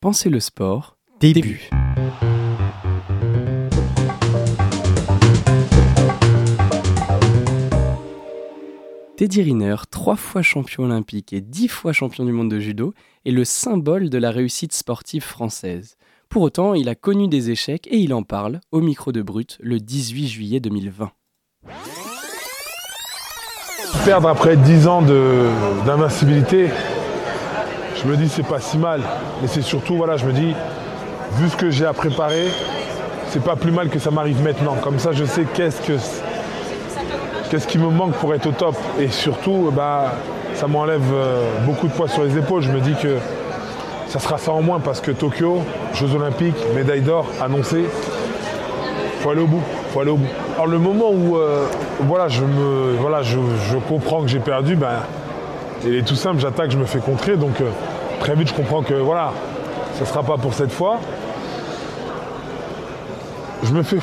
Pensez 0.00 0.30
le 0.30 0.38
sport. 0.38 0.96
Début. 1.18 1.68
Teddy 9.16 9.42
Riner, 9.42 9.74
trois 9.90 10.14
fois 10.16 10.42
champion 10.42 10.84
olympique 10.84 11.32
et 11.32 11.40
dix 11.40 11.66
fois 11.68 11.92
champion 11.92 12.24
du 12.24 12.30
monde 12.32 12.50
de 12.50 12.60
judo, 12.60 12.94
est 13.26 13.32
le 13.32 13.44
symbole 13.44 14.10
de 14.10 14.18
la 14.18 14.30
réussite 14.30 14.72
sportive 14.72 15.24
française. 15.24 15.96
Pour 16.28 16.42
autant, 16.42 16.74
il 16.74 16.88
a 16.88 16.94
connu 16.94 17.26
des 17.26 17.50
échecs 17.50 17.88
et 17.90 17.96
il 17.96 18.14
en 18.14 18.22
parle 18.22 18.60
au 18.70 18.80
micro 18.80 19.10
de 19.10 19.22
Brut 19.22 19.58
le 19.60 19.80
18 19.80 20.28
juillet 20.28 20.60
2020. 20.60 21.10
Perdre 24.04 24.28
après 24.28 24.56
10 24.56 24.86
ans 24.86 25.02
de- 25.02 25.48
d'invincibilité, 25.84 26.68
je 28.02 28.08
me 28.08 28.16
dis 28.16 28.28
c'est 28.28 28.46
pas 28.46 28.60
si 28.60 28.78
mal. 28.78 29.00
Mais 29.42 29.48
c'est 29.48 29.62
surtout, 29.62 29.96
voilà, 29.96 30.16
je 30.16 30.24
me 30.24 30.32
dis, 30.32 30.54
vu 31.34 31.48
ce 31.48 31.56
que 31.56 31.70
j'ai 31.70 31.86
à 31.86 31.92
préparer, 31.92 32.46
c'est 33.28 33.42
pas 33.42 33.56
plus 33.56 33.72
mal 33.72 33.88
que 33.88 33.98
ça 33.98 34.10
m'arrive 34.10 34.42
maintenant. 34.42 34.76
Comme 34.82 34.98
ça, 34.98 35.12
je 35.12 35.24
sais 35.24 35.44
qu'est-ce 35.54 35.80
que 35.82 35.94
qu'est-ce 37.50 37.66
qui 37.66 37.78
me 37.78 37.88
manque 37.88 38.12
pour 38.14 38.34
être 38.34 38.46
au 38.46 38.52
top. 38.52 38.76
Et 38.98 39.08
surtout, 39.08 39.72
bah, 39.74 40.12
ça 40.54 40.66
m'enlève 40.66 41.02
euh, 41.12 41.42
beaucoup 41.64 41.88
de 41.88 41.92
poids 41.92 42.08
sur 42.08 42.22
les 42.22 42.36
épaules. 42.36 42.62
Je 42.62 42.70
me 42.70 42.80
dis 42.80 42.94
que 42.94 43.16
ça 44.08 44.18
sera 44.18 44.38
ça 44.38 44.52
en 44.52 44.62
moins 44.62 44.80
parce 44.80 45.00
que 45.00 45.10
Tokyo, 45.10 45.62
Jeux 45.94 46.14
Olympiques, 46.14 46.56
médaille 46.74 47.02
d'or 47.02 47.26
annoncée, 47.42 47.84
faut 49.20 49.30
aller 49.30 49.42
au 49.42 49.46
bout, 49.46 49.62
faut 49.92 50.00
aller 50.00 50.10
au 50.10 50.16
bout. 50.16 50.28
Alors 50.54 50.66
le 50.66 50.78
moment 50.78 51.10
où 51.10 51.36
euh, 51.36 51.66
voilà, 52.00 52.28
je, 52.28 52.42
me, 52.42 52.96
voilà, 53.00 53.22
je, 53.22 53.38
je 53.70 53.76
comprends 53.78 54.22
que 54.22 54.28
j'ai 54.28 54.40
perdu, 54.40 54.76
ben, 54.76 54.88
il 55.84 55.94
est 55.94 56.02
tout 56.02 56.14
simple, 56.14 56.40
j'attaque, 56.40 56.70
je 56.70 56.78
me 56.78 56.84
fais 56.84 56.98
contrer, 56.98 57.36
donc 57.36 57.60
euh, 57.60 57.70
très 58.20 58.34
vite 58.34 58.48
je 58.48 58.54
comprends 58.54 58.82
que 58.82 58.94
voilà, 58.94 59.32
ça 59.94 60.00
ne 60.00 60.06
sera 60.06 60.22
pas 60.22 60.36
pour 60.36 60.54
cette 60.54 60.72
fois. 60.72 60.98
Je 63.62 63.72
me 63.72 63.82
fais. 63.82 63.98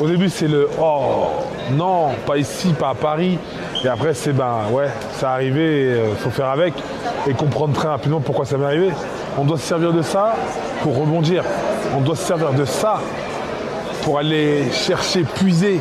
Au 0.00 0.08
début 0.08 0.28
c'est 0.28 0.48
le 0.48 0.68
oh 0.80 1.28
non, 1.72 2.08
pas 2.26 2.36
ici, 2.36 2.72
pas 2.72 2.90
à 2.90 2.94
Paris. 2.94 3.38
Et 3.84 3.88
après 3.88 4.14
c'est 4.14 4.32
ben 4.32 4.62
ouais, 4.72 4.88
ça 5.12 5.32
arrivé, 5.32 5.96
il 6.10 6.16
faut 6.16 6.30
faire 6.30 6.48
avec 6.48 6.74
et 7.28 7.32
comprendre 7.32 7.74
très 7.74 7.88
rapidement 7.88 8.20
pourquoi 8.20 8.44
ça 8.44 8.56
m'est 8.56 8.64
arrivé. 8.66 8.90
On 9.38 9.44
doit 9.44 9.58
se 9.58 9.66
servir 9.66 9.92
de 9.92 10.02
ça 10.02 10.34
pour 10.82 10.98
rebondir. 10.98 11.44
On 11.96 12.00
doit 12.00 12.16
se 12.16 12.24
servir 12.24 12.52
de 12.52 12.64
ça 12.64 13.00
pour 14.02 14.18
aller 14.18 14.70
chercher, 14.72 15.22
puiser 15.22 15.80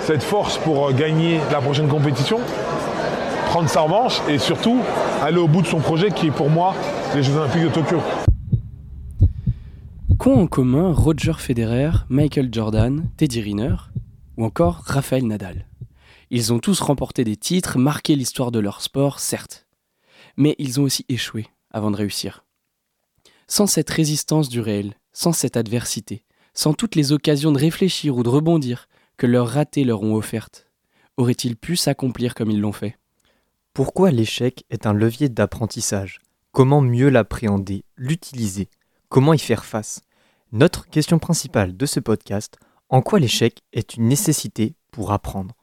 cette 0.00 0.22
force 0.22 0.58
pour 0.58 0.88
euh, 0.88 0.92
gagner 0.92 1.40
la 1.50 1.60
prochaine 1.60 1.88
compétition, 1.88 2.38
prendre 3.54 3.70
sa 3.70 3.82
revanche 3.82 4.20
et 4.28 4.36
surtout 4.40 4.80
aller 5.22 5.38
au 5.38 5.46
bout 5.46 5.62
de 5.62 5.68
son 5.68 5.78
projet 5.78 6.10
qui 6.10 6.26
est 6.26 6.32
pour 6.32 6.50
moi 6.50 6.74
les 7.14 7.22
Jeux 7.22 7.36
Olympiques 7.36 7.62
de 7.62 7.68
Tokyo. 7.68 8.00
Qu'ont 10.18 10.42
en 10.42 10.46
commun 10.48 10.92
Roger 10.92 11.34
Federer, 11.38 11.90
Michael 12.08 12.48
Jordan, 12.50 13.08
Teddy 13.16 13.40
Riner 13.40 13.76
ou 14.36 14.44
encore 14.44 14.82
Rafael 14.84 15.24
Nadal? 15.24 15.68
Ils 16.30 16.52
ont 16.52 16.58
tous 16.58 16.80
remporté 16.80 17.22
des 17.22 17.36
titres, 17.36 17.78
marqué 17.78 18.16
l'histoire 18.16 18.50
de 18.50 18.58
leur 18.58 18.80
sport, 18.80 19.20
certes. 19.20 19.68
Mais 20.36 20.56
ils 20.58 20.80
ont 20.80 20.82
aussi 20.82 21.06
échoué 21.08 21.46
avant 21.70 21.92
de 21.92 21.96
réussir. 21.96 22.44
Sans 23.46 23.68
cette 23.68 23.90
résistance 23.90 24.48
du 24.48 24.58
réel, 24.58 24.94
sans 25.12 25.30
cette 25.32 25.56
adversité, 25.56 26.24
sans 26.54 26.74
toutes 26.74 26.96
les 26.96 27.12
occasions 27.12 27.52
de 27.52 27.60
réfléchir 27.60 28.16
ou 28.16 28.24
de 28.24 28.28
rebondir 28.30 28.88
que 29.16 29.28
leurs 29.28 29.46
ratés 29.46 29.84
leur 29.84 30.02
ont 30.02 30.16
offertes, 30.16 30.66
auraient-ils 31.16 31.54
pu 31.54 31.76
s'accomplir 31.76 32.34
comme 32.34 32.50
ils 32.50 32.60
l'ont 32.60 32.72
fait? 32.72 32.98
Pourquoi 33.74 34.12
l'échec 34.12 34.64
est 34.70 34.86
un 34.86 34.92
levier 34.92 35.28
d'apprentissage? 35.28 36.20
Comment 36.52 36.80
mieux 36.80 37.08
l'appréhender, 37.08 37.84
l'utiliser? 37.96 38.68
Comment 39.08 39.34
y 39.34 39.38
faire 39.40 39.64
face? 39.64 40.02
Notre 40.52 40.88
question 40.88 41.18
principale 41.18 41.76
de 41.76 41.84
ce 41.84 41.98
podcast, 41.98 42.56
en 42.88 43.02
quoi 43.02 43.18
l'échec 43.18 43.62
est 43.72 43.96
une 43.96 44.06
nécessité 44.06 44.76
pour 44.92 45.10
apprendre? 45.10 45.56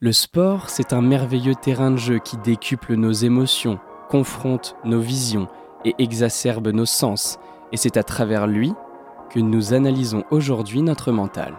Le 0.00 0.10
sport, 0.10 0.70
c'est 0.70 0.92
un 0.92 1.02
merveilleux 1.02 1.54
terrain 1.54 1.92
de 1.92 1.98
jeu 1.98 2.18
qui 2.18 2.36
décuple 2.38 2.96
nos 2.96 3.12
émotions, 3.12 3.78
confronte 4.10 4.74
nos 4.84 5.00
visions 5.00 5.46
et 5.84 5.94
exacerbe 6.00 6.66
nos 6.66 6.84
sens. 6.84 7.38
Et 7.70 7.76
c'est 7.76 7.96
à 7.96 8.02
travers 8.02 8.48
lui 8.48 8.72
que 9.30 9.38
nous 9.38 9.72
analysons 9.72 10.24
aujourd'hui 10.32 10.82
notre 10.82 11.12
mental. 11.12 11.54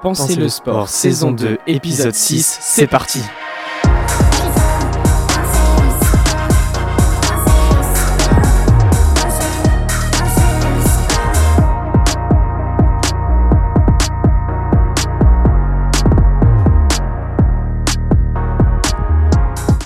Pensez, 0.00 0.36
le, 0.36 0.48
sport, 0.48 0.88
saison 0.88 1.32
2, 1.32 1.58
épisode 1.66 2.14
6, 2.14 2.58
c'est 2.60 2.86
parti 2.86 3.20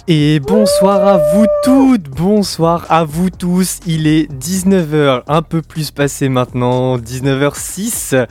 Et 0.07 0.39
bonsoir 0.39 1.07
à 1.07 1.17
vous 1.33 1.47
toutes, 1.65 2.11
bonsoir 2.11 2.85
à 2.91 3.05
vous 3.05 3.31
tous. 3.31 3.81
Il 3.87 4.07
est 4.07 4.31
19h, 4.31 5.23
un 5.27 5.41
peu 5.41 5.63
plus 5.63 5.93
passé 5.93 6.29
maintenant, 6.29 6.99
19h06. 6.99 8.27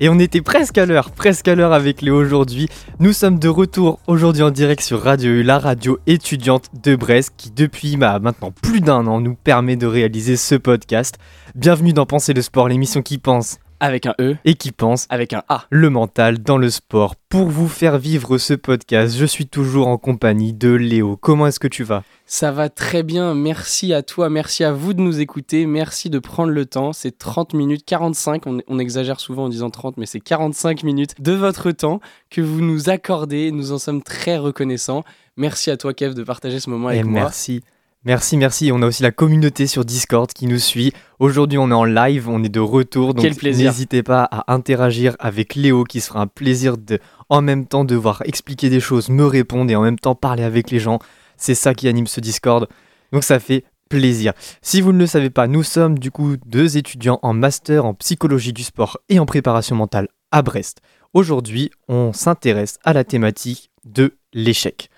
Et 0.00 0.10
on 0.10 0.18
était 0.18 0.42
presque 0.42 0.76
à 0.76 0.84
l'heure, 0.84 1.12
presque 1.12 1.48
à 1.48 1.54
l'heure 1.54 1.72
avec 1.72 2.02
Léo 2.02 2.20
aujourd'hui. 2.20 2.68
Nous 2.98 3.14
sommes 3.14 3.38
de 3.38 3.48
retour 3.48 4.00
aujourd'hui 4.06 4.42
en 4.42 4.50
direct 4.50 4.82
sur 4.82 5.00
Radio 5.00 5.30
U, 5.30 5.42
la 5.42 5.58
radio 5.58 5.98
étudiante 6.06 6.68
de 6.82 6.94
Brest, 6.94 7.32
qui 7.38 7.50
depuis 7.50 7.96
bah, 7.96 8.18
maintenant 8.18 8.50
plus 8.50 8.82
d'un 8.82 9.06
an 9.06 9.22
nous 9.22 9.34
permet 9.34 9.76
de 9.76 9.86
réaliser 9.86 10.36
ce 10.36 10.56
podcast. 10.56 11.16
Bienvenue 11.54 11.94
dans 11.94 12.04
Penser 12.04 12.34
le 12.34 12.42
sport, 12.42 12.68
l'émission 12.68 13.00
qui 13.00 13.16
pense 13.16 13.56
Avec 13.84 14.06
un 14.06 14.14
E, 14.20 14.36
et 14.46 14.54
qui 14.54 14.72
pense 14.72 15.06
avec 15.10 15.32
un 15.34 15.42
A. 15.48 15.64
le 15.70 15.90
mental 15.90 16.38
dans 16.42 16.56
le 16.56 16.70
sport. 16.70 17.16
Pour 17.28 17.48
vous 17.48 17.68
faire 17.68 17.98
vivre 17.98 18.38
ce 18.38 18.54
podcast, 18.54 19.14
je 19.16 19.26
suis 19.26 19.46
toujours 19.46 19.88
en 19.88 19.98
compagnie 19.98 20.52
de 20.54 20.70
Léo. 20.70 21.16
Comment 21.16 21.46
est-ce 21.48 21.60
que 21.60 21.68
tu 21.68 21.84
vas? 21.84 22.02
Ça 22.26 22.50
va 22.52 22.70
très 22.70 23.02
bien, 23.02 23.34
merci 23.34 23.92
à 23.92 24.02
toi, 24.02 24.30
merci 24.30 24.64
à 24.64 24.72
vous 24.72 24.94
de 24.94 25.00
nous 25.02 25.20
écouter, 25.20 25.66
merci 25.66 26.08
de 26.08 26.18
prendre 26.18 26.52
le 26.52 26.64
temps. 26.64 26.92
C'est 26.94 27.18
30 27.18 27.52
minutes, 27.52 27.84
45, 27.84 28.46
on, 28.46 28.58
on 28.68 28.78
exagère 28.78 29.20
souvent 29.20 29.44
en 29.44 29.48
disant 29.50 29.68
30, 29.68 29.98
mais 29.98 30.06
c'est 30.06 30.20
45 30.20 30.82
minutes 30.84 31.20
de 31.20 31.32
votre 31.32 31.70
temps 31.70 32.00
que 32.30 32.40
vous 32.40 32.62
nous 32.62 32.88
accordez. 32.88 33.50
Nous 33.52 33.72
en 33.72 33.78
sommes 33.78 34.02
très 34.02 34.38
reconnaissants. 34.38 35.04
Merci 35.36 35.70
à 35.70 35.76
toi, 35.76 35.92
Kev, 35.92 36.14
de 36.14 36.22
partager 36.22 36.60
ce 36.60 36.70
moment 36.70 36.88
Et 36.90 36.94
avec 36.94 37.04
moi. 37.06 37.22
merci. 37.24 37.62
Merci, 38.06 38.36
merci. 38.36 38.70
On 38.70 38.82
a 38.82 38.86
aussi 38.86 39.02
la 39.02 39.12
communauté 39.12 39.66
sur 39.66 39.86
Discord 39.86 40.30
qui 40.30 40.46
nous 40.46 40.58
suit. 40.58 40.92
Aujourd'hui, 41.18 41.56
on 41.56 41.70
est 41.70 41.74
en 41.74 41.84
live, 41.84 42.28
on 42.28 42.44
est 42.44 42.50
de 42.50 42.60
retour. 42.60 43.14
Donc 43.14 43.24
Quel 43.24 43.34
plaisir. 43.34 43.70
N'hésitez 43.70 44.02
pas 44.02 44.24
à 44.30 44.52
interagir 44.52 45.16
avec 45.18 45.54
Léo 45.54 45.84
qui 45.84 46.02
sera 46.02 46.20
un 46.20 46.26
plaisir 46.26 46.76
de, 46.76 46.98
en 47.30 47.40
même 47.40 47.66
temps, 47.66 47.84
devoir 47.84 48.22
expliquer 48.26 48.68
des 48.68 48.80
choses, 48.80 49.08
me 49.08 49.24
répondre 49.24 49.70
et 49.70 49.76
en 49.76 49.80
même 49.80 49.98
temps 49.98 50.14
parler 50.14 50.42
avec 50.42 50.70
les 50.70 50.80
gens. 50.80 50.98
C'est 51.38 51.54
ça 51.54 51.72
qui 51.72 51.88
anime 51.88 52.06
ce 52.06 52.20
Discord. 52.20 52.68
Donc 53.10 53.24
ça 53.24 53.40
fait 53.40 53.64
plaisir. 53.88 54.34
Si 54.60 54.82
vous 54.82 54.92
ne 54.92 54.98
le 54.98 55.06
savez 55.06 55.30
pas, 55.30 55.46
nous 55.46 55.62
sommes 55.62 55.98
du 55.98 56.10
coup 56.10 56.36
deux 56.44 56.76
étudiants 56.76 57.20
en 57.22 57.32
master 57.32 57.86
en 57.86 57.94
psychologie 57.94 58.52
du 58.52 58.64
sport 58.64 58.98
et 59.08 59.18
en 59.18 59.24
préparation 59.24 59.76
mentale 59.76 60.08
à 60.30 60.42
Brest. 60.42 60.82
Aujourd'hui, 61.14 61.70
on 61.88 62.12
s'intéresse 62.12 62.78
à 62.84 62.92
la 62.92 63.04
thématique 63.04 63.70
de 63.86 64.14
l'échec. 64.34 64.90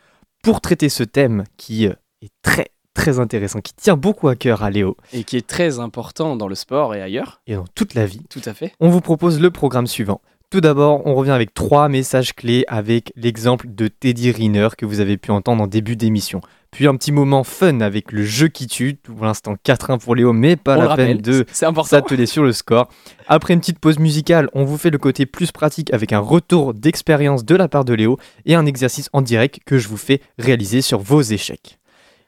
Pour 0.43 0.61
traiter 0.61 0.89
ce 0.89 1.05
thème 1.05 1.45
qui 1.57 1.87
euh, 1.87 1.93
est 2.23 2.33
très 2.43 2.69
très 2.97 3.21
intéressant, 3.21 3.61
qui 3.61 3.75
tient 3.75 3.97
beaucoup 3.97 4.27
à 4.29 4.35
cœur 4.35 4.63
à 4.65 4.71
Léo 4.71 4.97
Et 5.13 5.23
qui 5.23 5.37
est 5.37 5.47
très 5.47 5.79
important 5.79 6.35
dans 6.35 6.49
le 6.49 6.55
sport 6.55 6.95
et 6.95 7.03
ailleurs. 7.03 7.41
et 7.47 7.55
dans 7.55 7.67
toute 7.75 7.95
la 7.95 8.07
vie, 8.07 8.23
Tout 8.31 8.41
à 8.45 8.55
fait. 8.55 8.73
on 8.81 8.89
vous 8.89 9.01
propose 9.03 9.39
le 9.41 9.51
programme 9.51 9.87
suivant. 9.87 10.21
Tout 10.49 10.61
d'abord, 10.61 11.05
on 11.07 11.15
revient 11.15 11.33
avec 11.33 11.53
trois 11.55 11.89
messages 11.89 12.33
clés 12.35 12.65
avec 12.69 13.13
l'exemple 13.17 13.67
de 13.69 13.89
Teddy 13.89 14.31
Riner 14.31 14.69
que 14.79 14.87
vous 14.87 15.01
avez 15.01 15.17
pu 15.17 15.31
entendre 15.33 15.63
en 15.63 15.67
début 15.67 15.97
d'émission. 15.97 16.41
Puis 16.71 16.87
un 16.87 16.95
petit 16.97 17.11
moment 17.11 17.43
fun 17.43 17.81
avec 17.81 18.13
le 18.13 18.23
jeu 18.23 18.49
qui 18.49 18.67
tue, 18.67 18.95
pour 18.95 19.25
l'instant 19.25 19.57
4-1 19.65 19.99
pour 19.99 20.15
Léo, 20.15 20.33
mais 20.33 20.57
pas 20.57 20.77
on 20.77 20.83
la 20.83 20.95
peine 20.97 21.17
rappelle, 21.19 21.23
de 21.23 21.45
s'atteler 21.85 22.27
sur 22.27 22.45
le 22.45 22.53
score. 22.53 22.89
Après 23.29 23.55
une 23.55 23.61
petite 23.61 23.79
pause 23.81 23.99
musicale, 23.99 24.49
on 24.53 24.65
vous 24.65 24.79
fait 24.79 24.91
le 24.91 24.99
côté 24.99 25.27
plus 25.27 25.53
pratique 25.53 25.93
avec 25.93 26.13
un 26.13 26.21
retour 26.21 26.75
d'expérience 26.75 27.45
de 27.45 27.57
la 27.57 27.67
part 27.69 27.85
de 27.85 27.95
Léo 27.95 28.17
et 28.45 28.55
un 28.55 28.67
exercice 28.67 29.09
en 29.13 29.23
direct 29.23 29.61
que 29.67 29.79
je 29.79 29.89
vous 29.89 29.97
fais 29.97 30.21
réaliser 30.39 30.81
sur 30.81 31.01
vos 31.01 31.23
échecs. 31.23 31.79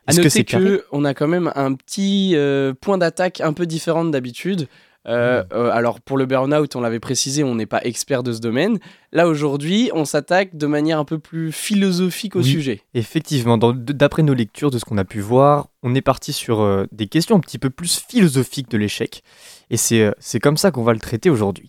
À 0.08 0.10
Est-ce 0.10 0.16
que 0.18 0.22
noter 0.24 0.30
c'est 0.30 0.44
que 0.44 0.84
on 0.90 1.04
a 1.04 1.14
quand 1.14 1.28
même 1.28 1.52
un 1.54 1.74
petit 1.74 2.32
euh, 2.34 2.72
point 2.80 2.98
d'attaque 2.98 3.40
un 3.40 3.52
peu 3.52 3.66
différent 3.66 4.04
d'habitude. 4.04 4.66
Euh, 5.06 5.42
Hmm. 5.44 5.46
euh, 5.54 5.70
alors 5.70 6.00
pour 6.00 6.18
le 6.18 6.26
burn-out, 6.26 6.74
on 6.76 6.80
l'avait 6.80 6.98
précisé, 7.00 7.42
on 7.44 7.54
n'est 7.54 7.66
pas 7.66 7.80
expert 7.84 8.22
de 8.22 8.32
ce 8.32 8.40
domaine. 8.40 8.78
Là 9.12 9.26
aujourd'hui, 9.28 9.90
on 9.94 10.04
s'attaque 10.04 10.56
de 10.56 10.66
manière 10.66 10.98
un 10.98 11.04
peu 11.04 11.18
plus 11.18 11.52
philosophique 11.52 12.36
au 12.36 12.40
Oui. 12.40 12.44
sujet. 12.44 12.82
Effectivement, 12.94 13.56
d'après 13.58 14.22
nos 14.22 14.34
lectures, 14.34 14.70
de 14.70 14.78
ce 14.78 14.84
qu'on 14.84 14.98
a 14.98 15.04
pu 15.04 15.20
voir, 15.20 15.68
on 15.82 15.94
est 15.94 16.02
parti 16.02 16.32
sur 16.32 16.60
euh, 16.60 16.84
des 16.92 17.06
questions 17.06 17.36
un 17.36 17.40
petit 17.40 17.58
peu 17.58 17.70
plus 17.70 18.02
philosophiques 18.06 18.70
de 18.70 18.76
l'échec. 18.76 19.22
Et 19.70 19.76
c'est 19.76 20.12
c'est 20.18 20.40
comme 20.40 20.56
ça 20.56 20.72
qu'on 20.72 20.82
va 20.82 20.92
le 20.92 20.98
traiter 21.00 21.30
aujourd'hui. 21.30 21.68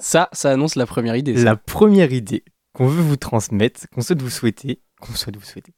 Ça, 0.00 0.28
ça 0.32 0.50
annonce 0.50 0.76
la 0.76 0.86
première 0.86 1.16
idée. 1.16 1.36
ça. 1.36 1.44
La 1.44 1.56
première 1.56 2.12
idée 2.12 2.44
qu'on 2.74 2.86
veut 2.86 3.02
vous 3.02 3.16
transmettre, 3.16 3.80
qu'on 3.94 4.00
souhaite 4.02 4.22
vous 4.22 4.30
souhaiter, 4.30 4.80
qu'on 5.00 5.14
souhaite 5.14 5.36
vous 5.36 5.44
souhaiter, 5.44 5.72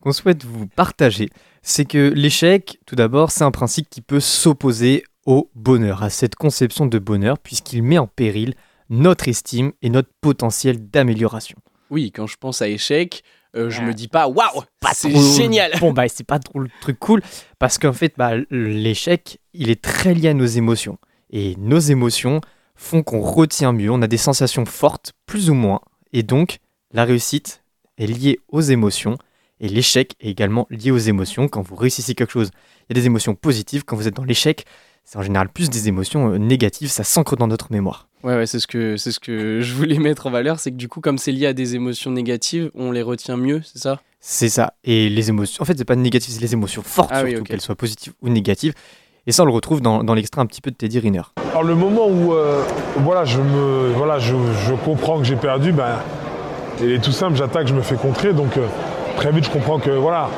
qu'on 0.00 0.12
souhaite 0.12 0.44
vous 0.44 0.66
partager, 0.66 1.28
c'est 1.62 1.84
que 1.84 2.12
l'échec, 2.14 2.78
tout 2.86 2.96
d'abord, 2.96 3.30
c'est 3.30 3.44
un 3.44 3.50
principe 3.50 3.88
qui 3.90 4.00
peut 4.00 4.20
s'opposer 4.20 5.04
au 5.26 5.50
bonheur, 5.54 6.02
à 6.02 6.10
cette 6.10 6.34
conception 6.34 6.86
de 6.86 6.98
bonheur, 6.98 7.38
puisqu'il 7.38 7.82
met 7.82 7.98
en 7.98 8.06
péril 8.08 8.54
notre 8.88 9.28
estime 9.28 9.72
et 9.82 9.88
notre 9.90 10.10
potentiel 10.20 10.90
d'amélioration. 10.90 11.56
Oui, 11.90 12.10
quand 12.10 12.26
je 12.26 12.36
pense 12.36 12.60
à 12.62 12.68
échec, 12.68 13.22
euh, 13.54 13.70
je 13.70 13.80
Ah. 13.80 13.84
me 13.84 13.94
dis 13.94 14.08
pas 14.08 14.26
waouh, 14.28 14.62
c'est 14.94 15.14
génial. 15.36 15.72
Bon, 15.78 15.92
bah, 15.92 16.08
c'est 16.08 16.24
pas 16.26 16.38
trop 16.38 16.58
le 16.58 16.68
truc 16.80 16.98
cool, 16.98 17.22
parce 17.58 17.78
qu'en 17.78 17.92
fait, 17.92 18.14
bah, 18.16 18.32
l'échec, 18.50 19.38
il 19.52 19.70
est 19.70 19.80
très 19.82 20.14
lié 20.14 20.28
à 20.28 20.34
nos 20.34 20.46
émotions. 20.46 20.98
Et 21.30 21.54
nos 21.58 21.78
émotions 21.78 22.40
font 22.74 23.02
qu'on 23.02 23.20
retient 23.20 23.72
mieux, 23.72 23.90
on 23.90 24.02
a 24.02 24.06
des 24.08 24.16
sensations 24.16 24.64
fortes, 24.64 25.12
plus 25.26 25.50
ou 25.50 25.54
moins. 25.54 25.80
Et 26.12 26.22
donc, 26.22 26.58
la 26.92 27.04
réussite 27.04 27.61
est 27.98 28.06
liée 28.06 28.40
aux 28.48 28.60
émotions, 28.60 29.16
et 29.60 29.68
l'échec 29.68 30.14
est 30.20 30.28
également 30.30 30.66
lié 30.70 30.90
aux 30.90 30.98
émotions. 30.98 31.48
Quand 31.48 31.62
vous 31.62 31.76
réussissez 31.76 32.14
quelque 32.14 32.32
chose, 32.32 32.50
il 32.88 32.96
y 32.96 32.98
a 32.98 33.00
des 33.00 33.06
émotions 33.06 33.34
positives. 33.34 33.84
Quand 33.84 33.96
vous 33.96 34.08
êtes 34.08 34.16
dans 34.16 34.24
l'échec, 34.24 34.64
c'est 35.04 35.18
en 35.18 35.22
général 35.22 35.48
plus 35.48 35.70
des 35.70 35.88
émotions 35.88 36.32
euh, 36.32 36.38
négatives, 36.38 36.90
ça 36.90 37.04
s'ancre 37.04 37.36
dans 37.36 37.46
notre 37.46 37.72
mémoire. 37.72 38.08
Ouais, 38.22 38.36
ouais, 38.36 38.46
c'est 38.46 38.60
ce 38.60 38.66
que 38.66 38.96
c'est 38.96 39.12
ce 39.12 39.20
que 39.20 39.60
je 39.62 39.74
voulais 39.74 39.98
mettre 39.98 40.26
en 40.26 40.30
valeur, 40.30 40.58
c'est 40.58 40.70
que 40.70 40.76
du 40.76 40.88
coup, 40.88 41.00
comme 41.00 41.18
c'est 41.18 41.32
lié 41.32 41.46
à 41.46 41.52
des 41.52 41.74
émotions 41.74 42.10
négatives, 42.10 42.70
on 42.74 42.92
les 42.92 43.02
retient 43.02 43.36
mieux, 43.36 43.62
c'est 43.64 43.78
ça? 43.78 44.00
C'est 44.20 44.48
ça. 44.48 44.74
Et 44.84 45.08
les 45.08 45.28
émotions, 45.30 45.62
en 45.62 45.64
fait, 45.64 45.76
c'est 45.76 45.84
pas 45.84 45.96
négatif, 45.96 46.32
c'est 46.32 46.40
les 46.40 46.52
émotions 46.52 46.82
fortes, 46.82 47.10
Ah 47.12 47.24
oui, 47.24 47.30
surtout, 47.30 47.44
qu'elles 47.44 47.60
soient 47.60 47.74
positives 47.74 48.12
ou 48.22 48.28
négatives. 48.28 48.72
Et 49.26 49.32
ça, 49.32 49.42
on 49.42 49.46
le 49.46 49.52
retrouve 49.52 49.80
dans, 49.80 50.02
dans 50.04 50.14
l'extrait 50.14 50.40
un 50.40 50.46
petit 50.46 50.60
peu 50.60 50.70
de 50.70 50.76
Teddy 50.76 50.98
Riner. 50.98 51.22
Alors 51.50 51.62
le 51.62 51.74
moment 51.74 52.08
où 52.08 52.32
euh, 52.32 52.64
voilà, 52.98 53.24
je, 53.24 53.40
me, 53.40 53.92
voilà, 53.96 54.18
je, 54.18 54.34
je 54.66 54.74
comprends 54.74 55.18
que 55.18 55.24
j'ai 55.24 55.36
perdu, 55.36 55.72
ben, 55.72 55.98
il 56.80 56.92
est 56.92 56.98
tout 57.02 57.12
simple, 57.12 57.36
j'attaque, 57.36 57.66
je 57.66 57.74
me 57.74 57.82
fais 57.82 57.96
contrer. 57.96 58.32
Donc 58.32 58.56
euh, 58.56 58.66
très 59.16 59.30
vite, 59.32 59.44
je 59.44 59.50
comprends 59.50 59.78
que 59.78 59.90
voilà, 59.90 60.28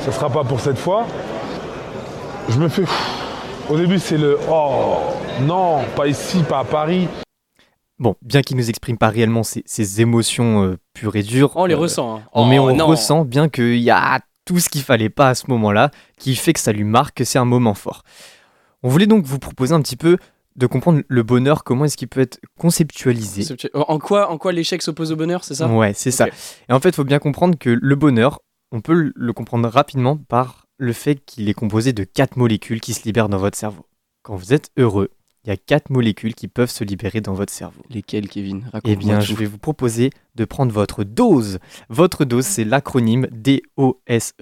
ça 0.00 0.08
ne 0.08 0.12
sera 0.12 0.30
pas 0.30 0.44
pour 0.44 0.60
cette 0.60 0.78
fois. 0.78 1.06
Je 2.48 2.58
me 2.58 2.68
fais... 2.68 2.84
Au 3.70 3.76
début, 3.76 3.98
c'est 3.98 4.18
le 4.18 4.38
«Oh, 4.50 4.96
non, 5.42 5.82
pas 5.94 6.08
ici, 6.08 6.42
pas 6.42 6.60
à 6.60 6.64
Paris». 6.64 7.08
Bon, 7.98 8.16
bien 8.20 8.42
qu'il 8.42 8.56
nous 8.56 8.68
exprime 8.68 8.98
pas 8.98 9.08
réellement 9.08 9.44
ces, 9.44 9.62
ces 9.64 10.00
émotions 10.00 10.64
euh, 10.64 10.78
pures 10.92 11.14
et 11.14 11.22
dures, 11.22 11.52
On 11.54 11.66
les 11.66 11.74
euh, 11.74 11.78
ressent. 11.78 12.16
hein. 12.16 12.22
on- 12.32 12.44
mais 12.46 12.58
Oh, 12.58 12.70
on 12.70 12.74
non. 12.74 12.86
ressent 12.88 13.24
bien 13.24 13.48
qu'il 13.48 13.76
y 13.78 13.90
a 13.92 14.18
tout 14.44 14.58
ce 14.58 14.68
qu'il 14.68 14.82
fallait 14.82 15.08
pas 15.08 15.28
à 15.28 15.34
ce 15.36 15.44
moment-là, 15.48 15.90
qui 16.18 16.34
fait 16.34 16.52
que 16.52 16.58
ça 16.58 16.72
lui 16.72 16.82
marque, 16.82 17.18
que 17.18 17.24
c'est 17.24 17.38
un 17.38 17.44
moment 17.44 17.74
fort. 17.74 18.02
On 18.82 18.88
voulait 18.88 19.06
donc 19.06 19.24
vous 19.24 19.38
proposer 19.38 19.72
un 19.72 19.80
petit 19.80 19.96
peu 19.96 20.16
de 20.56 20.66
comprendre 20.66 21.02
le 21.08 21.22
bonheur, 21.22 21.64
comment 21.64 21.84
est-ce 21.84 21.96
qu'il 21.96 22.08
peut 22.08 22.20
être 22.20 22.40
conceptualisé. 22.58 23.54
En 23.74 23.98
quoi, 23.98 24.30
en 24.30 24.38
quoi 24.38 24.52
l'échec 24.52 24.82
s'oppose 24.82 25.12
au 25.12 25.16
bonheur, 25.16 25.44
c'est 25.44 25.54
ça? 25.54 25.68
Ouais, 25.68 25.92
c'est 25.94 26.10
ça. 26.10 26.28
Et 26.68 26.72
en 26.72 26.80
fait, 26.80 26.90
il 26.90 26.94
faut 26.94 27.04
bien 27.04 27.18
comprendre 27.18 27.58
que 27.58 27.70
le 27.70 27.94
bonheur, 27.94 28.40
on 28.70 28.80
peut 28.80 29.12
le 29.14 29.32
comprendre 29.32 29.68
rapidement 29.68 30.16
par 30.16 30.66
le 30.78 30.92
fait 30.92 31.24
qu'il 31.24 31.48
est 31.48 31.54
composé 31.54 31.92
de 31.92 32.04
quatre 32.04 32.36
molécules 32.36 32.80
qui 32.80 32.94
se 32.94 33.04
libèrent 33.04 33.28
dans 33.28 33.38
votre 33.38 33.56
cerveau. 33.56 33.86
Quand 34.22 34.36
vous 34.36 34.52
êtes 34.52 34.70
heureux, 34.76 35.10
il 35.44 35.48
y 35.48 35.52
a 35.52 35.56
quatre 35.56 35.90
molécules 35.90 36.34
qui 36.34 36.48
peuvent 36.48 36.70
se 36.70 36.84
libérer 36.84 37.20
dans 37.20 37.34
votre 37.34 37.52
cerveau. 37.52 37.82
Lesquels, 37.90 38.28
Kevin? 38.28 38.70
Eh 38.84 38.94
bien, 38.96 39.20
je 39.20 39.34
vais 39.34 39.46
vous 39.46 39.58
proposer 39.58 40.10
de 40.36 40.44
prendre 40.44 40.72
votre 40.72 41.02
dose. 41.02 41.58
Votre 41.88 42.24
dose, 42.24 42.46
c'est 42.46 42.64
l'acronyme 42.64 43.26
DOSE 43.32 44.32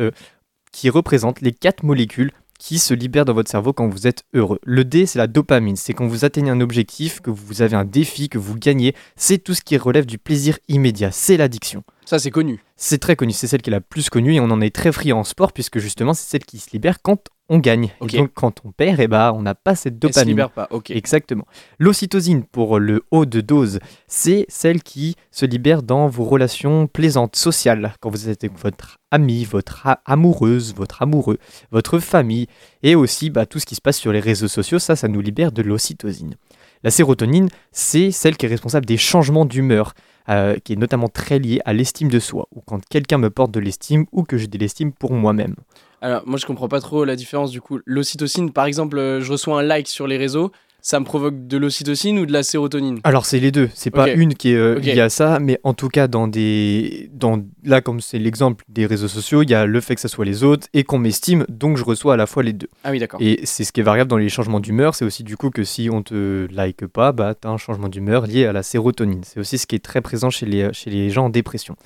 qui 0.72 0.90
représente 0.90 1.40
les 1.40 1.52
quatre 1.52 1.82
molécules 1.84 2.32
qui 2.60 2.78
se 2.78 2.94
libèrent 2.94 3.24
dans 3.24 3.32
votre 3.32 3.50
cerveau 3.50 3.72
quand 3.72 3.88
vous 3.88 4.06
êtes 4.06 4.22
heureux. 4.34 4.60
Le 4.64 4.84
D, 4.84 5.06
c'est 5.06 5.18
la 5.18 5.26
dopamine. 5.26 5.76
C'est 5.76 5.94
quand 5.94 6.06
vous 6.06 6.24
atteignez 6.24 6.50
un 6.50 6.60
objectif, 6.60 7.20
que 7.20 7.30
vous 7.30 7.62
avez 7.62 7.74
un 7.74 7.86
défi, 7.86 8.28
que 8.28 8.38
vous 8.38 8.54
gagnez. 8.54 8.94
C'est 9.16 9.38
tout 9.38 9.54
ce 9.54 9.62
qui 9.62 9.76
relève 9.78 10.06
du 10.06 10.18
plaisir 10.18 10.58
immédiat. 10.68 11.10
C'est 11.10 11.38
l'addiction. 11.38 11.82
Ça, 12.04 12.18
c'est 12.18 12.30
connu. 12.30 12.62
C'est 12.76 12.98
très 12.98 13.16
connu, 13.16 13.32
c'est 13.32 13.46
celle 13.46 13.62
qui 13.62 13.70
est 13.70 13.72
la 13.72 13.80
plus 13.80 14.10
connue 14.10 14.34
et 14.34 14.40
on 14.40 14.50
en 14.50 14.60
est 14.60 14.74
très 14.74 14.92
friand 14.92 15.18
en 15.18 15.24
sport 15.24 15.52
puisque 15.52 15.78
justement 15.78 16.14
c'est 16.14 16.28
celle 16.28 16.44
qui 16.44 16.58
se 16.58 16.70
libère 16.72 17.02
quand 17.02 17.28
on 17.50 17.58
gagne. 17.58 17.90
Et 18.00 18.16
donc 18.16 18.30
quand 18.32 18.60
on 18.64 18.70
perd, 18.70 19.00
eh 19.00 19.08
ben, 19.08 19.32
on 19.34 19.42
n'a 19.42 19.56
pas 19.56 19.74
cette 19.74 19.94
Elle 19.94 20.08
se 20.10 20.14
dopamine. 20.14 20.28
libère 20.28 20.50
pas, 20.50 20.68
ok. 20.70 20.90
Exactement. 20.92 21.44
L'ocytosine 21.78 22.44
pour 22.44 22.78
le 22.78 23.02
haut 23.10 23.26
de 23.26 23.40
dose, 23.40 23.80
c'est 24.06 24.46
celle 24.48 24.82
qui 24.82 25.16
se 25.32 25.44
libère 25.44 25.82
dans 25.82 26.06
vos 26.06 26.24
relations 26.24 26.86
plaisantes, 26.86 27.34
sociales, 27.34 27.94
quand 28.00 28.08
vous 28.08 28.28
êtes 28.28 28.44
avec 28.44 28.56
votre 28.56 28.98
ami, 29.10 29.44
votre 29.44 29.88
amoureuse, 30.06 30.74
votre 30.74 31.02
amoureux, 31.02 31.38
votre 31.72 31.98
famille, 31.98 32.46
et 32.84 32.94
aussi 32.94 33.30
bah, 33.30 33.46
tout 33.46 33.58
ce 33.58 33.66
qui 33.66 33.74
se 33.74 33.80
passe 33.80 33.98
sur 33.98 34.12
les 34.12 34.20
réseaux 34.20 34.48
sociaux, 34.48 34.78
ça, 34.78 34.94
ça 34.94 35.08
nous 35.08 35.20
libère 35.20 35.50
de 35.50 35.62
l'ocytosine. 35.62 36.36
La 36.84 36.92
sérotonine, 36.92 37.48
c'est 37.72 38.12
celle 38.12 38.36
qui 38.36 38.46
est 38.46 38.48
responsable 38.48 38.86
des 38.86 38.96
changements 38.96 39.44
d'humeur, 39.44 39.92
euh, 40.28 40.56
qui 40.64 40.74
est 40.74 40.76
notamment 40.76 41.08
très 41.08 41.40
liée 41.40 41.60
à 41.64 41.72
l'estime 41.72 42.08
de 42.08 42.20
soi, 42.20 42.46
ou 42.54 42.60
quand 42.60 42.80
quelqu'un 42.88 43.18
me 43.18 43.28
porte 43.28 43.50
de 43.50 43.58
l'estime, 43.58 44.06
ou 44.12 44.22
que 44.22 44.38
j'ai 44.38 44.46
de 44.46 44.56
l'estime 44.56 44.92
pour 44.92 45.12
moi-même. 45.12 45.56
Alors, 46.00 46.22
moi, 46.26 46.38
je 46.38 46.46
comprends 46.46 46.68
pas 46.68 46.80
trop 46.80 47.04
la 47.04 47.16
différence 47.16 47.50
du 47.50 47.60
coup. 47.60 47.78
L'ocytocine, 47.84 48.52
par 48.52 48.64
exemple, 48.66 48.98
euh, 48.98 49.20
je 49.20 49.32
reçois 49.32 49.60
un 49.60 49.62
like 49.62 49.88
sur 49.88 50.06
les 50.06 50.16
réseaux, 50.16 50.50
ça 50.82 50.98
me 50.98 51.04
provoque 51.04 51.46
de 51.46 51.56
l'ocytocine 51.56 52.18
ou 52.18 52.26
de 52.26 52.32
la 52.32 52.42
sérotonine? 52.42 53.00
Alors 53.04 53.26
c'est 53.26 53.38
les 53.38 53.50
deux, 53.50 53.68
c'est 53.74 53.90
pas 53.90 54.10
une 54.10 54.34
qui 54.34 54.52
est 54.52 54.56
euh, 54.56 54.78
liée 54.78 55.00
à 55.00 55.10
ça, 55.10 55.38
mais 55.40 55.58
en 55.62 55.74
tout 55.74 55.88
cas 55.88 56.08
dans 56.08 56.26
des, 56.26 57.10
dans 57.12 57.42
là 57.64 57.80
comme 57.80 58.00
c'est 58.00 58.18
l'exemple 58.18 58.64
des 58.68 58.86
réseaux 58.86 59.08
sociaux, 59.08 59.42
il 59.42 59.50
y 59.50 59.54
a 59.54 59.66
le 59.66 59.80
fait 59.80 59.94
que 59.94 60.00
ça 60.00 60.08
soit 60.08 60.24
les 60.24 60.42
autres 60.42 60.66
et 60.72 60.84
qu'on 60.84 60.98
m'estime, 60.98 61.44
donc 61.48 61.76
je 61.76 61.84
reçois 61.84 62.14
à 62.14 62.16
la 62.16 62.26
fois 62.26 62.42
les 62.42 62.52
deux. 62.52 62.68
Ah 62.84 62.90
oui, 62.90 62.98
d'accord. 62.98 63.20
Et 63.22 63.40
c'est 63.44 63.64
ce 63.64 63.72
qui 63.72 63.80
est 63.80 63.84
variable 63.84 64.10
dans 64.10 64.16
les 64.16 64.28
changements 64.28 64.60
d'humeur, 64.60 64.94
c'est 64.94 65.04
aussi 65.04 65.22
du 65.22 65.36
coup 65.36 65.50
que 65.50 65.64
si 65.64 65.88
on 65.90 66.02
te 66.02 66.46
like 66.52 66.86
pas, 66.86 67.12
bah 67.12 67.34
t'as 67.34 67.50
un 67.50 67.58
changement 67.58 67.88
d'humeur 67.88 68.26
lié 68.26 68.46
à 68.46 68.52
la 68.52 68.62
sérotonine. 68.62 69.22
C'est 69.24 69.40
aussi 69.40 69.58
ce 69.58 69.66
qui 69.66 69.76
est 69.76 69.84
très 69.84 70.00
présent 70.00 70.30
chez 70.30 70.46
les, 70.46 70.72
chez 70.72 70.90
les 70.90 71.10
gens 71.10 71.26
en 71.26 71.30
dépression. 71.30 71.76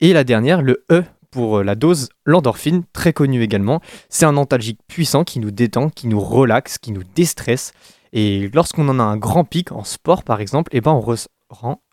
Et 0.00 0.12
la 0.12 0.24
dernière, 0.24 0.62
le 0.62 0.84
E 0.90 1.04
pour 1.34 1.58
euh, 1.58 1.64
la 1.64 1.74
dose, 1.74 2.10
l'endorphine, 2.24 2.84
très 2.92 3.12
connue 3.12 3.42
également. 3.42 3.80
C'est 4.08 4.24
un 4.24 4.36
antalgique 4.36 4.78
puissant 4.86 5.24
qui 5.24 5.40
nous 5.40 5.50
détend, 5.50 5.90
qui 5.90 6.06
nous 6.06 6.20
relaxe, 6.20 6.78
qui 6.78 6.92
nous 6.92 7.02
déstresse. 7.16 7.72
Et 8.12 8.48
lorsqu'on 8.54 8.88
en 8.88 9.00
a 9.00 9.02
un 9.02 9.16
grand 9.16 9.44
pic 9.44 9.72
en 9.72 9.82
sport 9.82 10.22
par 10.22 10.40
exemple, 10.40 10.70
eh 10.72 10.80
ben 10.80 10.92
on, 10.92 11.00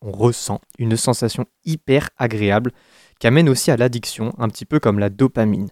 ressent 0.01 0.61
une 0.77 0.95
sensation 0.95 1.45
hyper 1.65 2.11
agréable 2.17 2.71
qui 3.19 3.25
amène 3.25 3.49
aussi 3.49 3.71
à 3.71 3.77
l'addiction, 3.77 4.31
un 4.37 4.47
petit 4.47 4.65
peu 4.65 4.79
comme 4.79 4.99
la 4.99 5.09
dopamine. 5.09 5.69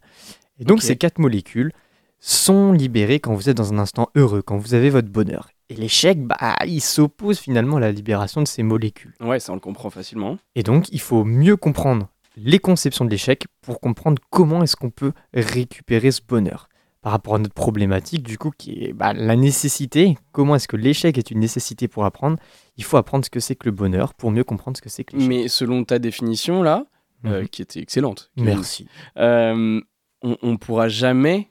Et 0.59 0.65
donc 0.65 0.81
ces 0.81 0.95
quatre 0.95 1.19
molécules 1.19 1.71
sont 2.19 2.73
libérées 2.73 3.19
quand 3.19 3.35
vous 3.35 3.49
êtes 3.49 3.57
dans 3.57 3.71
un 3.71 3.77
instant 3.77 4.09
heureux, 4.15 4.41
quand 4.41 4.57
vous 4.57 4.73
avez 4.73 4.89
votre 4.89 5.09
bonheur. 5.09 5.49
Et 5.69 5.75
l'échec, 5.75 6.19
bah, 6.25 6.55
il 6.65 6.81
s'oppose 6.81 7.37
finalement 7.37 7.77
à 7.77 7.79
la 7.79 7.91
libération 7.91 8.41
de 8.41 8.47
ces 8.47 8.63
molécules. 8.63 9.13
Ouais, 9.21 9.39
ça, 9.39 9.51
on 9.51 9.55
le 9.55 9.61
comprend 9.61 9.91
facilement. 9.91 10.39
Et 10.55 10.63
donc, 10.63 10.89
il 10.91 10.99
faut 10.99 11.23
mieux 11.23 11.55
comprendre 11.55 12.09
les 12.43 12.59
conceptions 12.59 13.05
de 13.05 13.09
l'échec 13.09 13.45
pour 13.61 13.79
comprendre 13.79 14.21
comment 14.29 14.63
est-ce 14.63 14.75
qu'on 14.75 14.89
peut 14.89 15.13
récupérer 15.33 16.11
ce 16.11 16.21
bonheur. 16.27 16.67
Par 17.01 17.13
rapport 17.13 17.35
à 17.35 17.39
notre 17.39 17.53
problématique, 17.53 18.23
du 18.23 18.37
coup, 18.37 18.51
qui 18.57 18.83
est 18.83 18.91
bah, 18.93 19.13
la 19.13 19.37
nécessité, 19.37 20.17
comment 20.33 20.55
est-ce 20.55 20.67
que 20.67 20.75
l'échec 20.75 21.17
est 21.17 21.31
une 21.31 21.39
nécessité 21.39 21.87
pour 21.87 22.03
apprendre 22.03 22.37
Il 22.75 22.83
faut 22.83 22.97
apprendre 22.97 23.23
ce 23.23 23.29
que 23.29 23.39
c'est 23.39 23.55
que 23.55 23.65
le 23.65 23.71
bonheur 23.71 24.13
pour 24.13 24.31
mieux 24.31 24.43
comprendre 24.43 24.75
ce 24.75 24.81
que 24.81 24.89
c'est 24.89 25.05
que 25.05 25.15
l'échec. 25.15 25.29
Mais 25.29 25.47
selon 25.47 25.85
ta 25.85 25.97
définition, 25.97 26.61
là, 26.61 26.85
euh, 27.25 27.41
Mhm. 27.41 27.47
qui 27.49 27.61
était 27.61 27.79
excellente, 27.79 28.31
Merci. 28.35 28.87
euh, 29.17 29.79
on, 30.21 30.37
on 30.41 30.57
pourra 30.57 30.89
jamais 30.89 31.49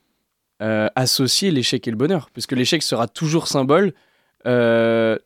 euh, 0.60 0.88
associer 0.96 1.50
l'échec 1.50 1.86
et 1.88 1.90
le 1.90 1.96
bonheur, 1.96 2.28
puisque 2.32 2.52
l'échec 2.52 2.82
sera 2.82 3.08
toujours 3.08 3.48
symbole 3.48 3.94
de, 4.44 5.20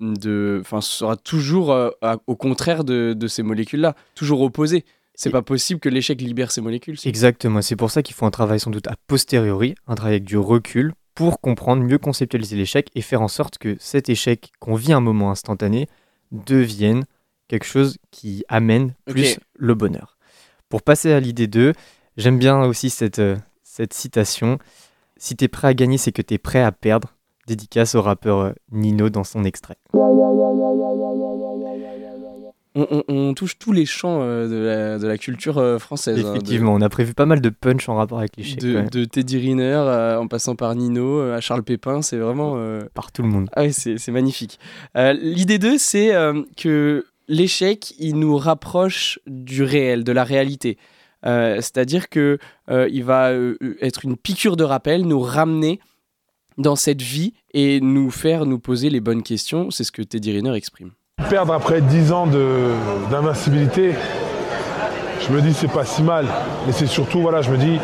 de, 0.00 0.58
enfin, 0.60 0.80
sera 0.80 1.16
toujours 1.16 1.72
euh, 1.72 1.90
à- 2.02 2.16
au 2.26 2.36
contraire 2.36 2.84
de, 2.84 3.14
de 3.14 3.28
ces 3.28 3.42
molécules-là, 3.42 3.94
toujours 4.14 4.40
opposé. 4.40 4.84
C'est 5.14 5.28
pas 5.30 5.42
possible 5.42 5.80
que 5.80 5.90
l'échec 5.90 6.20
libère 6.22 6.50
ces 6.50 6.62
molécules. 6.62 6.96
Exactement, 7.04 7.60
c'est 7.60 7.76
pour 7.76 7.90
ça 7.90 8.02
qu'il 8.02 8.14
faut 8.14 8.24
un 8.24 8.30
travail 8.30 8.58
sans 8.58 8.70
doute 8.70 8.86
a 8.86 8.94
posteriori, 9.06 9.74
un 9.86 9.94
travail 9.94 10.14
avec 10.14 10.24
du 10.24 10.38
recul 10.38 10.94
pour 11.14 11.42
comprendre, 11.42 11.82
mieux 11.82 11.98
conceptualiser 11.98 12.56
l'échec 12.56 12.88
et 12.94 13.02
faire 13.02 13.20
en 13.20 13.28
sorte 13.28 13.58
que 13.58 13.76
cet 13.78 14.08
échec 14.08 14.50
qu'on 14.60 14.74
vit 14.76 14.94
à 14.94 14.96
un 14.96 15.00
moment 15.00 15.30
instantané 15.30 15.88
devienne 16.32 17.04
quelque 17.48 17.66
chose 17.66 17.98
qui 18.10 18.44
amène 18.48 18.94
plus 19.12 19.38
le 19.54 19.74
bonheur. 19.74 20.16
Pour 20.70 20.82
passer 20.82 21.12
à 21.12 21.20
l'idée 21.20 21.48
2, 21.48 21.74
j'aime 22.16 22.38
bien 22.38 22.62
aussi 22.62 22.88
cette, 22.88 23.18
euh, 23.18 23.36
cette 23.62 23.92
citation. 23.92 24.58
Si 25.18 25.36
t'es 25.36 25.48
prêt 25.48 25.68
à 25.68 25.74
gagner, 25.74 25.98
c'est 25.98 26.12
que 26.12 26.22
t'es 26.22 26.38
prêt 26.38 26.62
à 26.62 26.72
perdre. 26.72 27.12
Dédicace 27.54 27.96
au 27.96 28.02
rappeur 28.02 28.38
euh, 28.38 28.52
Nino 28.70 29.10
dans 29.10 29.24
son 29.24 29.42
extrait. 29.44 29.74
On, 32.76 32.86
on- 32.88 33.02
on 33.08 33.34
touche 33.34 33.58
tous 33.58 33.72
les 33.72 33.84
champs 33.86 34.20
euh, 34.22 34.46
de, 34.48 34.54
la, 34.54 34.98
de 35.00 35.06
la 35.08 35.18
culture 35.18 35.58
euh, 35.58 35.80
française. 35.80 36.16
hein, 36.20 36.22
de- 36.22 36.28
Effectivement, 36.36 36.72
on 36.72 36.80
a 36.80 36.88
prévu 36.88 37.12
pas 37.12 37.26
mal 37.26 37.40
de 37.40 37.48
punch 37.48 37.88
en 37.88 37.96
rapport 37.96 38.20
avec 38.20 38.36
l'échec. 38.36 38.60
de, 38.60 39.04
Teddy 39.04 39.38
Riner 39.38 39.64
euh, 39.64 40.20
en 40.20 40.28
passant 40.28 40.54
par 40.54 40.76
Nino 40.76 41.20
à 41.20 41.40
Charles 41.40 41.64
Pépin, 41.64 42.02
c'est 42.02 42.18
vraiment. 42.18 42.56
Par 42.94 43.10
tout 43.10 43.22
le 43.22 43.28
monde. 43.28 43.50
Ah 43.56 43.62
oui, 43.62 43.72
c'est 43.72 44.12
magnifique. 44.12 44.60
L'idée 44.94 45.58
2, 45.58 45.76
c'est 45.78 46.12
que 46.56 47.04
l'échec, 47.26 47.92
il 47.98 48.14
nous 48.16 48.36
rapproche 48.36 49.18
du 49.26 49.64
réel, 49.64 50.04
de 50.04 50.12
la 50.12 50.22
réalité. 50.22 50.78
C'est-à-dire 51.24 52.08
que 52.08 52.38
il 52.70 53.02
va 53.02 53.32
être 53.80 54.04
une 54.04 54.16
piqûre 54.16 54.56
de 54.56 54.62
rappel, 54.64 55.04
nous 55.08 55.20
ramener 55.20 55.80
dans 56.60 56.76
cette 56.76 57.02
vie 57.02 57.32
et 57.52 57.80
nous 57.80 58.10
faire 58.10 58.46
nous 58.46 58.58
poser 58.58 58.90
les 58.90 59.00
bonnes 59.00 59.22
questions. 59.22 59.70
C'est 59.70 59.84
ce 59.84 59.92
que 59.92 60.02
Teddy 60.02 60.32
Riner 60.32 60.54
exprime. 60.54 60.90
Perdre 61.28 61.52
après 61.52 61.80
10 61.80 62.12
ans 62.12 62.28
d'invincibilité, 63.10 63.92
je 65.20 65.32
me 65.32 65.40
dis 65.40 65.52
c'est 65.52 65.70
pas 65.70 65.84
si 65.84 66.02
mal. 66.02 66.26
Mais 66.66 66.72
c'est 66.72 66.86
surtout, 66.86 67.20
voilà, 67.20 67.42
je 67.42 67.50
me 67.50 67.56
dis, 67.56 67.78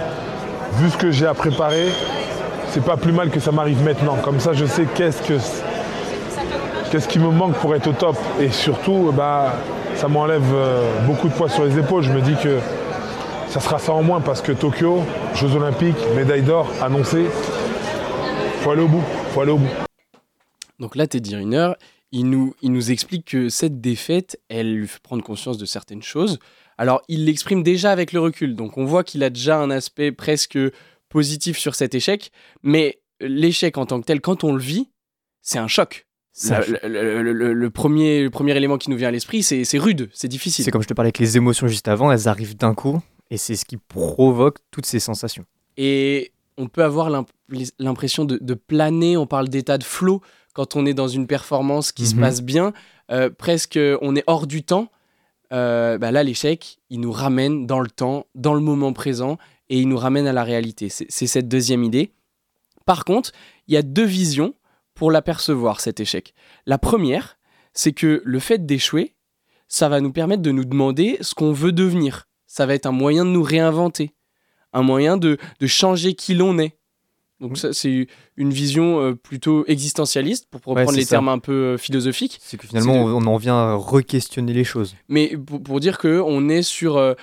vu 0.78 0.90
ce 0.90 0.96
que 0.96 1.10
j'ai 1.10 1.26
à 1.26 1.34
préparer, 1.34 1.88
c'est 2.68 2.84
pas 2.84 2.96
plus 2.96 3.12
mal 3.12 3.30
que 3.30 3.40
ça 3.40 3.52
m'arrive 3.52 3.82
maintenant. 3.82 4.16
Comme 4.22 4.40
ça, 4.40 4.52
je 4.52 4.64
sais 4.66 4.86
qu'est-ce 4.94 5.22
que 5.22 5.34
qu'est-ce 6.90 7.08
qui 7.08 7.18
me 7.18 7.30
manque 7.30 7.54
pour 7.54 7.74
être 7.74 7.88
au 7.88 7.92
top. 7.92 8.16
Et 8.40 8.50
surtout, 8.50 9.12
bah, 9.14 9.54
ça 9.96 10.08
m'enlève 10.08 10.42
euh, 10.54 11.06
beaucoup 11.06 11.28
de 11.28 11.34
poids 11.34 11.48
sur 11.48 11.64
les 11.64 11.78
épaules. 11.78 12.02
Je 12.02 12.12
me 12.12 12.20
dis 12.20 12.34
que 12.42 12.58
ça 13.48 13.60
sera 13.60 13.78
ça 13.78 13.92
en 13.92 14.02
moins 14.02 14.20
parce 14.20 14.40
que 14.40 14.52
Tokyo, 14.52 15.00
Jeux 15.34 15.54
Olympiques, 15.54 15.96
médaille 16.14 16.42
d'or 16.42 16.70
annoncée, 16.82 17.26
faut 18.66 18.72
aller 18.72 18.82
au 18.82 18.88
bout, 18.88 19.02
faut 19.32 19.40
aller 19.42 19.52
au 19.52 19.58
bout. 19.58 19.68
Donc 20.80 20.96
là, 20.96 21.06
Teddy 21.06 21.36
Riner, 21.36 21.72
il 22.10 22.28
nous, 22.28 22.52
il 22.62 22.72
nous 22.72 22.90
explique 22.90 23.24
que 23.26 23.48
cette 23.48 23.80
défaite, 23.80 24.40
elle 24.48 24.74
lui 24.74 24.88
fait 24.88 24.98
prendre 25.00 25.22
conscience 25.22 25.56
de 25.56 25.64
certaines 25.66 26.02
choses. 26.02 26.40
Alors, 26.76 27.00
il 27.06 27.26
l'exprime 27.26 27.62
déjà 27.62 27.92
avec 27.92 28.12
le 28.12 28.18
recul, 28.18 28.56
donc 28.56 28.76
on 28.76 28.84
voit 28.84 29.04
qu'il 29.04 29.22
a 29.22 29.30
déjà 29.30 29.58
un 29.60 29.70
aspect 29.70 30.10
presque 30.10 30.58
positif 31.08 31.58
sur 31.58 31.76
cet 31.76 31.94
échec, 31.94 32.32
mais 32.64 32.98
l'échec 33.20 33.78
en 33.78 33.86
tant 33.86 34.00
que 34.00 34.06
tel, 34.06 34.20
quand 34.20 34.42
on 34.42 34.52
le 34.52 34.60
vit, 34.60 34.90
c'est 35.42 35.58
un 35.60 35.68
choc. 35.68 36.08
Ça- 36.32 36.60
Le, 36.82 37.22
le- 37.22 37.32
le- 37.32 37.52
le 37.54 37.70
premier, 37.70 38.24
le 38.24 38.30
premier 38.30 38.56
élément 38.56 38.78
qui 38.78 38.90
nous 38.90 38.96
vient 38.96 39.08
à 39.08 39.12
l'esprit, 39.12 39.44
c'est 39.44 39.62
c'est 39.64 39.78
rude, 39.78 40.10
c'est 40.12 40.26
difficile. 40.28 40.64
C'est 40.64 40.72
comme 40.72 40.82
je 40.82 40.88
te 40.88 40.92
parlais 40.92 41.06
avec 41.10 41.20
les 41.20 41.36
émotions 41.36 41.68
juste 41.68 41.86
avant, 41.86 42.10
elles 42.10 42.26
arrivent 42.26 42.56
d'un 42.56 42.74
coup 42.74 43.00
et 43.30 43.36
c'est 43.36 43.54
ce 43.54 43.64
qui 43.64 43.76
provoque 43.76 44.58
toutes 44.72 44.86
ces 44.86 44.98
sensations. 44.98 45.44
Et 45.78 46.32
on 46.58 46.68
peut 46.68 46.84
avoir 46.84 47.10
l'imp- 47.10 47.30
l'impression 47.78 48.24
de, 48.24 48.38
de 48.40 48.54
planer, 48.54 49.16
on 49.16 49.26
parle 49.26 49.48
d'état 49.48 49.78
de 49.78 49.84
flow 49.84 50.20
quand 50.54 50.76
on 50.76 50.86
est 50.86 50.94
dans 50.94 51.08
une 51.08 51.26
performance 51.26 51.92
qui 51.92 52.06
se 52.06 52.14
Mhm. 52.14 52.20
passe 52.20 52.42
bien, 52.42 52.72
euh, 53.10 53.30
presque 53.30 53.78
on 54.00 54.16
est 54.16 54.24
hors 54.26 54.46
du 54.46 54.62
temps. 54.62 54.88
Euh, 55.52 55.96
bah 55.98 56.10
là, 56.10 56.22
l'échec, 56.24 56.78
il 56.90 57.00
nous 57.00 57.12
ramène 57.12 57.66
dans 57.66 57.80
le 57.80 57.88
temps, 57.90 58.26
dans 58.34 58.54
le 58.54 58.60
moment 58.60 58.92
présent, 58.92 59.38
et 59.68 59.78
il 59.78 59.88
nous 59.88 59.98
ramène 59.98 60.26
à 60.26 60.32
la 60.32 60.42
réalité. 60.44 60.88
C'est 60.88 61.26
cette 61.26 61.48
deuxième 61.48 61.84
idée. 61.84 62.10
Par 62.84 63.04
contre, 63.04 63.32
il 63.68 63.74
y 63.74 63.76
a 63.76 63.82
deux 63.82 64.04
visions 64.04 64.54
pour 64.94 65.10
l'apercevoir, 65.10 65.80
cet 65.80 66.00
échec. 66.00 66.34
La 66.66 66.78
première, 66.78 67.38
c'est 67.74 67.92
que 67.92 68.22
le 68.24 68.38
fait 68.38 68.64
d'échouer, 68.64 69.14
ça 69.68 69.88
va 69.88 70.00
nous 70.00 70.12
permettre 70.12 70.42
de 70.42 70.52
nous 70.52 70.64
demander 70.64 71.18
ce 71.20 71.34
qu'on 71.34 71.52
veut 71.52 71.72
devenir. 71.72 72.26
Ça 72.46 72.64
va 72.64 72.74
être 72.74 72.86
un 72.86 72.92
moyen 72.92 73.24
de 73.24 73.30
nous 73.30 73.42
réinventer, 73.42 74.12
un 74.72 74.82
moyen 74.82 75.16
de, 75.16 75.38
de 75.60 75.66
changer 75.66 76.14
qui 76.14 76.34
l'on 76.34 76.58
est. 76.58 76.72
Donc 77.38 77.58
ça, 77.58 77.74
c'est 77.74 78.06
une 78.38 78.50
vision 78.50 78.98
euh, 78.98 79.14
plutôt 79.14 79.66
existentialiste, 79.66 80.46
pour 80.50 80.62
reprendre 80.64 80.92
les 80.96 81.04
ça. 81.04 81.10
termes 81.16 81.28
un 81.28 81.38
peu 81.38 81.52
euh, 81.52 81.76
philosophiques. 81.76 82.38
C'est 82.40 82.56
que 82.56 82.66
finalement, 82.66 82.94
C'est 82.94 82.98
on 83.26 83.26
en 83.26 83.36
vient 83.36 83.56
à 83.58 83.74
re-questionner 83.74 84.54
les 84.54 84.64
choses. 84.64 84.94
Mais 85.10 85.36
pour, 85.36 85.62
pour 85.62 85.78
dire 85.80 85.98
qu'on 85.98 86.48
est 86.48 86.62
sur 86.62 86.96
euh, 86.96 87.14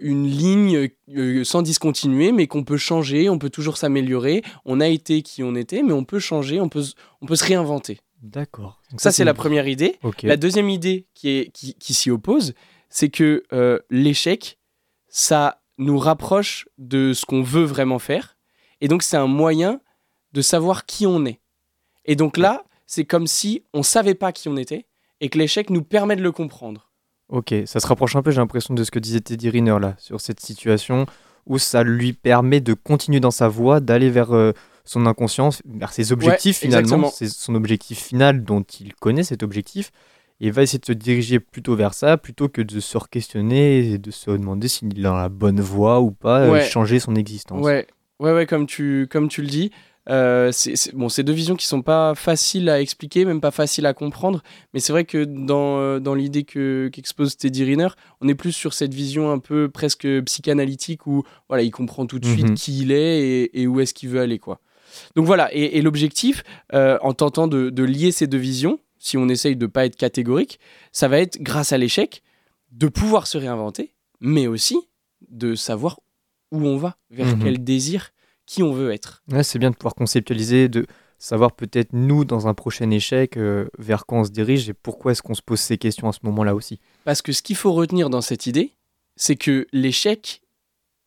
une 0.00 0.26
ligne 0.26 0.88
sans 1.44 1.60
discontinuer, 1.60 2.32
mais 2.32 2.46
qu'on 2.46 2.64
peut 2.64 2.78
changer, 2.78 3.28
on 3.28 3.38
peut 3.38 3.50
toujours 3.50 3.76
s'améliorer. 3.76 4.42
On 4.64 4.80
a 4.80 4.88
été 4.88 5.20
qui 5.20 5.42
on 5.42 5.54
était, 5.54 5.82
mais 5.82 5.92
on 5.92 6.04
peut 6.04 6.18
changer, 6.18 6.62
on 6.62 6.70
peut, 6.70 6.82
se- 6.82 6.94
on 7.20 7.26
peut 7.26 7.36
se 7.36 7.44
réinventer. 7.44 7.98
D'accord. 8.22 8.80
Ça, 8.96 9.12
c'est 9.12 9.24
la 9.24 9.34
première 9.34 9.68
idée. 9.68 9.96
La 10.22 10.38
deuxième 10.38 10.70
idée 10.70 11.06
qui, 11.14 11.28
est, 11.28 11.52
qui, 11.52 11.74
qui 11.74 11.92
s'y 11.92 12.10
oppose, 12.10 12.54
c'est 12.88 13.10
que 13.10 13.44
l'échec, 13.90 14.58
ça 15.08 15.57
nous 15.78 15.98
rapproche 15.98 16.68
de 16.76 17.12
ce 17.12 17.24
qu'on 17.24 17.42
veut 17.42 17.64
vraiment 17.64 17.98
faire. 17.98 18.36
Et 18.80 18.88
donc, 18.88 19.02
c'est 19.02 19.16
un 19.16 19.26
moyen 19.26 19.80
de 20.32 20.42
savoir 20.42 20.86
qui 20.86 21.06
on 21.06 21.24
est. 21.24 21.40
Et 22.04 22.16
donc 22.16 22.36
là, 22.36 22.64
c'est 22.86 23.04
comme 23.04 23.26
si 23.26 23.64
on 23.74 23.82
savait 23.82 24.14
pas 24.14 24.32
qui 24.32 24.48
on 24.48 24.56
était 24.56 24.86
et 25.20 25.28
que 25.28 25.38
l'échec 25.38 25.70
nous 25.70 25.82
permet 25.82 26.16
de 26.16 26.22
le 26.22 26.32
comprendre. 26.32 26.90
Ok, 27.28 27.54
ça 27.66 27.80
se 27.80 27.86
rapproche 27.86 28.16
un 28.16 28.22
peu, 28.22 28.30
j'ai 28.30 28.40
l'impression, 28.40 28.74
de 28.74 28.82
ce 28.82 28.90
que 28.90 28.98
disait 28.98 29.20
Teddy 29.20 29.50
Riner 29.50 29.78
là, 29.80 29.94
sur 29.98 30.20
cette 30.20 30.40
situation 30.40 31.06
où 31.46 31.58
ça 31.58 31.82
lui 31.82 32.12
permet 32.12 32.60
de 32.60 32.74
continuer 32.74 33.20
dans 33.20 33.30
sa 33.30 33.48
voie, 33.48 33.80
d'aller 33.80 34.10
vers 34.10 34.34
euh, 34.34 34.52
son 34.84 35.06
inconscience, 35.06 35.62
vers 35.66 35.92
ses 35.92 36.12
objectifs 36.12 36.58
finalement. 36.58 37.10
C'est 37.10 37.28
son 37.28 37.54
objectif 37.54 38.02
final 38.02 38.44
dont 38.44 38.62
il 38.62 38.94
connaît 38.94 39.22
cet 39.22 39.42
objectif. 39.42 39.90
Et 40.40 40.46
il 40.46 40.52
va 40.52 40.62
essayer 40.62 40.78
de 40.78 40.84
se 40.86 40.92
diriger 40.92 41.40
plutôt 41.40 41.74
vers 41.74 41.94
ça, 41.94 42.16
plutôt 42.16 42.48
que 42.48 42.62
de 42.62 42.78
se 42.80 42.96
re-questionner 42.96 43.78
et 43.92 43.98
de 43.98 44.10
se 44.10 44.30
demander 44.30 44.68
s'il 44.68 44.96
est 44.98 45.02
dans 45.02 45.16
la 45.16 45.28
bonne 45.28 45.60
voie 45.60 46.00
ou 46.00 46.10
pas, 46.12 46.40
euh, 46.42 46.52
Ouais. 46.52 46.64
changer 46.64 47.00
son 47.00 47.14
existence. 47.16 47.64
Ouais, 47.64 47.86
ouais, 48.20 48.32
ouais, 48.32 48.46
comme 48.46 48.66
tu, 48.66 49.08
comme 49.10 49.28
tu 49.28 49.42
le 49.42 49.48
dis. 49.48 49.70
Euh, 50.10 50.52
c'est 50.52 50.94
bon, 50.94 51.08
deux 51.18 51.32
visions 51.34 51.54
qui 51.54 51.66
sont 51.66 51.82
pas 51.82 52.14
faciles 52.14 52.70
à 52.70 52.80
expliquer, 52.80 53.26
même 53.26 53.42
pas 53.42 53.50
faciles 53.50 53.84
à 53.84 53.92
comprendre. 53.92 54.42
Mais 54.72 54.80
c'est 54.80 54.90
vrai 54.92 55.04
que 55.04 55.22
dans, 55.24 55.80
euh, 55.80 55.98
dans 55.98 56.14
l'idée 56.14 56.44
que 56.44 56.88
qu'expose 56.90 57.36
Teddy 57.36 57.64
Riner, 57.64 57.88
on 58.22 58.28
est 58.28 58.34
plus 58.34 58.52
sur 58.52 58.72
cette 58.72 58.94
vision 58.94 59.30
un 59.30 59.38
peu 59.38 59.68
presque 59.68 60.08
psychanalytique 60.24 61.06
où 61.06 61.24
voilà, 61.48 61.62
il 61.62 61.70
comprend 61.70 62.06
tout 62.06 62.18
de 62.18 62.24
suite 62.26 62.48
Mhm. 62.48 62.54
qui 62.54 62.80
il 62.80 62.92
est 62.92 63.20
et, 63.20 63.60
et 63.62 63.66
où 63.66 63.80
est-ce 63.80 63.92
qu'il 63.92 64.08
veut 64.08 64.20
aller, 64.20 64.38
quoi. 64.38 64.60
Donc 65.14 65.26
voilà, 65.26 65.50
et, 65.54 65.76
et 65.76 65.82
l'objectif, 65.82 66.42
euh, 66.72 66.96
en 67.02 67.12
tentant 67.12 67.46
de, 67.46 67.68
de 67.68 67.84
lier 67.84 68.10
ces 68.10 68.26
deux 68.26 68.38
visions, 68.38 68.80
si 68.98 69.16
on 69.16 69.28
essaye 69.28 69.56
de 69.56 69.66
pas 69.66 69.86
être 69.86 69.96
catégorique, 69.96 70.58
ça 70.92 71.08
va 71.08 71.18
être 71.18 71.40
grâce 71.40 71.72
à 71.72 71.78
l'échec 71.78 72.22
de 72.72 72.88
pouvoir 72.88 73.26
se 73.26 73.38
réinventer, 73.38 73.94
mais 74.20 74.46
aussi 74.46 74.76
de 75.30 75.54
savoir 75.54 76.00
où 76.52 76.64
on 76.66 76.76
va, 76.76 76.96
vers 77.10 77.26
Mhm. 77.36 77.42
quel 77.42 77.64
désir, 77.64 78.10
qui 78.46 78.62
on 78.62 78.72
veut 78.72 78.92
être. 78.92 79.22
Ouais, 79.30 79.42
c'est 79.42 79.58
bien 79.58 79.70
de 79.70 79.76
pouvoir 79.76 79.94
conceptualiser, 79.94 80.68
de 80.68 80.86
savoir 81.18 81.52
peut-être 81.52 81.92
nous, 81.92 82.24
dans 82.24 82.46
un 82.46 82.54
prochain 82.54 82.90
échec, 82.90 83.36
euh, 83.36 83.68
vers 83.78 84.06
quoi 84.06 84.18
on 84.20 84.24
se 84.24 84.30
dirige 84.30 84.68
et 84.68 84.74
pourquoi 84.74 85.12
est-ce 85.12 85.22
qu'on 85.22 85.34
se 85.34 85.42
pose 85.42 85.60
ces 85.60 85.76
questions 85.78 86.08
à 86.08 86.12
ce 86.12 86.20
moment-là 86.22 86.54
aussi. 86.54 86.78
Parce 87.04 87.20
que 87.22 87.32
ce 87.32 87.42
qu'il 87.42 87.56
faut 87.56 87.72
retenir 87.72 88.08
dans 88.08 88.20
cette 88.20 88.46
idée, 88.46 88.72
c'est 89.16 89.36
que 89.36 89.66
l'échec, 89.72 90.40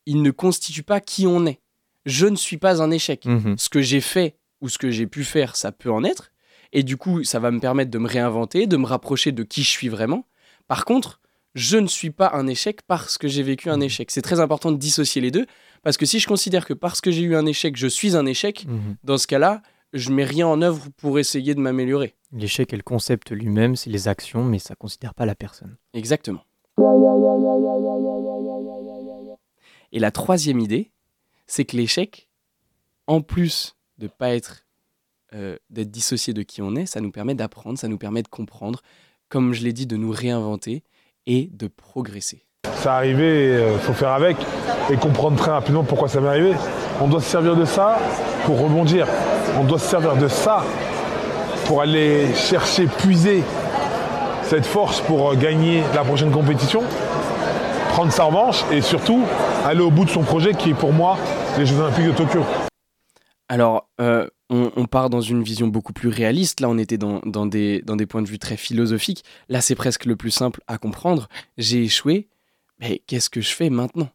il 0.05 0.21
ne 0.21 0.31
constitue 0.31 0.83
pas 0.83 0.99
qui 0.99 1.25
on 1.27 1.45
est. 1.45 1.61
Je 2.05 2.27
ne 2.27 2.35
suis 2.35 2.57
pas 2.57 2.81
un 2.81 2.91
échec. 2.91 3.25
Mhm. 3.25 3.55
Ce 3.57 3.69
que 3.69 3.81
j'ai 3.81 4.01
fait 4.01 4.35
ou 4.59 4.69
ce 4.69 4.77
que 4.77 4.91
j'ai 4.91 5.07
pu 5.07 5.23
faire, 5.23 5.55
ça 5.55 5.71
peut 5.71 5.91
en 5.91 6.03
être. 6.03 6.30
Et 6.73 6.83
du 6.83 6.97
coup, 6.97 7.23
ça 7.23 7.39
va 7.39 7.51
me 7.51 7.59
permettre 7.59 7.91
de 7.91 7.97
me 7.97 8.07
réinventer, 8.07 8.65
de 8.67 8.77
me 8.77 8.85
rapprocher 8.85 9.31
de 9.31 9.43
qui 9.43 9.63
je 9.63 9.69
suis 9.69 9.89
vraiment. 9.89 10.25
Par 10.67 10.85
contre, 10.85 11.19
je 11.53 11.77
ne 11.77 11.87
suis 11.87 12.11
pas 12.11 12.31
un 12.33 12.47
échec 12.47 12.81
parce 12.87 13.17
que 13.17 13.27
j'ai 13.27 13.43
vécu 13.43 13.69
un 13.69 13.75
Mhm. 13.77 13.83
échec. 13.83 14.11
C'est 14.11 14.21
très 14.21 14.39
important 14.39 14.71
de 14.71 14.77
dissocier 14.77 15.21
les 15.21 15.31
deux. 15.31 15.45
Parce 15.83 15.97
que 15.97 16.05
si 16.05 16.19
je 16.19 16.27
considère 16.27 16.65
que 16.65 16.73
parce 16.73 17.01
que 17.01 17.11
j'ai 17.11 17.23
eu 17.23 17.35
un 17.35 17.45
échec, 17.45 17.75
je 17.75 17.87
suis 17.87 18.15
un 18.15 18.25
échec, 18.25 18.65
Mhm. 18.67 18.95
dans 19.03 19.17
ce 19.17 19.27
cas-là, 19.27 19.61
je 19.93 20.11
mets 20.11 20.23
rien 20.23 20.47
en 20.47 20.61
œuvre 20.61 20.87
pour 20.95 21.19
essayer 21.19 21.53
de 21.53 21.59
m'améliorer. 21.59 22.15
L'échec 22.31 22.71
est 22.71 22.77
le 22.77 22.83
concept 22.83 23.31
lui-même, 23.31 23.75
c'est 23.75 23.89
les 23.89 24.07
actions, 24.07 24.45
mais 24.45 24.59
ça 24.59 24.73
ne 24.75 24.77
considère 24.77 25.13
pas 25.13 25.25
la 25.25 25.35
personne. 25.35 25.75
Exactement. 25.93 26.45
Et 29.91 29.99
la 29.99 30.11
troisième 30.11 30.59
idée, 30.59 30.91
c'est 31.47 31.65
que 31.65 31.75
l'échec, 31.75 32.29
en 33.07 33.21
plus 33.21 33.75
de 33.97 34.07
pas 34.07 34.33
être 34.33 34.63
euh, 35.33 35.55
d'être 35.69 35.91
dissocié 35.91 36.33
de 36.33 36.41
qui 36.43 36.61
on 36.61 36.75
est, 36.75 36.85
ça 36.85 37.01
nous 37.01 37.11
permet 37.11 37.35
d'apprendre, 37.35 37.77
ça 37.77 37.87
nous 37.87 37.97
permet 37.97 38.23
de 38.23 38.27
comprendre, 38.27 38.81
comme 39.29 39.53
je 39.53 39.63
l'ai 39.63 39.73
dit, 39.73 39.85
de 39.85 39.97
nous 39.97 40.11
réinventer 40.11 40.83
et 41.25 41.49
de 41.51 41.67
progresser. 41.67 42.45
Ça 42.75 42.95
arrivé, 42.95 43.59
il 43.73 43.79
faut 43.79 43.93
faire 43.93 44.09
avec 44.09 44.37
et 44.89 44.97
comprendre 44.97 45.37
très 45.37 45.51
rapidement 45.51 45.83
pourquoi 45.83 46.07
ça 46.07 46.19
m'est 46.19 46.27
arrivé. 46.27 46.53
On 46.99 47.07
doit 47.07 47.21
se 47.21 47.29
servir 47.29 47.55
de 47.55 47.65
ça 47.65 47.99
pour 48.45 48.59
rebondir. 48.59 49.07
On 49.59 49.63
doit 49.63 49.79
se 49.79 49.87
servir 49.87 50.15
de 50.15 50.27
ça 50.27 50.63
pour 51.65 51.81
aller 51.81 52.33
chercher, 52.35 52.85
puiser 52.85 53.43
cette 54.43 54.65
force 54.65 55.01
pour 55.01 55.31
euh, 55.31 55.35
gagner 55.35 55.81
la 55.95 56.03
prochaine 56.03 56.31
compétition, 56.31 56.83
prendre 57.91 58.11
sa 58.11 58.25
revanche 58.25 58.65
et 58.71 58.81
surtout 58.81 59.23
aller 59.65 59.81
au 59.81 59.91
bout 59.91 60.05
de 60.05 60.09
son 60.09 60.23
projet 60.23 60.53
qui 60.53 60.71
est 60.71 60.73
pour 60.73 60.91
moi 60.91 61.17
les 61.57 61.65
Jeux 61.65 61.79
Olympiques 61.79 62.07
de 62.07 62.11
Tokyo. 62.11 62.43
Alors, 63.51 63.89
euh, 63.99 64.27
on, 64.49 64.71
on 64.77 64.85
part 64.85 65.09
dans 65.09 65.19
une 65.19 65.43
vision 65.43 65.67
beaucoup 65.67 65.91
plus 65.91 66.07
réaliste. 66.07 66.61
Là, 66.61 66.69
on 66.69 66.77
était 66.77 66.97
dans, 66.97 67.19
dans 67.25 67.45
des, 67.45 67.81
dans 67.81 67.97
des 67.97 68.05
points 68.05 68.21
de 68.21 68.29
vue 68.29 68.39
très 68.39 68.55
philosophiques. 68.55 69.25
Là, 69.49 69.59
c'est 69.59 69.75
presque 69.75 70.05
le 70.05 70.15
plus 70.15 70.31
simple 70.31 70.61
à 70.67 70.77
comprendre. 70.77 71.27
J'ai 71.57 71.83
échoué, 71.83 72.29
mais 72.79 73.01
qu'est-ce 73.07 73.29
que 73.29 73.41
je 73.41 73.53
fais 73.53 73.69
maintenant? 73.69 74.07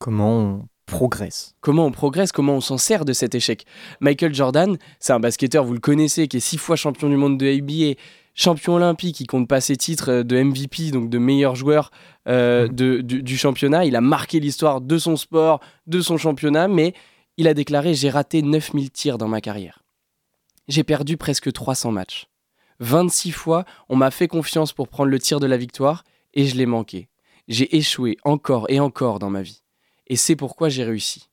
Comment 0.00 0.36
on 0.36 0.66
progresse? 0.86 1.54
Comment 1.60 1.86
on 1.86 1.92
progresse, 1.92 2.32
comment 2.32 2.54
on 2.56 2.60
s'en 2.60 2.76
sert 2.76 3.04
de 3.04 3.12
cet 3.12 3.36
échec? 3.36 3.66
Michael 4.00 4.34
Jordan, 4.34 4.76
c'est 4.98 5.12
un 5.12 5.20
basketteur, 5.20 5.64
vous 5.64 5.74
le 5.74 5.78
connaissez, 5.78 6.26
qui 6.26 6.38
est 6.38 6.40
six 6.40 6.58
fois 6.58 6.74
champion 6.74 7.08
du 7.08 7.16
monde 7.16 7.38
de 7.38 7.46
ABA, 7.46 7.96
champion 8.34 8.74
olympique, 8.74 9.20
il 9.20 9.28
compte 9.28 9.46
pas 9.46 9.60
ses 9.60 9.76
titres 9.76 10.10
euh, 10.10 10.22
de 10.24 10.42
MVP, 10.42 10.90
donc 10.90 11.08
de 11.08 11.18
meilleur 11.18 11.54
joueur 11.54 11.92
euh, 12.26 12.66
de- 12.66 13.00
du, 13.00 13.22
du 13.22 13.36
championnat. 13.38 13.84
Il 13.84 13.94
a 13.94 14.00
marqué 14.00 14.40
l'histoire 14.40 14.80
de 14.80 14.98
son 14.98 15.16
sport, 15.16 15.60
de 15.86 16.00
son 16.00 16.16
championnat, 16.16 16.66
mais 16.66 16.94
il 17.36 17.48
a 17.48 17.54
déclaré 17.54 17.94
J'ai 17.94 18.10
raté 18.10 18.42
9000 18.42 18.90
tirs 18.90 19.18
dans 19.18 19.28
ma 19.28 19.40
carrière. 19.40 19.82
J'ai 20.68 20.84
perdu 20.84 21.16
presque 21.16 21.52
300 21.52 21.92
matchs. 21.92 22.26
26 22.80 23.32
fois, 23.32 23.64
on 23.88 23.96
m'a 23.96 24.10
fait 24.10 24.28
confiance 24.28 24.72
pour 24.72 24.88
prendre 24.88 25.10
le 25.10 25.18
tir 25.18 25.40
de 25.40 25.46
la 25.46 25.56
victoire 25.56 26.04
et 26.34 26.46
je 26.46 26.56
l'ai 26.56 26.66
manqué. 26.66 27.08
J'ai 27.48 27.76
échoué 27.76 28.16
encore 28.24 28.66
et 28.68 28.80
encore 28.80 29.18
dans 29.18 29.30
ma 29.30 29.42
vie. 29.42 29.62
Et 30.06 30.16
c'est 30.16 30.36
pourquoi 30.36 30.68
j'ai 30.68 30.84
réussi. 30.84 31.28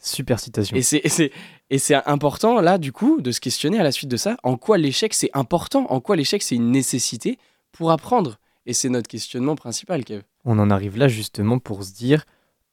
Super 0.00 0.38
citation. 0.38 0.76
Et 0.76 1.78
c'est, 1.78 1.94
important, 2.06 2.60
là, 2.60 2.78
du 2.78 2.92
coup, 2.92 3.20
de 3.20 3.32
se 3.32 3.40
questionner 3.40 3.80
à 3.80 3.82
la 3.82 3.90
suite 3.90 4.10
de 4.10 4.16
ça, 4.16 4.36
en 4.44 4.56
quoi 4.56 4.78
l'échec, 4.78 5.12
c'est 5.12 5.30
important, 5.34 5.86
en 5.90 6.00
quoi 6.00 6.14
l'échec, 6.14 6.42
c'est 6.42 6.54
une 6.54 6.70
nécessité 6.70 7.38
pour 7.72 7.90
apprendre? 7.90 8.38
Et 8.64 8.74
c'est 8.74 8.88
notre 8.88 9.08
questionnement 9.08 9.56
principal, 9.56 10.04
Kev. 10.04 10.22
On 10.44 10.58
en 10.58 10.70
arrive 10.70 10.96
là 10.98 11.08
justement 11.08 11.58
pour 11.58 11.82
se 11.84 11.92
dire, 11.92 12.24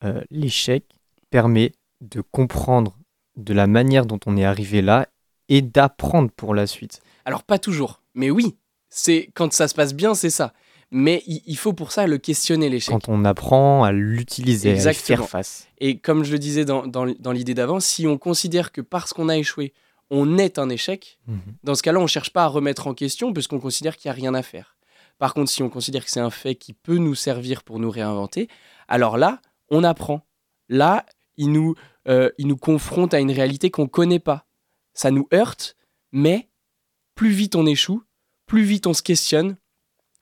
euh, 0.03 0.22
l'échec 0.29 0.84
permet 1.32 1.72
de 2.09 2.21
comprendre 2.21 2.97
de 3.35 3.53
la 3.53 3.67
manière 3.67 4.05
dont 4.05 4.19
on 4.25 4.38
est 4.38 4.45
arrivé 4.45 4.81
là 4.81 5.07
et 5.50 5.62
d'apprendre 5.62 6.31
pour 6.31 6.55
la 6.55 6.67
suite. 6.67 7.01
Alors 7.25 7.43
pas 7.43 7.59
toujours, 7.59 8.01
mais 8.13 8.29
oui, 8.31 8.55
c'est 8.89 9.29
quand 9.33 9.51
ça 9.53 9.67
se 9.67 9.75
passe 9.75 9.93
bien, 9.93 10.15
c'est 10.15 10.29
ça. 10.29 10.53
Mais 10.91 11.24
il, 11.25 11.57
faut 11.57 11.74
pour 11.74 11.91
ça 11.91 12.07
le 12.07 12.17
questionner 12.19 12.69
l'échec. 12.69 12.93
Quand 12.93 13.09
on 13.09 13.25
apprend 13.25 13.83
à 13.83 13.91
l'utiliser, 13.91 14.88
à 14.88 14.93
faire 14.93 15.27
face. 15.27 15.67
Et 15.79 15.97
comme 15.97 16.24
je 16.24 16.31
le 16.31 16.39
disais 16.39 16.63
dans, 16.63 16.85
dans, 16.88 17.12
dans 17.19 17.31
l'idée 17.31 17.55
d'avant, 17.55 17.79
si 17.79 18.07
on 18.07 18.17
considère 18.17 18.71
que 18.71 18.81
parce 18.81 19.12
qu'on 19.12 19.27
a 19.27 19.35
échoué, 19.35 19.74
on 20.12 20.38
est 20.38 20.59
un 20.59 20.69
échec, 20.69 21.19
Mhm. 21.27 21.39
dans 21.63 21.75
ce 21.75 21.81
cas-là, 21.83 22.00
on 22.00 22.03
ne 22.03 22.07
cherche 22.07 22.31
pas 22.31 22.43
à 22.43 22.47
remettre 22.47 22.88
en 22.88 22.93
question 22.93 23.33
puisqu'on 23.33 23.59
considère 23.59 23.97
qu'il 23.97 24.09
n'y 24.09 24.13
a 24.13 24.15
rien 24.15 24.33
à 24.35 24.43
faire. 24.43 24.77
Par 25.17 25.33
contre, 25.33 25.50
si 25.50 25.63
on 25.63 25.69
considère 25.69 26.05
que 26.05 26.12
c'est 26.12 26.19
un 26.19 26.29
fait 26.29 26.55
qui 26.55 26.74
peut 26.74 26.97
nous 26.97 27.15
servir 27.15 27.63
pour 27.63 27.79
nous 27.79 27.89
réinventer, 27.89 28.47
alors 28.88 29.17
là, 29.17 29.41
on 29.69 29.83
apprend. 29.83 30.21
Là, 30.69 31.05
il 31.38 31.51
nous, 31.51 31.75
euh, 32.08 32.30
nous 32.39 32.58
confronte 32.58 33.13
à 33.13 33.20
une 33.20 33.32
réalité 33.32 33.72
qu'on 33.72 33.84
ne 33.84 33.88
connaît 33.89 34.20
pas. 34.20 34.46
Ça 34.94 35.12
nous 35.12 35.27
heurte, 35.34 35.75
mais 36.12 36.50
plus 37.15 37.30
vite 37.32 37.56
on 37.56 37.65
échoue, 37.65 38.04
plus 38.46 38.63
vite 38.63 38.88
on 38.88 38.94
se 38.94 39.01
questionne 39.01 39.58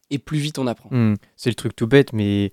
et 0.10 0.20
plus 0.20 0.38
vite 0.38 0.60
on 0.60 0.68
apprend. 0.68 0.90
Hmm, 0.92 1.16
C'est 1.36 1.50
le 1.50 1.56
truc 1.56 1.76
tout 1.76 1.88
bête, 1.88 2.14
mais 2.14 2.52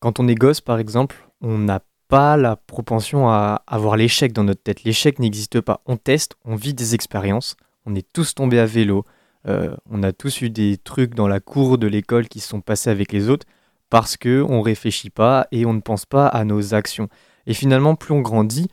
quand 0.00 0.20
on 0.20 0.28
est 0.28 0.34
gosse, 0.34 0.60
par 0.60 0.78
exemple, 0.78 1.16
on 1.40 1.58
n'a 1.58 1.80
pas 2.08 2.36
la 2.36 2.54
propension 2.56 3.28
à 3.28 3.62
avoir 3.66 3.96
l'échec 3.96 4.32
dans 4.32 4.44
notre 4.44 4.62
tête. 4.62 4.84
L'échec 4.84 5.18
n'existe 5.18 5.60
pas. 5.60 5.80
On 5.86 5.96
teste, 5.96 6.36
on 6.44 6.54
vit 6.54 6.74
des 6.74 6.94
expériences. 6.94 7.56
On 7.84 7.94
est 7.94 8.06
tous 8.12 8.34
tombés 8.34 8.60
à 8.60 8.66
vélo. 8.66 9.04
euh, 9.48 9.76
on 9.90 10.02
a 10.02 10.12
tous 10.12 10.40
eu 10.42 10.50
des 10.50 10.76
trucs 10.76 11.14
dans 11.14 11.28
la 11.28 11.40
cour 11.40 11.78
de 11.78 11.86
l'école 11.86 12.28
qui 12.28 12.40
se 12.40 12.48
sont 12.48 12.60
passés 12.60 12.90
avec 12.90 13.12
les 13.12 13.28
autres 13.28 13.46
parce 13.90 14.16
que 14.16 14.42
on 14.48 14.60
réfléchit 14.60 15.10
pas 15.10 15.46
et 15.52 15.64
on 15.66 15.72
ne 15.72 15.80
pense 15.80 16.04
pas 16.06 16.26
à 16.26 16.44
nos 16.44 16.74
actions. 16.74 17.08
Et 17.46 17.54
finalement, 17.54 17.94
plus 17.94 18.12
on 18.12 18.20
grandit, 18.20 18.68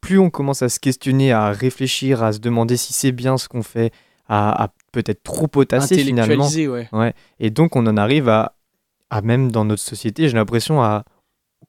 plus 0.00 0.18
on 0.18 0.30
commence 0.30 0.62
à 0.62 0.68
se 0.68 0.80
questionner, 0.80 1.32
à 1.32 1.50
réfléchir, 1.50 2.22
à 2.22 2.32
se 2.32 2.38
demander 2.38 2.76
si 2.76 2.92
c'est 2.92 3.12
bien 3.12 3.38
ce 3.38 3.48
qu'on 3.48 3.62
fait, 3.62 3.92
à, 4.28 4.64
à 4.64 4.72
peut-être 4.92 5.22
trop 5.22 5.46
potasser 5.46 5.98
finalement. 5.98 6.44
Intellectualisé, 6.44 6.88
ouais. 6.92 7.14
Et 7.40 7.50
donc, 7.50 7.76
on 7.76 7.86
en 7.86 7.96
arrive 7.96 8.28
à, 8.28 8.54
à 9.10 9.22
même 9.22 9.50
dans 9.50 9.64
notre 9.64 9.82
société, 9.82 10.28
j'ai 10.28 10.36
l'impression, 10.36 10.82
à 10.82 11.04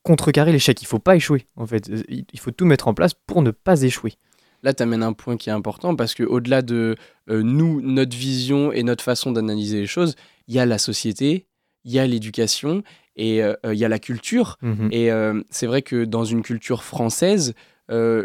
contrecarrer 0.04 0.52
l'échec. 0.52 0.82
Il 0.82 0.86
faut 0.86 1.00
pas 1.00 1.16
échouer, 1.16 1.46
en 1.56 1.66
fait. 1.66 1.90
Il 2.08 2.26
il 2.32 2.40
faut 2.40 2.52
tout 2.52 2.66
mettre 2.66 2.88
en 2.88 2.94
place 2.94 3.14
pour 3.14 3.42
ne 3.42 3.52
pas 3.52 3.82
échouer. 3.82 4.14
Là, 4.62 4.74
tu 4.74 4.84
amènes 4.84 5.04
un 5.04 5.14
point 5.14 5.38
qui 5.38 5.50
est 5.50 5.54
important 5.54 5.96
parce 5.96 6.14
que 6.14 6.24
au-delà 6.24 6.62
de 6.62 6.98
euh, 7.30 7.42
nous, 7.42 7.80
notre 7.82 8.16
vision 8.16 8.74
et 8.74 8.84
notre 8.84 9.04
façon 9.04 9.32
d'analyser 9.32 9.80
les 9.80 9.88
choses, 9.88 10.16
il 10.48 10.56
y 10.56 10.60
a 10.60 10.66
la 10.66 10.78
société, 10.78 11.48
il 11.86 11.94
y 11.94 12.00
a 12.00 12.06
l'éducation 12.06 12.84
et 13.28 13.44
euh, 13.44 13.54
euh, 13.66 13.74
il 13.76 13.80
y 13.80 13.86
a 13.86 13.90
la 13.90 14.00
culture. 14.00 14.58
Mhm. 14.62 14.90
Et 14.92 15.12
euh, 15.12 15.42
c'est 15.50 15.68
vrai 15.68 15.82
que 15.82 16.06
dans 16.06 16.26
une 16.26 16.42
culture 16.42 16.84
française, 16.84 17.54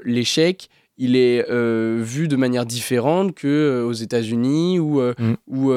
l'échec, 0.05 0.69
il 0.97 1.17
est 1.17 1.45
euh, 1.51 2.01
vu 2.03 2.29
de 2.29 2.37
manière 2.37 2.67
différente 2.67 3.35
que 3.35 3.49
euh, 3.49 3.85
aux 3.85 3.93
États-Unis 3.93 4.79
ou, 4.79 5.01
euh, 5.01 5.13
Mm. 5.19 5.35
ou, 5.49 5.73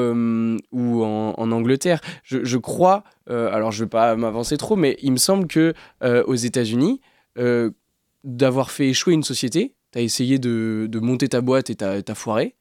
ou 0.80 1.02
en, 1.04 1.34
en 1.36 1.52
Angleterre. 1.52 2.00
Je, 2.22 2.44
je 2.44 2.56
crois, 2.58 3.02
alors 3.28 3.72
je 3.72 3.80
ne 3.80 3.84
vais 3.86 3.90
pas 3.90 4.14
m'avancer 4.16 4.56
trop, 4.56 4.76
mais 4.76 4.96
il 5.02 5.12
me 5.12 5.16
semble 5.16 5.46
que 5.48 5.74
aux 6.26 6.34
États-Unis, 6.34 7.00
d'avoir 8.24 8.70
fait 8.70 8.88
échouer 8.88 9.14
une 9.14 9.22
société, 9.22 9.74
tu 9.92 9.98
as 9.98 10.02
essayé 10.02 10.38
de, 10.38 10.86
de 10.90 10.98
monter 10.98 11.28
ta 11.28 11.40
boîte 11.40 11.70
et 11.70 11.74
t'as 11.74 12.00
as 12.06 12.14
foiré, 12.14 12.54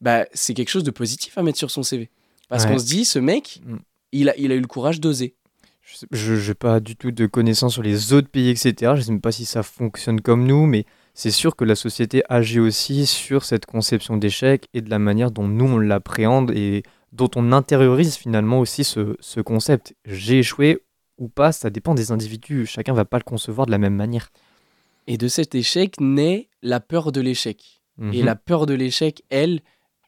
bah, 0.00 0.26
c'est 0.32 0.54
quelque 0.54 0.68
chose 0.70 0.84
de 0.84 0.90
positif 0.90 1.38
à 1.38 1.42
mettre 1.42 1.58
sur 1.58 1.70
son 1.70 1.82
CV. 1.82 2.10
Parce 2.48 2.64
Ouais. 2.64 2.72
qu'on 2.72 2.78
se 2.78 2.86
dit, 2.86 3.04
ce 3.04 3.18
mec, 3.18 3.60
Mm. 3.64 3.76
il, 4.12 4.28
a, 4.28 4.36
il 4.36 4.52
a 4.52 4.54
eu 4.54 4.60
le 4.60 4.66
courage 4.66 5.00
d'oser. 5.00 5.34
Je 6.10 6.48
n'ai 6.48 6.54
pas 6.54 6.80
du 6.80 6.96
tout 6.96 7.10
de 7.10 7.26
connaissances 7.26 7.74
sur 7.74 7.82
les 7.82 8.12
autres 8.12 8.28
pays, 8.28 8.50
etc. 8.50 8.72
Je 8.80 8.86
ne 8.86 9.00
sais 9.00 9.12
même 9.12 9.20
pas 9.20 9.32
si 9.32 9.44
ça 9.44 9.62
fonctionne 9.62 10.20
comme 10.20 10.46
nous, 10.46 10.66
mais 10.66 10.84
c'est 11.14 11.30
sûr 11.30 11.56
que 11.56 11.64
la 11.64 11.74
société 11.74 12.22
agit 12.28 12.60
aussi 12.60 13.04
sur 13.06 13.44
cette 13.44 13.66
conception 13.66 14.16
d'échec 14.16 14.66
et 14.74 14.80
de 14.80 14.88
la 14.90 14.98
manière 14.98 15.30
dont 15.30 15.48
nous, 15.48 15.66
on 15.66 15.78
l'appréhende 15.78 16.50
et 16.52 16.82
dont 17.12 17.30
on 17.36 17.52
intériorise 17.52 18.16
finalement 18.16 18.60
aussi 18.60 18.84
ce, 18.84 19.16
ce 19.20 19.40
concept. 19.40 19.94
J'ai 20.06 20.38
échoué 20.38 20.78
ou 21.18 21.28
pas, 21.28 21.52
ça 21.52 21.68
dépend 21.68 21.94
des 21.94 22.10
individus. 22.10 22.64
Chacun 22.66 22.94
va 22.94 23.04
pas 23.04 23.18
le 23.18 23.24
concevoir 23.24 23.66
de 23.66 23.70
la 23.72 23.78
même 23.78 23.94
manière. 23.96 24.30
Et 25.06 25.18
de 25.18 25.28
cet 25.28 25.54
échec 25.54 26.00
naît 26.00 26.48
la 26.62 26.80
peur 26.80 27.12
de 27.12 27.20
l'échec. 27.20 27.82
Et 28.00 28.20
Mhm. 28.20 28.24
la 28.24 28.36
peur 28.36 28.64
de 28.66 28.72
l'échec, 28.72 29.22
elle, 29.28 29.60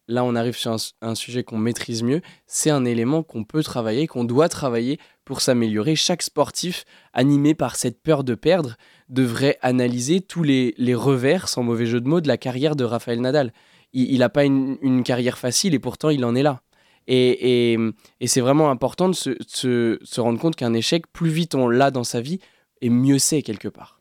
là 0.08 0.24
on 0.24 0.34
arrive 0.34 0.56
sur 0.56 0.76
un, 1.00 1.14
sujet 1.14 1.44
qu'on 1.44 1.58
maîtrise 1.58 2.02
mieux, 2.02 2.20
c'est 2.46 2.70
un 2.70 2.84
élément 2.84 3.22
qu'on 3.22 3.44
peut 3.44 3.62
travailler, 3.62 4.06
qu'on 4.06 4.24
doit 4.24 4.48
travailler 4.48 4.98
pour 5.24 5.40
s'améliorer. 5.40 5.96
Chaque 5.96 6.22
sportif 6.22 6.84
animé 7.12 7.54
par 7.54 7.76
cette 7.76 8.02
peur 8.02 8.24
de 8.24 8.34
perdre 8.34 8.76
devrait 9.08 9.58
analyser 9.62 10.20
tous 10.20 10.42
les, 10.42 10.74
revers, 10.94 11.48
sans 11.48 11.62
mauvais 11.62 11.86
jeu 11.86 12.00
de 12.00 12.08
mots, 12.08 12.20
de 12.20 12.28
la 12.28 12.36
carrière 12.36 12.76
de 12.76 12.84
Raphaël 12.84 13.20
Nadal. 13.20 13.52
Il 13.92 14.18
n'a 14.18 14.28
pas 14.28 14.44
une, 14.44 15.02
carrière 15.04 15.38
facile 15.38 15.74
et 15.74 15.78
pourtant 15.78 16.10
il 16.10 16.24
en 16.24 16.34
est 16.34 16.42
là. 16.42 16.62
Et, 17.06 17.78
c'est 18.26 18.40
vraiment 18.40 18.70
important 18.70 19.08
de 19.08 19.14
se, 19.14 19.30
de 19.30 20.00
se 20.02 20.20
rendre 20.20 20.40
compte 20.40 20.56
qu'un 20.56 20.74
échec, 20.74 21.06
plus 21.12 21.30
vite 21.30 21.54
on 21.54 21.68
l'a 21.68 21.90
dans 21.90 22.04
sa 22.04 22.20
vie, 22.20 22.40
et 22.80 22.90
mieux 22.90 23.18
c'est 23.18 23.42
quelque 23.42 23.68
part. 23.68 23.93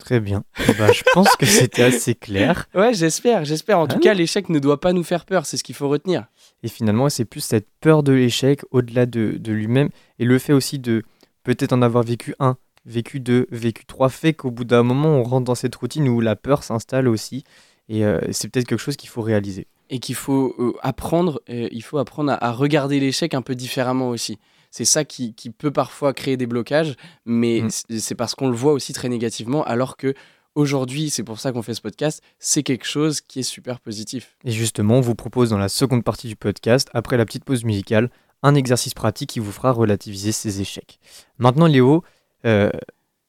Très 0.00 0.18
bien. 0.18 0.42
Ben, 0.78 0.92
je 0.92 1.02
pense 1.12 1.36
que 1.36 1.46
c'était 1.46 1.82
assez 1.84 2.14
clair. 2.16 2.66
Ouais, 2.74 2.92
j'espère, 2.94 3.44
j'espère. 3.44 3.78
En 3.78 3.84
Ah 3.84 3.88
tout 3.88 3.94
non. 3.96 4.00
cas, 4.00 4.14
l'échec 4.14 4.48
ne 4.48 4.58
doit 4.58 4.80
pas 4.80 4.92
nous 4.92 5.04
faire 5.04 5.24
peur, 5.24 5.46
c'est 5.46 5.56
ce 5.56 5.62
qu'il 5.62 5.74
faut 5.76 5.88
retenir. 5.88 6.26
Et 6.64 6.68
finalement, 6.68 7.08
c'est 7.08 7.24
plus 7.24 7.40
cette 7.40 7.68
peur 7.80 8.02
de 8.02 8.12
l'échec 8.12 8.62
au-delà 8.72 9.06
de, 9.06 9.36
de 9.38 9.52
lui-même 9.52 9.90
et 10.18 10.24
le 10.24 10.38
fait 10.38 10.52
aussi 10.52 10.78
de 10.78 11.02
peut-être 11.44 11.72
en 11.72 11.82
avoir 11.82 12.02
vécu 12.02 12.34
un, 12.40 12.56
vécu 12.86 13.20
deux, 13.20 13.46
vécu 13.50 13.84
trois, 13.86 14.08
fait 14.08 14.32
qu'au 14.34 14.50
bout 14.50 14.64
d'un 14.64 14.82
moment, 14.82 15.10
on 15.10 15.22
rentre 15.22 15.44
dans 15.44 15.54
cette 15.54 15.74
routine 15.76 16.08
où 16.08 16.20
la 16.20 16.34
peur 16.36 16.62
s'installe 16.64 17.06
aussi. 17.08 17.44
Et 17.88 18.04
euh, 18.04 18.18
c'est 18.32 18.48
peut-être 18.48 18.66
quelque 18.66 18.80
chose 18.80 18.96
qu'il 18.96 19.08
faut 19.10 19.22
réaliser. 19.22 19.66
Et 19.90 19.98
qu'il 19.98 20.14
faut 20.14 20.54
euh, 20.58 20.72
apprendre, 20.82 21.40
euh, 21.50 21.68
il 21.72 21.82
faut 21.82 21.98
apprendre 21.98 22.30
à, 22.32 22.44
à 22.44 22.52
regarder 22.52 23.00
l'échec 23.00 23.34
un 23.34 23.42
peu 23.42 23.54
différemment 23.54 24.08
aussi. 24.10 24.38
C'est 24.70 24.84
ça 24.84 25.04
qui, 25.04 25.34
qui 25.34 25.50
peut 25.50 25.70
parfois 25.72 26.12
créer 26.14 26.36
des 26.36 26.46
blocages, 26.46 26.94
mais 27.24 27.62
Mm. 27.62 27.70
c'est- 27.70 27.98
c'est 28.00 28.14
parce 28.14 28.34
qu'on 28.34 28.48
le 28.48 28.56
voit 28.56 28.72
aussi 28.72 28.92
très 28.92 29.08
négativement, 29.08 29.64
alors 29.64 29.96
que 29.96 30.14
aujourd'hui, 30.54 31.10
c'est 31.10 31.22
pour 31.24 31.38
ça 31.40 31.52
qu'on 31.52 31.62
fait 31.62 31.74
ce 31.74 31.80
podcast, 31.80 32.22
c'est 32.38 32.62
quelque 32.62 32.86
chose 32.86 33.20
qui 33.20 33.40
est 33.40 33.44
super 33.44 33.80
positif. 33.80 34.36
Et 34.44 34.50
justement, 34.50 34.96
on 34.96 35.00
vous 35.00 35.14
propose 35.14 35.50
dans 35.50 35.58
la 35.58 35.68
seconde 35.68 36.04
partie 36.04 36.28
du 36.28 36.36
podcast, 36.36 36.88
après 36.94 37.16
la 37.16 37.24
petite 37.24 37.44
pause 37.44 37.64
musicale, 37.64 38.10
un 38.42 38.54
exercice 38.54 38.94
pratique 38.94 39.30
qui 39.30 39.40
vous 39.40 39.52
fera 39.52 39.70
relativiser 39.72 40.32
ces 40.32 40.60
échecs. 40.60 40.98
Maintenant, 41.38 41.66
Léo, 41.66 42.02
euh, 42.46 42.70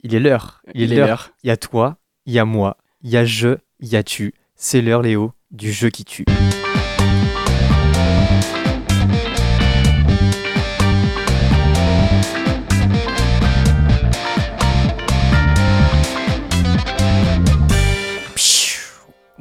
il 0.02 0.14
est 0.14 0.20
l'heure. 0.20 0.62
Il 0.74 0.92
est 0.92 0.96
l'heure. 0.96 1.30
Il 1.44 1.48
y 1.48 1.50
a 1.50 1.56
toi, 1.56 1.98
il 2.26 2.32
y 2.32 2.38
a 2.38 2.44
moi, 2.44 2.76
il 3.02 3.10
y 3.10 3.16
a 3.16 3.24
je, 3.24 3.56
il 3.80 3.88
y 3.88 3.96
a 3.96 4.02
tu. 4.02 4.34
C'est 4.56 4.80
l'heure, 4.80 5.02
Léo, 5.02 5.32
du 5.50 5.70
jeu 5.72 5.90
qui 5.90 6.04
tue. 6.04 6.24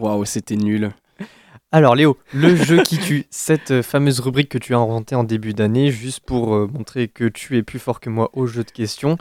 Waouh, 0.02 0.26
c'était 0.26 0.56
nul. 0.56 0.90
Alors 1.72 1.96
Léo, 1.96 2.18
le 2.34 2.56
jeu 2.64 2.82
qui 2.82 2.98
tue, 2.98 3.26
cette 3.30 3.84
fameuse 3.84 4.20
rubrique 4.20 4.50
que 4.50 4.58
tu 4.58 4.74
as 4.74 4.80
inventée 4.80 5.14
en 5.14 5.24
début 5.24 5.54
d'année, 5.54 5.92
juste 5.92 6.22
pour 6.22 6.56
euh, 6.56 6.68
montrer 6.68 7.08
que 7.08 7.26
tu 7.26 7.56
es 7.56 7.62
plus 7.62 7.78
fort 7.78 8.00
que 8.00 8.10
moi 8.10 8.32
au 8.34 8.48
jeu 8.48 8.64
de 8.64 8.72
questions. 8.72 9.20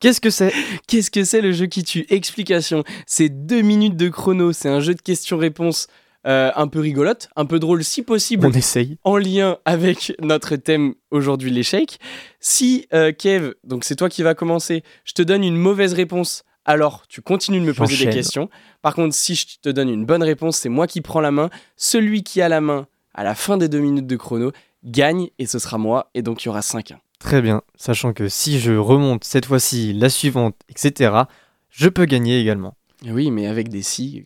Qu'est-ce 0.00 0.20
que 0.20 0.30
c'est? 0.30 0.52
Qu'est-ce 0.88 1.12
que 1.12 1.22
c'est 1.22 1.40
le 1.40 1.52
jeu 1.52 1.66
qui 1.66 1.84
tue? 1.84 2.06
Explication. 2.10 2.82
C'est 3.06 3.28
deux 3.28 3.62
minutes 3.62 3.96
de 3.96 4.08
chrono, 4.08 4.52
c'est 4.52 4.68
un 4.68 4.80
jeu 4.80 4.94
de 4.94 5.00
questions-réponses 5.00 5.86
euh, 6.26 6.50
un 6.56 6.66
peu 6.66 6.80
rigolote, 6.80 7.28
un 7.36 7.46
peu 7.46 7.60
drôle 7.60 7.84
si 7.84 8.02
possible. 8.02 8.46
On 8.46 8.52
essaye. 8.52 8.98
en 9.04 9.16
lien 9.16 9.58
avec 9.64 10.12
notre 10.20 10.56
thème 10.56 10.94
aujourd'hui, 11.12 11.52
l'échec. 11.52 11.98
Si, 12.40 12.88
euh, 12.92 13.12
Kev, 13.12 13.52
donc 13.62 13.84
c'est 13.84 13.94
toi 13.94 14.08
qui 14.08 14.24
vas 14.24 14.34
commencer, 14.34 14.82
je 15.04 15.12
te 15.12 15.22
donne 15.22 15.44
une 15.44 15.56
mauvaise 15.56 15.92
réponse, 15.94 16.42
alors 16.66 17.06
tu 17.08 17.22
continues 17.22 17.60
de 17.60 17.64
me 17.64 17.72
poser 17.72 18.04
des 18.04 18.12
questions. 18.12 18.50
Par 18.82 18.94
contre, 18.94 19.14
si 19.14 19.34
je 19.34 19.46
te 19.62 19.68
donne 19.70 19.88
une 19.88 20.04
bonne 20.04 20.22
réponse, 20.22 20.58
c'est 20.58 20.68
moi 20.68 20.86
qui 20.86 21.00
prends 21.00 21.20
la 21.20 21.30
main. 21.30 21.48
Celui 21.76 22.22
qui 22.22 22.42
a 22.42 22.48
la 22.48 22.60
main 22.60 22.86
à 23.14 23.24
la 23.24 23.34
fin 23.34 23.56
des 23.56 23.68
deux 23.70 23.78
minutes 23.80 24.06
de 24.06 24.16
chrono 24.16 24.52
gagne 24.84 25.28
et 25.38 25.46
ce 25.46 25.58
sera 25.58 25.78
moi, 25.78 26.10
et 26.14 26.22
donc 26.22 26.42
il 26.44 26.46
y 26.46 26.48
aura 26.50 26.60
5-1. 26.60 26.96
Très 27.18 27.40
bien, 27.40 27.62
sachant 27.76 28.12
que 28.12 28.28
si 28.28 28.60
je 28.60 28.72
remonte 28.72 29.24
cette 29.24 29.46
fois-ci, 29.46 29.94
la 29.94 30.10
suivante, 30.10 30.54
etc., 30.68 31.22
je 31.70 31.88
peux 31.88 32.04
gagner 32.04 32.38
également. 32.40 32.74
Oui, 33.06 33.30
mais 33.30 33.46
avec 33.46 33.68
des 33.68 33.82
si. 33.82 34.24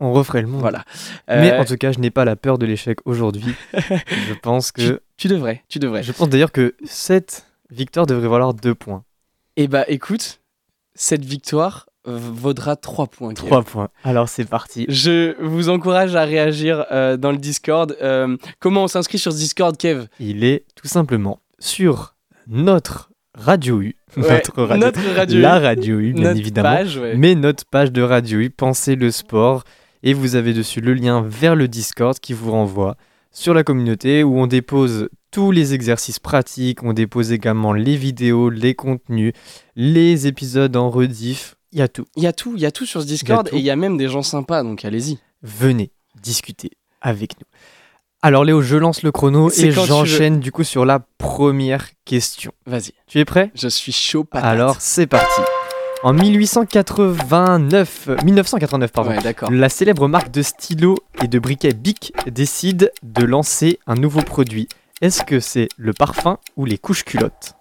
On 0.00 0.12
referait 0.12 0.42
le 0.42 0.48
monde. 0.48 0.60
Voilà. 0.60 0.84
Mais 1.28 1.52
Euh, 1.52 1.60
en 1.60 1.64
tout 1.64 1.76
cas, 1.76 1.92
je 1.92 1.98
n'ai 1.98 2.10
pas 2.10 2.24
la 2.24 2.36
peur 2.36 2.58
de 2.58 2.66
l'échec 2.66 2.98
aujourd'hui. 3.06 3.54
je 3.72 4.34
pense 4.34 4.72
tu, 4.72 4.82
que. 4.88 5.02
tu 5.16 5.28
devrais, 5.28 5.64
tu 5.68 5.78
devrais. 5.78 6.02
Je 6.02 6.12
pense 6.12 6.28
d'ailleurs 6.28 6.52
que 6.52 6.74
cette 6.84 7.46
victoire 7.70 8.06
devrait 8.06 8.28
valoir 8.28 8.54
deux 8.54 8.74
points. 8.74 9.04
Eh 9.56 9.66
bah 9.66 9.84
écoute, 9.88 10.40
cette 11.00 11.24
victoire 11.24 11.86
vaudra 12.04 12.74
3 12.76 13.06
points. 13.06 13.34
Kev. 13.34 13.46
Trois 13.46 13.62
points. 13.62 13.88
Alors 14.02 14.28
c'est 14.28 14.44
parti. 14.46 14.86
Je 14.88 15.40
vous 15.42 15.68
encourage 15.68 16.14
à 16.16 16.24
réagir 16.24 16.86
euh, 16.90 17.16
dans 17.16 17.32
le 17.32 17.38
Discord. 17.38 17.96
Euh, 18.02 18.36
comment 18.60 18.84
on 18.84 18.88
s'inscrit 18.88 19.18
sur 19.18 19.32
ce 19.32 19.36
Discord, 19.38 19.76
Kev? 19.76 20.06
Il 20.18 20.42
est 20.44 20.64
tout 20.74 20.88
simplement 20.88 21.40
sur 21.58 22.14
notre 22.46 23.10
Radio 23.34 23.80
U. 23.80 23.94
Ouais, 24.16 24.22
notre 24.42 24.62
radio. 24.62 24.86
notre 24.86 25.14
radio. 25.14 25.40
La 25.40 25.58
Radio 25.60 25.98
U, 25.98 26.12
bien 26.14 26.24
Notre 26.28 26.40
évidemment. 26.40 26.68
page, 26.76 26.96
ouais. 26.96 27.14
Mais 27.16 27.34
notre 27.34 27.64
page 27.66 27.92
de 27.92 28.02
Radio 28.02 28.38
U, 28.40 28.50
Pensez 28.50 28.96
le 28.96 29.10
sport. 29.10 29.64
Et 30.02 30.14
vous 30.14 30.34
avez 30.36 30.54
dessus 30.54 30.80
le 30.80 30.94
lien 30.94 31.22
vers 31.26 31.54
le 31.56 31.68
Discord 31.68 32.18
qui 32.18 32.32
vous 32.32 32.52
renvoie 32.52 32.96
sur 33.32 33.52
la 33.52 33.64
communauté 33.64 34.22
où 34.24 34.38
on 34.40 34.46
dépose 34.46 35.08
tous 35.30 35.50
les 35.50 35.74
exercices 35.74 36.18
pratiques, 36.18 36.82
on 36.82 36.92
dépose 36.92 37.32
également 37.32 37.72
les 37.72 37.96
vidéos, 37.96 38.50
les 38.50 38.74
contenus, 38.74 39.32
les 39.76 40.26
épisodes 40.26 40.74
en 40.76 40.90
rediff, 40.90 41.56
il 41.72 41.78
y 41.78 41.82
a 41.82 41.88
tout. 41.88 42.06
Il 42.16 42.22
y 42.22 42.26
a 42.26 42.32
tout, 42.32 42.54
il 42.56 42.62
y 42.62 42.66
a 42.66 42.70
tout 42.70 42.86
sur 42.86 43.02
ce 43.02 43.06
Discord 43.06 43.48
et 43.52 43.58
il 43.58 43.62
y 43.62 43.70
a 43.70 43.76
même 43.76 43.96
des 43.96 44.08
gens 44.08 44.22
sympas, 44.22 44.62
donc 44.62 44.84
allez-y. 44.84 45.18
Venez 45.42 45.90
discuter 46.22 46.70
avec 47.00 47.38
nous. 47.38 47.46
Alors 48.22 48.44
Léo, 48.44 48.62
je 48.62 48.76
lance 48.76 49.02
le 49.02 49.12
chrono 49.12 49.50
et 49.50 49.70
j'enchaîne 49.70 50.40
du 50.40 50.50
coup 50.50 50.64
sur 50.64 50.84
la 50.84 51.00
première 51.18 51.86
question. 52.04 52.52
Vas-y, 52.66 52.92
Tu 53.06 53.20
es 53.20 53.24
prêt? 53.24 53.52
Je 53.54 53.68
suis 53.68 53.92
chaud 53.92 54.24
patate. 54.24 54.48
Alors 54.48 54.76
c'est 54.80 55.06
parti. 55.06 55.40
En 56.02 56.12
1889, 56.12 58.08
1989 58.24 58.92
pardon, 58.92 59.10
ouais, 59.10 59.34
la 59.50 59.68
célèbre 59.68 60.06
marque 60.08 60.30
de 60.30 60.42
stylo 60.42 60.96
et 61.22 61.28
de 61.28 61.38
briquet 61.40 61.72
Bic 61.72 62.12
décide 62.30 62.92
de 63.02 63.24
lancer 63.24 63.78
un 63.86 63.96
nouveau 63.96 64.22
produit. 64.22 64.68
Est-ce 65.00 65.22
que 65.22 65.40
c'est 65.40 65.68
le 65.76 65.92
parfum 65.92 66.38
ou 66.56 66.64
les 66.64 66.78
couches 66.78 67.04
culottes 67.04 67.54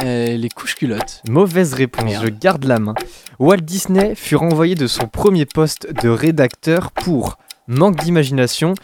Euh, 0.00 0.36
les 0.36 0.48
couches 0.48 0.76
culottes. 0.76 1.22
Mauvaise 1.28 1.74
réponse, 1.74 2.04
Merde. 2.04 2.24
je 2.24 2.30
garde 2.30 2.64
la 2.64 2.78
main. 2.78 2.94
Walt 3.40 3.56
Disney 3.58 4.14
fut 4.14 4.36
renvoyé 4.36 4.74
de 4.76 4.86
son 4.86 5.08
premier 5.08 5.44
poste 5.44 5.88
de 6.02 6.08
rédacteur 6.08 6.92
pour 6.92 7.38
manque 7.66 7.96
d'imagination 7.96 8.74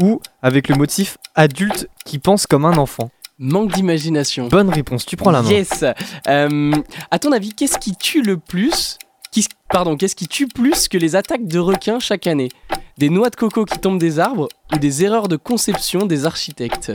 ou 0.00 0.20
avec 0.40 0.68
le 0.68 0.76
motif 0.76 1.18
adulte 1.34 1.88
qui 2.06 2.18
pense 2.18 2.46
comme 2.46 2.64
un 2.64 2.78
enfant. 2.78 3.10
Manque 3.38 3.72
d'imagination. 3.72 4.48
Bonne 4.48 4.70
réponse, 4.70 5.04
tu 5.04 5.16
prends 5.16 5.30
la 5.30 5.42
main. 5.42 5.50
Yes. 5.50 5.84
Euh, 6.28 6.72
à 7.10 7.18
ton 7.18 7.32
avis, 7.32 7.52
qu'est-ce 7.52 7.78
qui 7.78 7.94
tue 7.96 8.22
le 8.22 8.36
plus 8.38 8.98
qui- 9.30 9.46
Pardon, 9.68 9.96
qu'est-ce 9.96 10.16
qui 10.16 10.28
tue 10.28 10.48
plus 10.48 10.88
que 10.88 10.96
les 10.98 11.16
attaques 11.16 11.46
de 11.46 11.58
requins 11.58 11.98
chaque 11.98 12.26
année? 12.26 12.50
Des 12.98 13.08
noix 13.08 13.30
de 13.30 13.36
coco 13.36 13.64
qui 13.64 13.78
tombent 13.78 13.98
des 13.98 14.18
arbres 14.18 14.48
ou 14.74 14.78
des 14.78 15.02
erreurs 15.04 15.28
de 15.28 15.36
conception 15.36 16.04
des 16.06 16.26
architectes? 16.26 16.92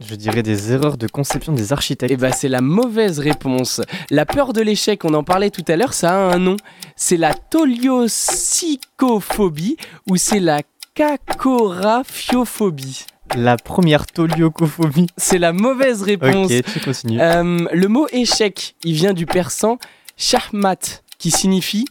Je 0.00 0.14
dirais 0.14 0.42
des 0.42 0.72
erreurs 0.72 0.96
de 0.96 1.06
conception 1.06 1.52
des 1.52 1.74
architectes. 1.74 2.12
Eh 2.12 2.16
ben, 2.16 2.32
c'est 2.32 2.48
la 2.48 2.62
mauvaise 2.62 3.18
réponse. 3.18 3.82
La 4.10 4.24
peur 4.24 4.54
de 4.54 4.62
l'échec, 4.62 5.04
on 5.04 5.12
en 5.12 5.22
parlait 5.22 5.50
tout 5.50 5.64
à 5.68 5.76
l'heure, 5.76 5.92
ça 5.92 6.12
a 6.12 6.14
un 6.34 6.38
nom. 6.38 6.56
C'est 6.96 7.18
la 7.18 7.34
toliosicophobie 7.34 9.76
ou 10.08 10.16
c'est 10.16 10.40
la 10.40 10.62
cacoraphiophobie? 10.94 13.04
La 13.36 13.58
première 13.58 14.06
toliocophobie. 14.06 15.08
C'est 15.18 15.38
la 15.38 15.52
mauvaise 15.52 16.00
réponse. 16.02 16.50
Ok, 16.50 16.62
tu 16.72 16.80
continues. 16.80 17.20
Euh, 17.20 17.66
le 17.70 17.88
mot 17.88 18.06
échec, 18.10 18.76
il 18.84 18.94
vient 18.94 19.12
du 19.12 19.26
persan 19.26 19.76
shahmat, 20.16 21.02
qui 21.18 21.30
signifie 21.30 21.84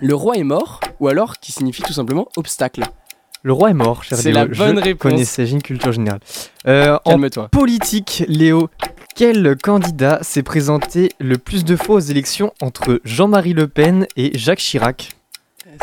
le 0.00 0.14
roi 0.14 0.36
est 0.36 0.44
mort, 0.44 0.80
ou 1.00 1.08
alors 1.08 1.38
qui 1.38 1.52
signifie 1.52 1.80
tout 1.82 1.94
simplement 1.94 2.28
obstacle. 2.36 2.82
Le 3.42 3.52
roi 3.52 3.70
est 3.70 3.74
mort, 3.74 4.02
cher 4.02 4.18
c'est 4.18 4.32
la 4.32 4.46
bonne 4.46 4.78
Je 4.78 4.82
réponse. 4.82 5.12
connaissais, 5.12 5.46
j'ai 5.46 5.52
une 5.52 5.62
culture 5.62 5.92
générale. 5.92 6.20
Euh, 6.66 6.98
en 7.04 7.18
politique, 7.50 8.24
Léo, 8.28 8.68
quel 9.14 9.56
candidat 9.56 10.18
s'est 10.22 10.42
présenté 10.42 11.10
le 11.20 11.38
plus 11.38 11.64
de 11.64 11.76
fois 11.76 11.96
aux 11.96 12.00
élections 12.00 12.52
entre 12.60 13.00
Jean-Marie 13.04 13.52
Le 13.52 13.68
Pen 13.68 14.06
et 14.16 14.36
Jacques 14.36 14.58
Chirac? 14.58 15.10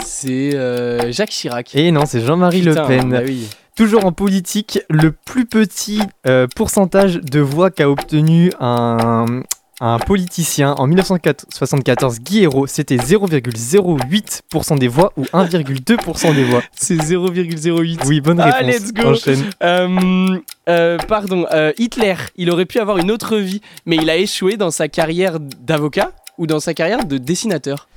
C'est 0.04 0.56
euh, 0.56 1.12
Jacques 1.12 1.30
Chirac. 1.30 1.74
Et 1.76 1.92
non, 1.92 2.06
c'est 2.06 2.22
Jean-Marie 2.22 2.62
Le 2.62 2.76
Pen. 2.76 3.10
bah 3.10 3.22
oui. 3.26 3.48
Toujours 3.76 4.06
en 4.06 4.14
politique, 4.14 4.80
le 4.90 5.12
plus 5.12 5.46
petit 5.46 6.00
euh, 6.28 6.48
pourcentage 6.56 7.16
de 7.16 7.40
voix 7.42 7.72
qu'a 7.72 7.90
obtenu 7.90 8.52
un, 8.62 9.26
un 9.82 10.00
politicien 10.00 10.74
en 10.74 10.88
1974, 10.88 12.20
Guy 12.22 12.44
Hérault, 12.44 12.66
c'était 12.68 12.96
0,08% 12.96 14.78
des 14.78 14.88
voix 14.88 15.12
ou 15.18 15.24
1,2% 15.26 16.34
des 16.34 16.44
voix. 16.46 16.62
C'est 16.74 16.96
0,08. 16.96 18.00
Oui, 18.08 18.22
bonne 18.22 18.40
Ah, 18.40 18.52
réponse. 18.52 18.74
let's 18.74 18.94
go. 18.94 19.10
Enchaîne. 19.10 19.44
Euh, 19.64 20.38
euh, 20.70 20.98
pardon, 21.08 21.46
euh, 21.52 21.72
Hitler, 21.78 22.16
il 22.38 22.50
aurait 22.52 22.66
pu 22.66 22.80
avoir 22.80 22.98
une 22.98 23.12
autre 23.12 23.36
vie, 23.38 23.62
mais 23.86 23.98
il 23.98 24.10
a 24.10 24.16
échoué 24.16 24.56
dans 24.58 24.72
sa 24.72 24.88
carrière 24.88 25.40
d'avocat 25.40 26.12
ou 26.38 26.48
dans 26.48 26.60
sa 26.60 26.74
carrière 26.74 27.06
de 27.06 27.18
dessinateur. 27.18 27.88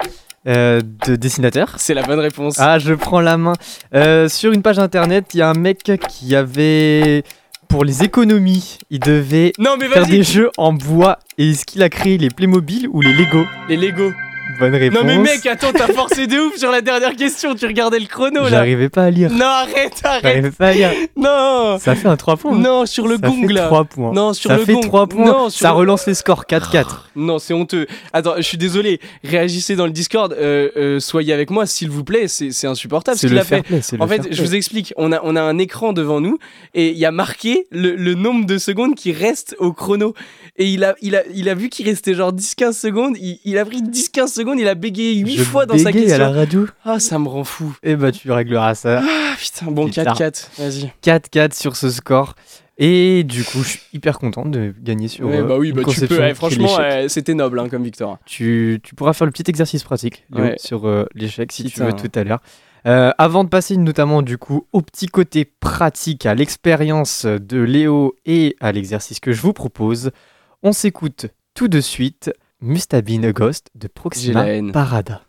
Euh, 0.47 0.81
de 1.07 1.17
dessinateur 1.17 1.75
C'est 1.79 1.95
la 1.95 2.03
bonne 2.03 2.21
réponse. 2.21 2.57
Ah, 2.59 2.79
je 2.79 2.95
prends 2.95 3.21
la 3.21 3.37
main. 3.37 3.55
Euh, 3.95 4.29
sur 4.29 4.53
une 4.53 4.63
page 4.63 4.79
internet, 4.79 5.27
il 5.35 5.39
y 5.39 5.43
a 5.43 5.51
un 5.51 5.55
mec 5.55 5.91
qui 6.09 6.35
avait. 6.37 7.25
Pour 7.69 7.85
les 7.85 8.03
économies, 8.03 8.79
il 8.89 8.99
devait 8.99 9.53
non 9.59 9.77
mais 9.79 9.89
faire 9.89 10.07
des 10.07 10.23
jeux 10.23 10.51
en 10.57 10.73
bois. 10.73 11.19
Et 11.37 11.51
est-ce 11.51 11.67
qu'il 11.67 11.83
a 11.83 11.91
créé 11.91 12.17
les 12.17 12.31
Playmobil 12.31 12.89
ou 12.91 13.03
les 13.03 13.13
Lego? 13.13 13.45
Les 13.69 13.77
Lego. 13.77 14.11
Bonne 14.59 14.75
réponse. 14.75 14.99
Non 15.01 15.05
mais 15.07 15.19
mec, 15.19 15.47
attends, 15.47 15.73
t'as 15.73 15.87
forcé 15.93 16.27
de 16.27 16.37
ouf 16.39 16.57
sur 16.57 16.71
la 16.71 16.81
dernière 16.81 17.15
question, 17.17 17.55
tu 17.55 17.67
regardais 17.67 17.99
le 17.99 18.07
chrono 18.07 18.43
là. 18.45 18.49
J'arrivais 18.49 18.89
pas 18.89 19.05
à 19.05 19.11
lire. 19.11 19.31
Non, 19.31 19.45
arrête, 19.47 20.01
arrête. 20.05 20.23
J'arrivais 20.23 20.51
pas 20.51 20.69
à 20.69 20.73
lire. 20.73 20.91
Non. 21.17 21.79
Ça 21.81 21.95
fait 21.95 22.09
un 22.09 22.17
3 22.17 22.37
points. 22.37 22.55
hein. 22.55 22.59
Non, 22.59 22.87
sur 22.87 23.07
le 23.09 23.17
Ça 23.17 23.29
gong 23.29 23.47
fait 23.47 23.53
là. 23.53 23.67
3 23.67 23.85
points. 23.85 24.13
Non, 24.13 24.33
sur 24.33 24.51
ça 24.51 24.57
le 24.57 24.65
fait 24.65 24.73
gong. 24.75 24.81
3 24.83 25.07
points. 25.07 25.25
Non, 25.27 25.51
ça 25.51 25.69
le- 25.71 25.75
relance 25.77 26.07
les 26.07 26.15
scores 26.15 26.45
4-4. 26.47 27.11
Non, 27.17 27.39
c'est 27.39 27.55
honteux. 27.55 27.87
Attends, 28.13 28.35
je 28.37 28.43
suis 28.43 28.59
désolé. 28.59 29.01
Réagissez 29.25 29.77
dans 29.77 29.87
le 29.87 29.93
Discord. 29.93 30.33
euh, 30.33 30.69
euh, 30.77 31.01
soyez 31.01 31.33
avec 31.33 31.51
moi, 31.51 31.67
s'il 31.67 31.91
vous 31.91 32.05
plaît. 32.05 32.29
C'est 32.29 32.51
c'est 32.51 32.67
insupportable 32.67 33.17
ce 33.19 33.27
qu'il 33.27 33.35
le 33.35 33.41
a 33.41 33.45
fait. 33.45 33.63
play. 33.63 33.81
En 34.01 34.07
fait, 34.09 34.29
je 34.31 34.43
vous 34.43 34.55
explique. 34.55 34.93
On 34.97 35.13
a, 35.13 35.21
on 35.23 35.37
a 35.37 35.43
un 35.43 35.59
écran 35.59 35.93
devant 35.93 36.21
nous 36.21 36.39
et 36.75 36.89
il 36.91 36.99
y 36.99 37.05
a 37.05 37.11
marqué 37.13 37.67
le, 37.71 37.95
le 37.95 38.15
nombre 38.15 38.47
de 38.47 38.59
secondes 38.59 38.95
qui 38.95 39.13
restent 39.13 39.55
au 39.59 39.73
chrono. 39.73 40.15
Et 40.57 40.67
il 40.67 40.83
a, 40.85 40.95
il 41.03 41.15
a, 41.15 41.23
il 41.35 41.49
a 41.49 41.55
vu 41.55 41.69
qu'il 41.69 41.87
restait 41.87 42.15
genre 42.15 42.33
10-15 42.33 42.73
secondes. 42.73 43.17
Il, 43.21 43.39
il 43.45 43.59
a 43.59 43.65
pris 43.65 43.83
10-15 43.83 44.27
secondes. 44.33 44.48
Il 44.57 44.69
a 44.69 44.75
bégayé 44.75 45.15
8 45.21 45.37
Je 45.39 45.43
fois 45.43 45.67
dans 45.67 45.77
sa 45.77 45.91
bégaye 45.93 46.13
à 46.13 46.19
la 46.19 46.27
question. 46.27 46.39
radio. 46.41 46.67
Ah, 46.85 47.01
ça 47.01 47.19
me 47.19 47.29
rend 47.29 47.45
fou. 47.45 47.77
Et 47.83 47.97
bah, 47.97 48.13
tu 48.13 48.31
régleras 48.31 48.75
ça. 48.75 49.03
Ah, 49.05 49.35
putain. 49.39 49.71
Bon, 49.71 49.87
Putain. 49.87 50.05
4-4. 50.05 50.49
Vas-y. 50.59 50.93
4-4 51.03 51.55
sur 51.61 51.77
ce 51.77 51.91
score. 51.91 52.35
Et 52.81 53.25
du 53.25 53.43
coup, 53.43 53.63
je 53.65 53.71
suis 53.71 53.81
hyper 53.93 54.21
content 54.21 54.45
de 54.47 54.73
gagner 54.81 55.09
sur. 55.09 55.27
Ouais, 55.27 55.39
euh, 55.41 55.45
bah 55.45 55.57
oui, 55.59 55.73
bah 55.73 55.83
tu 55.89 56.07
peux. 56.07 56.21
eh, 56.23 56.33
franchement, 56.35 56.79
eh, 56.81 57.09
c'était 57.09 57.35
noble 57.35 57.59
hein, 57.59 57.69
comme 57.69 57.83
victoire. 57.83 58.19
tu, 58.25 58.79
tu 58.85 58.95
pourras 58.95 59.13
faire 59.15 59.27
le 59.27 59.33
petit 59.33 59.43
exercice 59.51 59.83
pratique 59.83 60.25
Léo, 60.31 60.45
Ouais. 60.45 60.55
sur 60.59 60.87
euh, 60.87 61.05
l'échec 61.15 61.51
si 61.51 61.65
tu 61.65 61.81
veux 61.83 61.93
tout 61.93 62.11
à 62.15 62.23
l'heure. 62.23 62.39
Euh, 62.87 63.11
avant 63.19 63.43
de 63.43 63.49
passer 63.49 63.77
notamment 63.77 64.23
du 64.23 64.39
coup 64.39 64.69
au 64.73 64.81
petit 64.81 65.07
côté 65.07 65.45
pratique, 65.45 66.25
à 66.25 66.37
l'expérience 66.37 67.27
de 67.27 67.59
Léo 67.59 68.15
et 68.25 68.55
à 68.61 68.71
l'exercice 68.71 69.19
que 69.19 69.33
je 69.33 69.41
vous 69.43 69.53
propose, 69.53 70.13
on 70.63 70.71
s'écoute 70.71 71.27
tout 71.55 71.67
de 71.67 71.81
suite 71.81 72.31
Mustabine 72.61 73.33
Ghost 73.33 73.71
de 73.77 73.89
Proxima. 73.89 74.45
Parada. 74.73 75.28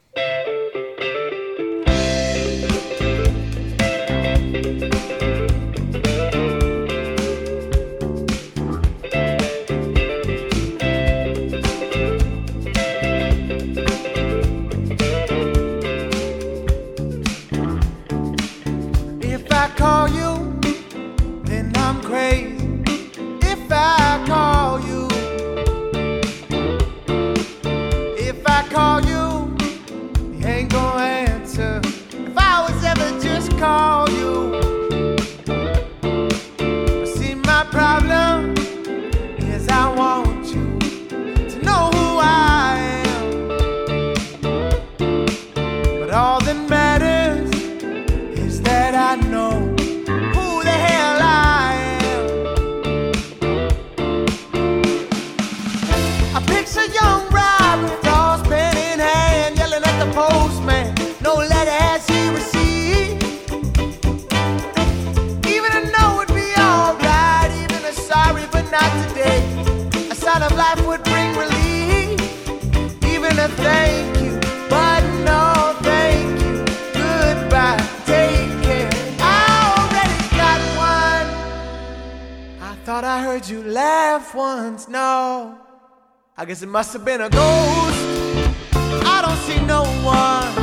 I 79.22 79.38
already 79.78 80.20
got 80.36 80.60
one. 80.78 81.28
I 82.62 82.76
thought 82.84 83.04
I 83.04 83.24
heard 83.24 83.48
you 83.48 83.64
laugh 83.64 84.36
once, 84.36 84.88
no. 84.90 85.58
I 86.38 86.46
guess 86.46 86.62
it 86.62 86.70
must 86.70 86.92
have 86.94 87.06
been 87.06 87.22
a 87.22 87.30
ghost. 87.30 88.00
I 89.06 89.22
don't 89.26 89.38
see 89.48 89.60
no 89.66 89.84
one. 90.04 90.54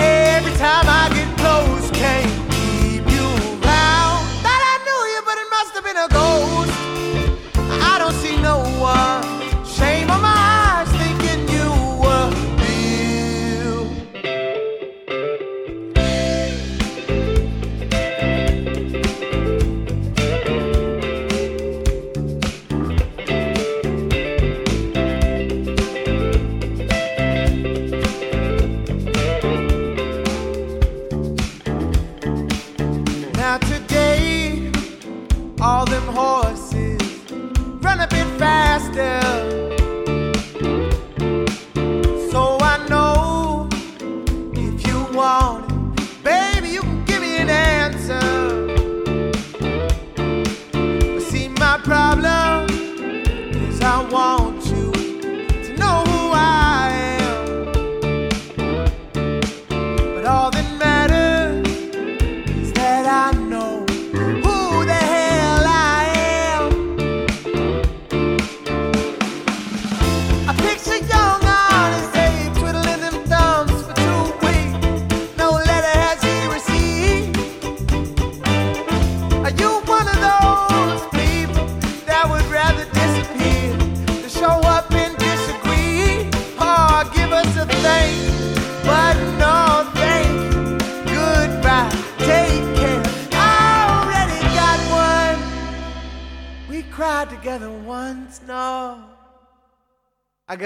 Every 0.00 0.52
time 0.58 0.86
I 0.88 1.17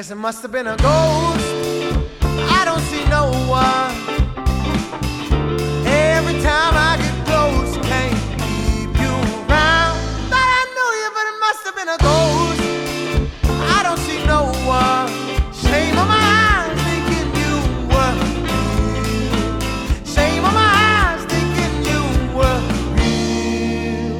guess 0.02 0.10
it 0.10 0.16
must 0.16 0.42
have 0.42 0.50
been 0.50 0.66
a 0.66 0.76
ghost. 0.78 1.46
I 2.58 2.64
don't 2.64 2.82
see 2.90 3.04
no 3.08 3.30
one. 3.46 3.94
Every 5.86 6.40
time 6.42 6.74
I 6.74 6.96
get 6.98 7.14
close, 7.24 7.76
can't 7.86 8.18
keep 8.42 8.90
you 9.00 9.14
around. 9.46 9.94
Thought 10.28 10.50
I 10.58 10.62
knew 10.74 10.90
you, 11.00 11.08
but 11.16 11.24
it 11.30 11.38
must 11.46 11.62
have 11.66 11.76
been 11.78 11.88
a 11.88 11.98
ghost. 12.08 12.60
I 13.76 13.80
don't 13.84 14.00
see 14.00 14.20
no 14.26 14.50
one. 14.66 15.08
Shame 15.54 15.96
on 15.96 16.08
my 16.08 16.24
eyes, 16.50 16.74
thinking 16.88 17.28
you 17.40 17.52
were 17.92 18.14
real. 18.42 19.38
Shame 20.04 20.44
on 20.44 20.54
my 20.62 20.70
eyes, 20.98 21.22
thinking 21.30 21.74
you 21.86 22.02
were 22.36 22.60
real. 22.96 24.18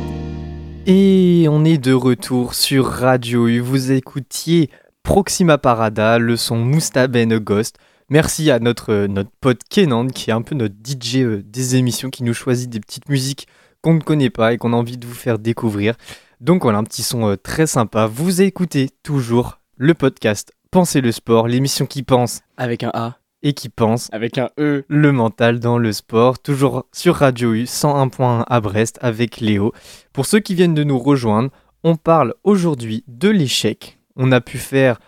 Et 0.87 1.49
on 1.49 1.64
est 1.64 1.79
de 1.79 1.92
retour 1.92 2.55
sur 2.55 2.87
Radio 2.87 3.49
U. 3.49 3.59
Vous 3.59 3.90
écoutiez 3.90 4.71
Proxima 5.02 5.58
Parada, 5.58 6.18
le 6.18 6.36
son 6.36 6.56
Moustaben 6.56 7.38
Ghost. 7.38 7.76
Merci 8.08 8.50
à 8.50 8.58
notre, 8.60 9.06
notre 9.06 9.30
pote 9.40 9.60
Kenan, 9.68 10.06
qui 10.08 10.30
est 10.30 10.32
un 10.32 10.42
peu 10.42 10.54
notre 10.54 10.74
DJ 10.74 11.16
euh, 11.16 11.42
des 11.44 11.76
émissions, 11.76 12.10
qui 12.10 12.22
nous 12.22 12.34
choisit 12.34 12.70
des 12.70 12.80
petites 12.80 13.08
musiques 13.08 13.48
qu'on 13.82 13.94
ne 13.94 14.00
connaît 14.00 14.30
pas 14.30 14.52
et 14.52 14.58
qu'on 14.58 14.72
a 14.72 14.76
envie 14.76 14.98
de 14.98 15.06
vous 15.06 15.14
faire 15.14 15.38
découvrir. 15.38 15.96
Donc 16.40 16.62
voilà, 16.62 16.78
un 16.78 16.84
petit 16.84 17.02
son 17.02 17.28
euh, 17.28 17.36
très 17.36 17.66
sympa. 17.66 18.06
Vous 18.06 18.42
écoutez 18.42 18.90
toujours 19.02 19.58
le 19.76 19.94
podcast 19.94 20.52
Pensez 20.70 21.00
le 21.00 21.12
sport, 21.12 21.48
l'émission 21.48 21.84
qui 21.86 22.02
pense 22.02 22.40
Avec 22.56 22.82
un 22.82 22.90
A, 22.94 23.18
et 23.42 23.54
qui 23.54 23.68
pense 23.68 24.08
avec 24.12 24.38
un 24.38 24.50
E. 24.58 24.84
le 24.88 25.12
mental 25.12 25.58
dans 25.58 25.78
le 25.78 25.92
sport, 25.92 26.38
toujours 26.38 26.86
sur 26.92 27.16
Radio 27.16 27.52
U 27.52 27.64
101.1 27.64 28.44
à 28.46 28.60
Brest 28.60 28.98
avec 29.02 29.40
Léo. 29.40 29.72
Pour 30.12 30.26
ceux 30.26 30.40
qui 30.40 30.54
viennent 30.54 30.74
de 30.74 30.84
nous 30.84 30.98
rejoindre, 30.98 31.50
on 31.84 31.96
parle 31.96 32.34
aujourd'hui 32.44 33.04
de 33.08 33.28
l'échec. 33.28 33.98
On 34.16 34.33
a 34.33 34.40
pu 34.40 34.59
faire 34.59 34.98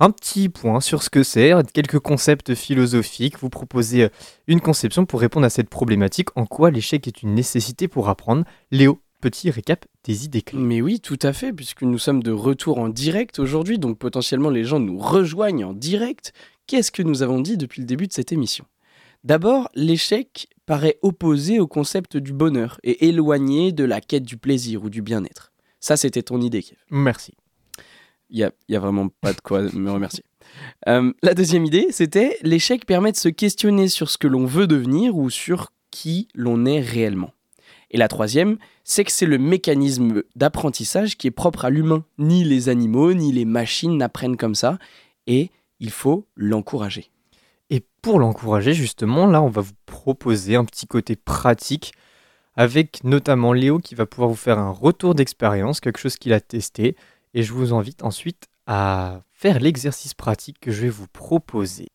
un 0.00 0.10
petit 0.10 0.48
point 0.48 0.80
sur 0.80 1.02
ce 1.02 1.10
que 1.10 1.22
c'est, 1.22 1.52
quelques 1.72 2.00
concepts 2.00 2.54
philosophiques, 2.54 3.38
vous 3.38 3.48
proposer 3.48 4.04
euh, 4.04 4.08
une 4.46 4.60
conception 4.60 5.06
pour 5.06 5.20
répondre 5.20 5.46
à 5.46 5.50
cette 5.50 5.70
problématique, 5.70 6.28
en 6.36 6.46
quoi 6.46 6.70
l'échec 6.70 7.06
est 7.06 7.22
une 7.22 7.34
nécessité 7.34 7.86
pour 7.86 8.08
apprendre? 8.08 8.44
Léo, 8.72 9.00
petit 9.20 9.50
récap 9.50 9.86
des 10.04 10.24
idées 10.24 10.42
clés. 10.42 10.58
Mais 10.58 10.82
oui, 10.82 11.00
tout 11.00 11.18
à 11.22 11.32
fait, 11.32 11.52
puisque 11.52 11.82
nous 11.82 11.98
sommes 11.98 12.22
de 12.22 12.32
retour 12.32 12.78
en 12.78 12.88
direct 12.88 13.38
aujourd'hui, 13.38 13.78
donc 13.78 13.98
potentiellement 13.98 14.50
les 14.50 14.64
gens 14.64 14.80
nous 14.80 14.98
rejoignent 14.98 15.64
en 15.64 15.72
direct. 15.72 16.32
Qu'est-ce 16.66 16.90
que 16.90 17.02
nous 17.02 17.22
avons 17.22 17.40
dit 17.40 17.56
depuis 17.56 17.80
le 17.80 17.86
début 17.86 18.06
de 18.06 18.12
cette 18.12 18.32
émission? 18.32 18.64
D'abord, 19.22 19.68
l'échec 19.74 20.48
paraît 20.66 20.98
opposé 21.00 21.58
au 21.58 21.66
concept 21.66 22.16
du 22.16 22.32
bonheur 22.32 22.78
et 22.82 23.08
éloigné 23.08 23.72
de 23.72 23.84
la 23.84 24.00
quête 24.00 24.24
du 24.24 24.36
plaisir 24.36 24.82
ou 24.84 24.90
du 24.90 25.00
bien-être. 25.00 25.52
Ça, 25.80 25.96
c'était 25.96 26.22
ton 26.22 26.40
idée, 26.40 26.62
Kev. 26.62 26.76
Merci. 26.90 27.32
Il 28.30 28.36
n'y 28.36 28.44
a, 28.44 28.52
y 28.68 28.76
a 28.76 28.80
vraiment 28.80 29.08
pas 29.08 29.32
de 29.32 29.40
quoi 29.40 29.62
me 29.62 29.90
remercier. 29.90 30.24
Euh, 30.86 31.12
la 31.22 31.32
deuxième 31.32 31.64
idée, 31.64 31.86
c'était 31.90 32.36
l'échec 32.42 32.84
permet 32.84 33.10
de 33.10 33.16
se 33.16 33.30
questionner 33.30 33.88
sur 33.88 34.10
ce 34.10 34.18
que 34.18 34.28
l'on 34.28 34.44
veut 34.44 34.66
devenir 34.66 35.16
ou 35.16 35.30
sur 35.30 35.72
qui 35.90 36.28
l'on 36.34 36.66
est 36.66 36.80
réellement. 36.80 37.32
Et 37.90 37.96
la 37.96 38.08
troisième, 38.08 38.58
c'est 38.84 39.04
que 39.04 39.12
c'est 39.12 39.24
le 39.24 39.38
mécanisme 39.38 40.22
d'apprentissage 40.36 41.16
qui 41.16 41.28
est 41.28 41.32
propre 41.32 41.64
à 41.64 41.70
l'humain. 41.70 42.04
Ni 42.18 42.44
les 42.44 42.68
animaux, 42.68 43.14
ni 43.14 43.32
les 43.32 43.44
machines 43.46 43.96
n'apprennent 43.96 44.36
comme 44.36 44.54
ça, 44.54 44.78
et 45.26 45.50
il 45.80 45.90
faut 45.90 46.26
l'encourager. 46.36 47.10
Et 47.70 47.82
pour 48.02 48.18
l'encourager, 48.18 48.74
justement, 48.74 49.26
là, 49.26 49.40
on 49.40 49.48
va 49.48 49.62
vous 49.62 49.72
proposer 49.86 50.56
un 50.56 50.64
petit 50.64 50.86
côté 50.86 51.16
pratique 51.16 51.92
avec 52.56 53.02
notamment 53.04 53.52
Léo 53.52 53.78
qui 53.78 53.94
va 53.94 54.06
pouvoir 54.06 54.28
vous 54.28 54.36
faire 54.36 54.58
un 54.58 54.70
retour 54.70 55.14
d'expérience, 55.14 55.80
quelque 55.80 55.98
chose 55.98 56.16
qu'il 56.16 56.32
a 56.32 56.40
testé. 56.40 56.96
Et 57.36 57.42
je 57.42 57.52
vous 57.52 57.74
invite 57.74 58.04
ensuite 58.04 58.46
à 58.68 59.22
faire 59.32 59.58
l'exercice 59.58 60.14
pratique 60.14 60.60
que 60.60 60.70
je 60.70 60.82
vais 60.82 60.88
vous 60.88 61.08
proposer. 61.08 61.88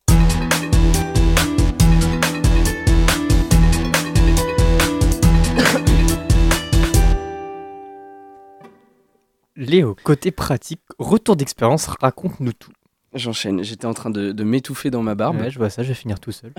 Léo, 9.56 9.96
côté 10.04 10.30
pratique, 10.30 10.82
retour 10.98 11.36
d'expérience, 11.36 11.86
raconte-nous 11.86 12.52
tout. 12.52 12.72
J'enchaîne, 13.12 13.64
j'étais 13.64 13.86
en 13.86 13.94
train 13.94 14.10
de, 14.10 14.30
de 14.30 14.44
m'étouffer 14.44 14.90
dans 14.90 15.02
ma 15.02 15.14
barbe. 15.16 15.40
Ouais, 15.40 15.50
je 15.50 15.58
vois 15.58 15.68
ça, 15.68 15.82
je 15.82 15.88
vais 15.88 15.94
finir 15.94 16.20
tout 16.20 16.30
seul. 16.30 16.52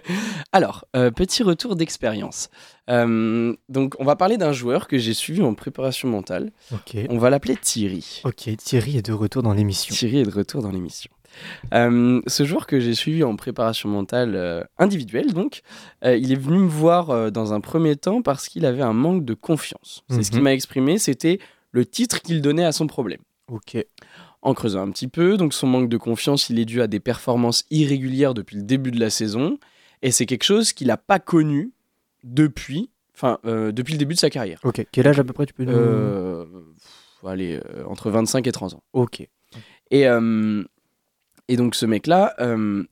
Alors, 0.52 0.84
euh, 0.96 1.10
petit 1.10 1.42
retour 1.42 1.76
d'expérience. 1.76 2.50
Euh, 2.90 3.54
donc, 3.68 3.94
on 4.00 4.04
va 4.04 4.16
parler 4.16 4.36
d'un 4.36 4.52
joueur 4.52 4.88
que 4.88 4.98
j'ai 4.98 5.14
suivi 5.14 5.42
en 5.42 5.54
préparation 5.54 6.08
mentale. 6.08 6.50
On 7.08 7.18
va 7.18 7.30
l'appeler 7.30 7.56
Thierry. 7.56 8.20
Ok, 8.24 8.48
Thierry 8.56 8.96
est 8.98 9.06
de 9.06 9.12
retour 9.12 9.42
dans 9.42 9.52
l'émission. 9.52 9.94
Thierry 9.94 10.18
est 10.18 10.24
de 10.24 10.30
retour 10.30 10.62
dans 10.62 10.70
l'émission. 10.70 11.10
Euh, 11.72 12.20
ce 12.26 12.44
joueur 12.44 12.66
que 12.66 12.78
j'ai 12.78 12.94
suivi 12.94 13.22
en 13.24 13.36
préparation 13.36 13.88
mentale 13.88 14.66
individuelle, 14.78 15.32
donc, 15.32 15.62
il 16.04 16.32
est 16.32 16.36
venu 16.36 16.58
me 16.58 16.68
voir 16.68 17.30
dans 17.32 17.52
un 17.54 17.60
premier 17.60 17.96
temps 17.96 18.22
parce 18.22 18.48
qu'il 18.48 18.66
avait 18.66 18.82
un 18.82 18.92
manque 18.92 19.24
de 19.24 19.34
confiance. 19.34 20.02
C'est 20.10 20.22
ce 20.24 20.30
qu'il 20.30 20.38
Mhm. 20.40 20.44
m'a 20.44 20.52
exprimé, 20.52 20.98
c'était 20.98 21.38
le 21.70 21.86
titre 21.86 22.20
qu'il 22.20 22.42
donnait 22.42 22.64
à 22.64 22.72
son 22.72 22.86
problème. 22.86 23.20
Ok. 23.50 23.76
En 24.42 24.54
creusant 24.54 24.82
un 24.82 24.90
petit 24.90 25.06
peu, 25.06 25.36
donc 25.36 25.54
son 25.54 25.68
manque 25.68 25.88
de 25.88 25.96
confiance, 25.96 26.50
il 26.50 26.58
est 26.58 26.64
dû 26.64 26.82
à 26.82 26.88
des 26.88 26.98
performances 26.98 27.64
irrégulières 27.70 28.34
depuis 28.34 28.56
le 28.56 28.62
début 28.62 28.90
de 28.90 28.98
la 28.98 29.08
saison, 29.08 29.58
et 30.02 30.10
c'est 30.10 30.26
quelque 30.26 30.42
chose 30.42 30.72
qu'il 30.72 30.88
n'a 30.88 30.96
pas 30.96 31.20
connu 31.20 31.72
depuis, 32.24 32.90
enfin, 33.14 33.38
euh, 33.44 33.70
depuis 33.72 33.92
le 33.92 33.98
début 33.98 34.14
de 34.14 34.18
sa 34.18 34.30
carrière. 34.30 34.58
Ok. 34.64 34.84
Quel 34.90 35.06
âge 35.06 35.20
à 35.20 35.24
peu 35.24 35.32
près 35.32 35.46
tu 35.46 35.54
peux 35.54 35.64
nous... 35.64 35.72
Euh, 35.72 36.44
pff, 36.44 37.24
allez, 37.30 37.60
euh, 37.74 37.84
entre 37.86 38.10
25 38.10 38.46
et 38.46 38.52
30 38.52 38.74
ans. 38.74 38.82
Ok. 38.92 39.20
Et, 39.90 40.08
euh, 40.08 40.64
et 41.48 41.56
donc 41.56 41.74
ce 41.74 41.86
mec-là, 41.86 42.34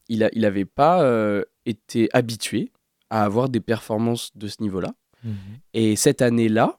il 0.09 0.19
n'avait 0.21 0.31
il 0.35 0.45
avait 0.45 0.65
pas 0.65 1.43
été 1.67 2.09
habitué 2.13 2.71
à 3.11 3.25
avoir 3.25 3.49
des 3.49 3.61
performances 3.61 4.37
de 4.37 4.47
ce 4.47 4.63
niveau-là. 4.63 4.95
Mhm. 5.25 5.35
Et 5.75 5.97
cette 5.97 6.23
année-là, 6.23 6.79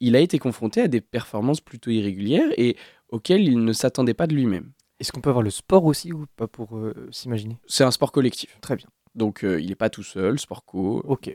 il 0.00 0.16
a 0.16 0.18
été 0.18 0.38
confronté 0.38 0.82
à 0.82 0.88
des 0.88 1.00
performances 1.00 1.60
plutôt 1.60 1.90
irrégulières. 1.90 2.50
Et 2.56 2.76
auquel 3.10 3.42
il 3.42 3.64
ne 3.64 3.72
s'attendait 3.72 4.14
pas 4.14 4.26
de 4.26 4.34
lui-même. 4.34 4.72
Est-ce 4.98 5.12
qu'on 5.12 5.20
peut 5.20 5.30
avoir 5.30 5.42
le 5.42 5.50
sport 5.50 5.84
aussi 5.84 6.12
ou 6.12 6.26
pas 6.36 6.46
pour 6.46 6.76
euh, 6.76 7.08
s'imaginer? 7.10 7.58
C'est 7.66 7.84
un 7.84 7.90
sport 7.90 8.12
collectif. 8.12 8.58
Très 8.60 8.76
bien. 8.76 8.86
Donc 9.14 9.44
euh, 9.44 9.60
il 9.60 9.68
n'est 9.68 9.74
pas 9.74 9.90
tout 9.90 10.02
seul, 10.02 10.38
sport 10.38 10.64
co. 10.64 11.02
Ok. 11.04 11.34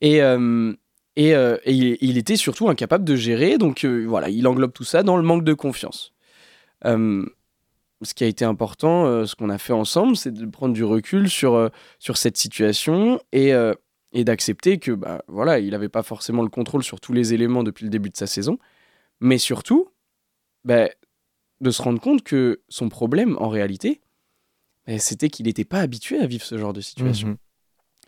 Et, 0.00 0.22
euh, 0.22 0.72
et, 1.16 1.30
et 1.30 1.72
il, 1.72 1.98
il 2.00 2.18
était 2.18 2.36
surtout 2.36 2.68
incapable 2.68 3.04
de 3.04 3.16
gérer, 3.16 3.58
donc 3.58 3.84
voilà, 3.84 4.28
il 4.28 4.46
englobe 4.46 4.72
tout 4.72 4.84
ça 4.84 5.02
dans 5.02 5.16
le 5.16 5.22
manque 5.22 5.44
de 5.44 5.54
confiance. 5.54 6.12
Ce 6.82 8.14
qui 8.14 8.24
a 8.24 8.26
été 8.26 8.46
important, 8.46 9.26
ce 9.26 9.34
qu'on 9.34 9.50
a 9.50 9.58
fait 9.58 9.74
ensemble, 9.74 10.16
c'est 10.16 10.32
de 10.32 10.46
prendre 10.46 10.72
du 10.72 10.84
recul 10.84 11.28
sur, 11.28 11.70
sur 11.98 12.16
cette 12.16 12.38
situation 12.38 13.20
et, 13.32 13.52
et 14.12 14.24
d'accepter 14.24 14.78
que 14.78 14.92
bah, 14.92 15.22
voilà, 15.28 15.58
il 15.58 15.70
n'avait 15.70 15.90
pas 15.90 16.02
forcément 16.02 16.42
le 16.42 16.48
contrôle 16.48 16.82
sur 16.82 17.00
tous 17.00 17.12
les 17.12 17.34
éléments 17.34 17.62
depuis 17.62 17.84
le 17.84 17.90
début 17.90 18.08
de 18.08 18.16
sa 18.16 18.26
saison, 18.26 18.58
mais 19.20 19.36
surtout 19.36 19.88
bah, 20.64 20.88
de 21.60 21.70
se 21.70 21.82
rendre 21.82 22.00
compte 22.00 22.22
que 22.22 22.62
son 22.68 22.88
problème, 22.88 23.36
en 23.38 23.48
réalité, 23.48 24.00
bah, 24.86 24.98
c'était 24.98 25.28
qu'il 25.28 25.46
n'était 25.46 25.64
pas 25.64 25.80
habitué 25.80 26.18
à 26.20 26.26
vivre 26.26 26.44
ce 26.44 26.56
genre 26.58 26.72
de 26.72 26.80
situation. 26.80 27.28
Mhm. 27.28 27.36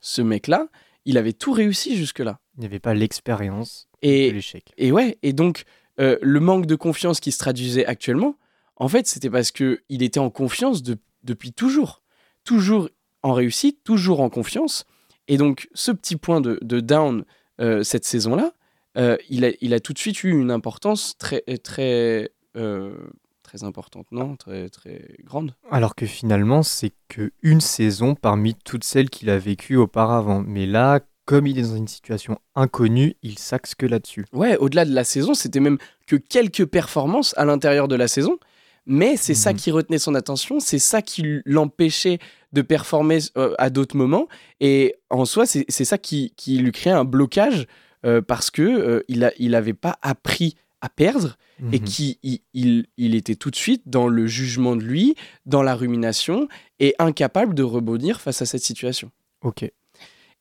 Ce 0.00 0.22
mec-là, 0.22 0.68
il 1.04 1.18
avait 1.18 1.32
tout 1.32 1.52
réussi 1.52 1.96
jusque-là. 1.96 2.40
Il 2.56 2.60
n'y 2.60 2.66
avait 2.66 2.80
pas 2.80 2.94
l'expérience 2.94 3.88
Et, 4.02 4.28
de 4.30 4.34
l'échec. 4.34 4.72
et 4.76 4.92
ouais, 4.92 5.18
et 5.22 5.32
donc 5.32 5.64
euh, 6.00 6.18
le 6.22 6.40
manque 6.40 6.66
de 6.66 6.74
confiance 6.74 7.20
qui 7.20 7.32
se 7.32 7.38
traduisait 7.38 7.86
actuellement, 7.86 8.36
en 8.76 8.88
fait, 8.88 9.06
c'était 9.06 9.30
parce 9.30 9.50
que 9.52 9.82
il 9.88 10.02
était 10.02 10.18
en 10.20 10.30
confiance 10.30 10.82
de- 10.82 10.98
depuis 11.22 11.52
toujours, 11.52 12.02
toujours 12.44 12.88
en 13.22 13.32
réussite, 13.32 13.84
toujours 13.84 14.20
en 14.20 14.28
confiance. 14.30 14.84
Et 15.28 15.36
donc 15.36 15.68
ce 15.74 15.92
petit 15.92 16.16
point 16.16 16.40
de, 16.40 16.58
de 16.62 16.80
down 16.80 17.24
euh, 17.60 17.84
cette 17.84 18.04
saison-là, 18.04 18.52
euh, 18.96 19.16
il, 19.28 19.44
a, 19.44 19.50
il 19.60 19.72
a 19.74 19.80
tout 19.80 19.92
de 19.92 19.98
suite 19.98 20.24
eu 20.24 20.30
une 20.30 20.50
importance 20.50 21.16
très 21.18 21.42
très 21.62 22.32
très 23.42 23.64
importante, 23.64 24.06
non, 24.12 24.36
très 24.36 24.68
très 24.68 25.16
grande. 25.24 25.54
Alors 25.70 25.94
que 25.94 26.06
finalement, 26.06 26.62
c'est 26.62 26.92
que 27.08 27.32
une 27.42 27.60
saison 27.60 28.14
parmi 28.14 28.54
toutes 28.54 28.84
celles 28.84 29.10
qu'il 29.10 29.30
a 29.30 29.38
vécues 29.38 29.76
auparavant. 29.76 30.42
Mais 30.46 30.66
là, 30.66 31.00
comme 31.24 31.46
il 31.46 31.58
est 31.58 31.62
dans 31.62 31.76
une 31.76 31.88
situation 31.88 32.38
inconnue, 32.54 33.14
il 33.22 33.38
s'axe 33.38 33.74
que 33.74 33.86
là-dessus. 33.86 34.24
Ouais, 34.32 34.56
au-delà 34.56 34.84
de 34.84 34.92
la 34.94 35.04
saison, 35.04 35.34
c'était 35.34 35.60
même 35.60 35.78
que 36.06 36.16
quelques 36.16 36.66
performances 36.66 37.34
à 37.36 37.44
l'intérieur 37.44 37.88
de 37.88 37.94
la 37.96 38.08
saison. 38.08 38.38
Mais 38.86 39.16
c'est 39.16 39.34
ça 39.34 39.52
Mhm. 39.52 39.58
qui 39.58 39.70
retenait 39.70 39.98
son 39.98 40.16
attention, 40.16 40.58
c'est 40.58 40.80
ça 40.80 41.02
qui 41.02 41.40
l'empêchait 41.44 42.18
de 42.52 42.62
performer 42.62 43.18
euh, 43.36 43.54
à 43.58 43.70
d'autres 43.70 43.96
moments. 43.96 44.26
Et 44.58 44.96
en 45.08 45.24
soi, 45.24 45.46
c'est 45.46 45.84
ça 45.84 45.98
qui, 45.98 46.32
qui 46.36 46.58
lui 46.58 46.72
créait 46.72 46.92
un 46.92 47.04
blocage 47.04 47.66
euh, 48.04 48.20
parce 48.20 48.50
que 48.50 48.62
euh, 48.62 49.04
il 49.06 49.22
a- 49.22 49.32
il 49.38 49.74
pas 49.74 49.96
appris 50.02 50.56
à 50.82 50.88
perdre 50.90 51.36
et 51.72 51.78
Mhm. 51.78 51.84
qu'il 51.84 52.16
il, 52.22 52.40
il- 52.52 52.86
il 52.98 53.14
était 53.14 53.36
tout 53.36 53.50
de 53.50 53.56
suite 53.56 53.82
dans 53.86 54.08
le 54.08 54.26
jugement 54.26 54.76
de 54.76 54.82
lui, 54.82 55.14
dans 55.46 55.62
la 55.62 55.74
rumination 55.74 56.48
et 56.80 56.94
incapable 56.98 57.54
de 57.54 57.62
rebondir 57.62 58.20
face 58.20 58.42
à 58.42 58.46
cette 58.46 58.62
situation. 58.62 59.10
Ok. 59.42 59.62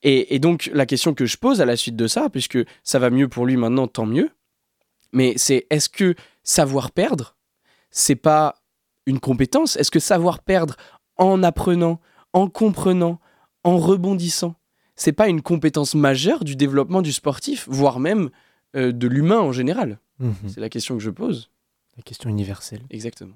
Et, 0.03 0.35
et 0.35 0.39
donc, 0.39 0.69
la 0.73 0.85
question 0.87 1.13
que 1.13 1.25
je 1.27 1.37
pose 1.37 1.61
à 1.61 1.65
la 1.65 1.77
suite 1.77 1.95
de 1.95 2.07
ça, 2.07 2.29
puisque 2.29 2.57
ça 2.83 2.97
va 2.99 3.09
mieux 3.11 3.27
pour 3.29 3.45
lui 3.45 3.55
maintenant, 3.55 3.87
tant 3.87 4.07
mieux, 4.07 4.29
mais 5.13 5.33
c'est 5.37 5.67
est-ce 5.69 5.89
que 5.89 6.15
savoir 6.43 6.89
perdre, 6.91 7.35
c'est 7.91 8.15
pas 8.15 8.55
une 9.05 9.19
compétence? 9.19 9.75
Est-ce 9.77 9.91
que 9.91 9.99
savoir 9.99 10.39
perdre 10.39 10.75
en 11.17 11.43
apprenant, 11.43 11.99
en 12.33 12.47
comprenant, 12.49 13.19
en 13.63 13.77
rebondissant, 13.77 14.55
c'est 14.95 15.11
pas 15.13 15.27
une 15.27 15.41
compétence 15.43 15.93
majeure 15.93 16.43
du 16.43 16.55
développement 16.55 17.03
du 17.03 17.11
sportif, 17.13 17.67
voire 17.69 17.99
même 17.99 18.31
euh, 18.75 18.91
de 18.91 19.07
l'humain 19.07 19.39
en 19.39 19.51
général? 19.51 19.99
Mhm. 20.21 20.35
C'est 20.47 20.61
la 20.61 20.69
question 20.69 20.95
que 20.97 21.03
je 21.03 21.09
pose. 21.09 21.49
La 21.97 22.03
question 22.03 22.29
universelle. 22.29 22.81
Exactement. 22.89 23.35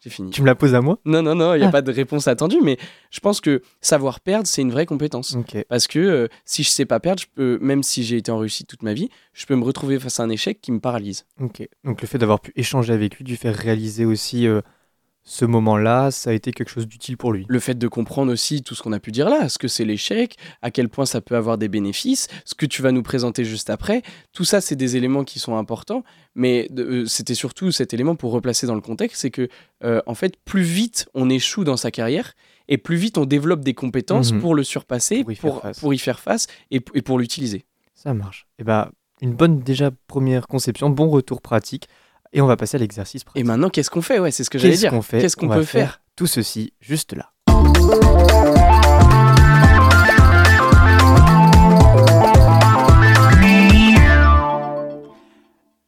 J'ai 0.00 0.10
fini. 0.10 0.30
Tu 0.30 0.42
me 0.42 0.46
la 0.46 0.54
poses 0.54 0.74
à 0.74 0.80
moi? 0.82 0.98
Non, 1.06 1.22
non, 1.22 1.34
non, 1.34 1.54
il 1.54 1.58
n'y 1.58 1.64
a 1.64 1.68
Ah. 1.68 1.72
pas 1.72 1.80
de 1.82 1.90
réponse 1.90 2.28
attendue, 2.28 2.58
mais 2.62 2.76
je 3.10 3.18
pense 3.20 3.40
que 3.40 3.62
savoir 3.80 4.20
perdre, 4.20 4.46
c'est 4.46 4.60
une 4.60 4.70
vraie 4.70 4.84
compétence. 4.84 5.36
Parce 5.68 5.86
que 5.86 5.98
euh, 5.98 6.28
si 6.44 6.62
je 6.62 6.68
sais 6.68 6.84
pas 6.84 7.00
perdre, 7.00 7.22
je 7.22 7.26
peux, 7.34 7.58
même 7.62 7.82
si 7.82 8.04
j'ai 8.04 8.18
été 8.18 8.30
en 8.30 8.38
réussite 8.38 8.66
toute 8.68 8.82
ma 8.82 8.92
vie, 8.92 9.08
je 9.32 9.46
peux 9.46 9.56
me 9.56 9.64
retrouver 9.64 9.98
face 9.98 10.20
à 10.20 10.24
un 10.24 10.28
échec 10.28 10.60
qui 10.60 10.70
me 10.70 10.80
paralyse. 10.80 11.24
Ok. 11.40 11.66
Donc 11.84 12.02
le 12.02 12.06
fait 12.08 12.18
d'avoir 12.18 12.40
pu 12.40 12.52
échanger 12.56 12.92
avec 12.92 13.16
lui, 13.16 13.24
du 13.24 13.36
faire 13.36 13.54
réaliser 13.54 14.04
aussi 14.04 14.46
euh, 14.46 14.60
ce 15.28 15.44
moment-là, 15.44 16.12
ça 16.12 16.30
a 16.30 16.32
été 16.32 16.52
quelque 16.52 16.68
chose 16.68 16.86
d'utile 16.86 17.16
pour 17.16 17.32
lui. 17.32 17.44
Le 17.48 17.58
fait 17.58 17.74
de 17.74 17.88
comprendre 17.88 18.32
aussi 18.32 18.62
tout 18.62 18.76
ce 18.76 18.82
qu'on 18.82 18.92
a 18.92 19.00
pu 19.00 19.10
dire 19.10 19.28
là, 19.28 19.48
ce 19.48 19.58
que 19.58 19.66
c'est 19.66 19.84
l'échec, 19.84 20.36
à 20.62 20.70
quel 20.70 20.88
point 20.88 21.04
ça 21.04 21.20
peut 21.20 21.34
avoir 21.34 21.58
des 21.58 21.66
bénéfices, 21.68 22.28
ce 22.44 22.54
que 22.54 22.64
tu 22.64 22.80
vas 22.80 22.92
nous 22.92 23.02
présenter 23.02 23.44
juste 23.44 23.68
après, 23.68 24.02
tout 24.32 24.44
ça, 24.44 24.60
c'est 24.60 24.76
des 24.76 24.96
éléments 24.96 25.24
qui 25.24 25.40
sont 25.40 25.56
importants, 25.56 26.04
mais 26.36 26.68
euh, 26.78 27.04
c'était 27.06 27.34
surtout 27.34 27.72
cet 27.72 27.92
élément 27.92 28.14
pour 28.14 28.30
replacer 28.30 28.68
dans 28.68 28.76
le 28.76 28.80
contexte, 28.80 29.20
c'est 29.22 29.32
que, 29.32 29.48
euh, 29.82 30.00
en 30.06 30.14
fait, 30.14 30.36
plus 30.44 30.62
vite 30.62 31.08
on 31.12 31.28
échoue 31.28 31.64
dans 31.64 31.76
sa 31.76 31.90
carrière, 31.90 32.34
et 32.68 32.78
plus 32.78 32.96
vite 32.96 33.18
on 33.18 33.24
développe 33.26 33.60
des 33.64 33.74
compétences 33.74 34.32
Mhm. 34.32 34.40
pour 34.40 34.54
le 34.54 34.62
surpasser, 34.62 35.22
Pour 35.24 35.32
y 35.32 35.34
faire 35.34 35.50
pour, 35.50 35.60
face. 35.62 35.80
pour 35.80 35.92
y 35.92 35.98
faire 35.98 36.20
face 36.20 36.46
et, 36.70 36.76
et 36.94 37.02
pour 37.02 37.18
l'utiliser. 37.18 37.64
Ça 37.96 38.14
marche. 38.14 38.46
Et 38.60 38.64
bah, 38.64 38.92
une 39.20 39.34
bonne 39.34 39.58
déjà 39.60 39.90
première 40.06 40.46
conception, 40.46 40.88
bon 40.88 41.08
retour 41.08 41.40
pratique. 41.42 41.88
Et 42.36 42.42
on 42.42 42.46
va 42.46 42.58
passer 42.58 42.76
à 42.76 42.80
l'exercice 42.80 43.24
pratique. 43.24 43.40
Et 43.40 43.44
maintenant, 43.44 43.70
qu'est-ce 43.70 43.88
qu'on 43.88 44.02
fait? 44.02 44.18
Ouais, 44.18 44.30
c'est 44.30 44.44
ce 44.44 44.50
que 44.50 44.58
j'allais 44.58 44.72
Qu'est-ce 44.74 44.80
dire. 44.82 44.90
qu'on 44.90 45.00
fait 45.00 45.20
Qu'est-ce 45.22 45.36
qu'on 45.36 45.46
On 45.46 45.48
va 45.48 45.56
peut 45.56 45.64
faire? 45.64 46.02
Tout 46.16 46.26
ceci 46.26 46.74
juste 46.82 47.14
là. 47.14 47.32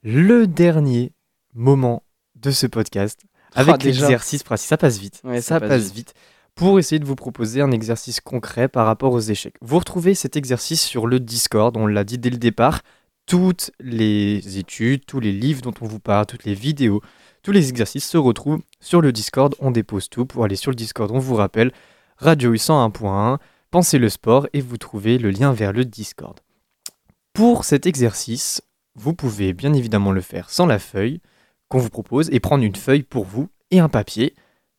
Le 0.02 0.46
dernier 0.46 1.12
moment 1.54 2.02
de 2.36 2.50
ce 2.50 2.66
podcast 2.66 3.20
avec 3.54 3.74
Ah, 3.74 3.78
déjà. 3.78 4.02
l'exercice 4.02 4.42
pratique. 4.42 4.68
Ça 4.68 4.76
passe 4.76 4.98
vite. 4.98 5.20
Ouais, 5.24 5.40
ça, 5.40 5.60
passe, 5.60 5.92
vite. 5.92 6.14
Pour 6.54 6.78
essayer 6.78 6.98
de 6.98 7.04
vous 7.04 7.14
proposer 7.14 7.60
un 7.60 7.70
exercice 7.70 8.20
concret 8.20 8.68
par 8.68 8.86
rapport 8.86 9.12
aux 9.12 9.20
échecs. 9.20 9.54
Vous 9.60 9.78
retrouvez 9.78 10.14
cet 10.14 10.36
exercice 10.36 10.82
sur 10.82 11.06
le 11.06 11.20
Discord, 11.20 11.76
on 11.76 11.86
l'a 11.86 12.04
dit 12.04 12.18
dès 12.18 12.30
le 12.30 12.36
départ. 12.36 12.82
Toutes 13.28 13.72
les 13.78 14.56
études, 14.56 15.04
tous 15.04 15.20
les 15.20 15.32
livres 15.32 15.60
dont 15.60 15.74
on 15.82 15.86
vous 15.86 16.00
parle, 16.00 16.24
toutes 16.24 16.44
les 16.44 16.54
vidéos, 16.54 17.02
tous 17.42 17.52
les 17.52 17.68
exercices 17.68 18.08
se 18.08 18.16
retrouvent 18.16 18.62
sur 18.80 19.02
le 19.02 19.12
Discord. 19.12 19.54
On 19.58 19.70
dépose 19.70 20.08
tout. 20.08 20.24
Pour 20.24 20.44
aller 20.44 20.56
sur 20.56 20.70
le 20.70 20.76
Discord, 20.76 21.10
on 21.10 21.18
vous 21.18 21.34
rappelle 21.34 21.72
Radio 22.16 22.54
U 22.54 22.56
101.1, 22.56 23.36
pensez 23.70 23.98
le 23.98 24.08
sport 24.08 24.48
et 24.54 24.62
vous 24.62 24.78
trouvez 24.78 25.18
le 25.18 25.28
lien 25.28 25.52
vers 25.52 25.74
le 25.74 25.84
Discord. 25.84 26.40
Pour 27.34 27.66
cet 27.66 27.84
exercice, 27.84 28.62
vous 28.94 29.12
pouvez 29.12 29.52
bien 29.52 29.74
évidemment 29.74 30.12
le 30.12 30.22
faire 30.22 30.48
sans 30.48 30.64
la 30.64 30.78
feuille 30.78 31.20
qu'on 31.68 31.80
vous 31.80 31.90
propose 31.90 32.30
et 32.30 32.40
prendre 32.40 32.64
une 32.64 32.76
feuille 32.76 33.02
pour 33.02 33.26
vous 33.26 33.50
et 33.70 33.78
un 33.78 33.90
papier. 33.90 34.34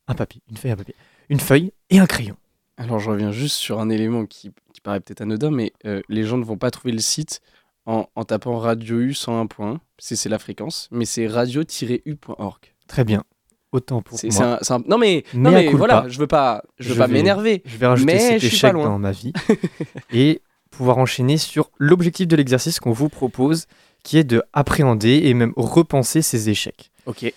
Un 0.07 0.15
papier, 0.15 0.41
une 0.49 0.57
feuille, 0.57 0.71
un 0.71 0.75
papier. 0.75 0.95
Une 1.29 1.39
feuille 1.39 1.71
et 1.91 1.99
un 1.99 2.07
crayon. 2.07 2.35
Alors, 2.77 2.97
je 2.97 3.11
reviens 3.11 3.31
juste 3.31 3.57
sur 3.57 3.79
un 3.79 3.89
élément 3.89 4.25
qui, 4.25 4.51
qui 4.73 4.81
paraît 4.81 5.01
peut-être 5.01 5.21
anodin, 5.21 5.51
mais 5.51 5.71
euh, 5.85 6.01
les 6.09 6.23
gens 6.23 6.39
ne 6.39 6.45
vont 6.45 6.57
pas 6.57 6.71
trouver 6.71 6.93
le 6.93 6.99
site 6.99 7.41
en, 7.89 8.07
en 8.15 8.23
tapant 8.23 8.57
Radio 8.59 8.99
U 8.99 9.11
101.1, 9.11 9.77
c'est 9.97 10.29
la 10.29 10.37
fréquence, 10.39 10.87
mais 10.91 11.05
c'est 11.05 11.27
radio-u.org. 11.27 12.59
Très 12.87 13.03
bien. 13.03 13.23
Autant 13.71 14.01
pour 14.01 14.17
moi. 14.23 14.59
un, 14.69 14.75
un- 14.75 14.83
Non, 14.87 14.97
mais, 14.97 15.23
non, 15.33 15.51
mais 15.51 15.67
voilà, 15.69 16.05
je 16.07 16.17
veux 16.19 16.27
pas, 16.27 16.63
je 16.79 16.89
veux 16.89 16.95
Je 16.95 16.99
pas 16.99 17.07
m'énerver. 17.07 17.61
Je 17.65 17.77
vais 17.77 17.85
rajouter 17.87 18.13
Mais 18.13 18.19
cet 18.19 18.43
échec 18.43 18.73
dans 18.73 18.97
ma 18.97 19.11
vie 19.11 19.31
et 20.11 20.41
pouvoir 20.71 20.97
enchaîner 20.97 21.37
sur 21.37 21.69
l'objectif 21.77 22.27
de 22.27 22.35
l'exercice 22.35 22.79
qu'on 22.79 22.91
vous 22.91 23.09
propose, 23.09 23.65
qui 24.03 24.17
est 24.17 24.23
de 24.23 24.41
appréhender 24.53 25.21
et 25.25 25.33
même 25.33 25.53
repenser 25.55 26.21
ces 26.21 26.49
échecs. 26.49 26.91
Ok. 27.05 27.31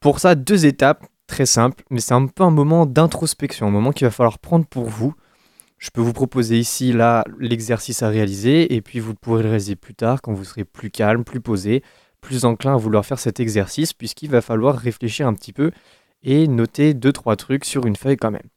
Pour 0.00 0.18
ça, 0.20 0.34
deux 0.34 0.66
étapes 0.66 1.06
très 1.26 1.46
simples, 1.46 1.84
mais 1.90 2.00
c'est 2.00 2.14
un 2.14 2.26
peu 2.26 2.42
un 2.44 2.50
moment 2.50 2.86
d'introspection, 2.86 3.66
un 3.66 3.70
moment 3.70 3.92
qu'il 3.92 4.06
va 4.06 4.10
falloir 4.10 4.38
prendre 4.38 4.64
pour 4.66 4.86
vous. 4.86 5.14
Je 5.78 5.90
peux 5.90 6.00
vous 6.00 6.12
proposer 6.12 6.58
ici, 6.58 6.92
là, 6.92 7.24
l'exercice 7.38 8.02
à 8.02 8.08
réaliser, 8.08 8.74
et 8.74 8.82
puis 8.82 8.98
vous 8.98 9.14
pourrez 9.14 9.42
le 9.42 9.48
réaliser 9.48 9.76
plus 9.76 9.94
tard 9.94 10.20
quand 10.20 10.32
vous 10.32 10.44
serez 10.44 10.64
plus 10.64 10.90
calme, 10.90 11.24
plus 11.24 11.40
posé, 11.40 11.82
plus 12.20 12.44
enclin 12.44 12.74
à 12.74 12.76
vouloir 12.76 13.06
faire 13.06 13.20
cet 13.20 13.38
exercice, 13.38 13.92
puisqu'il 13.92 14.28
va 14.28 14.40
falloir 14.40 14.76
réfléchir 14.76 15.28
un 15.28 15.34
petit 15.34 15.52
peu 15.52 15.70
et 16.24 16.48
noter 16.48 16.94
deux, 16.94 17.12
trois 17.12 17.36
trucs 17.36 17.64
sur 17.64 17.86
une 17.86 17.94
feuille 17.94 18.16
quand 18.16 18.32
même. 18.32 18.48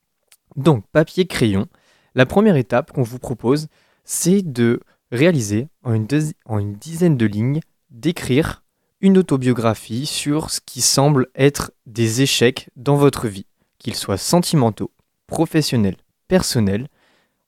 Donc, 0.56 0.84
papier, 0.92 1.28
crayon. 1.28 1.68
La 2.16 2.26
première 2.26 2.56
étape 2.56 2.92
qu'on 2.92 3.04
vous 3.04 3.20
propose, 3.20 3.68
c'est 4.04 4.42
de 4.42 4.80
réaliser 5.12 5.68
en 5.84 5.94
une, 5.94 6.08
deuxi- 6.08 6.34
en 6.46 6.58
une 6.58 6.74
dizaine 6.74 7.18
de 7.18 7.26
lignes, 7.28 7.62
d'écrire 7.92 8.64
une 9.00 9.18
autobiographie 9.18 10.06
sur 10.06 10.50
ce 10.50 10.60
qui 10.60 10.82
semble 10.82 11.28
être 11.36 11.72
des 11.86 12.22
échecs 12.22 12.70
dans 12.76 12.96
votre 12.96 13.28
vie, 13.28 13.46
qu'ils 13.78 13.96
soient 13.96 14.18
sentimentaux, 14.18 14.92
professionnels, 15.28 15.98
personnels. 16.28 16.88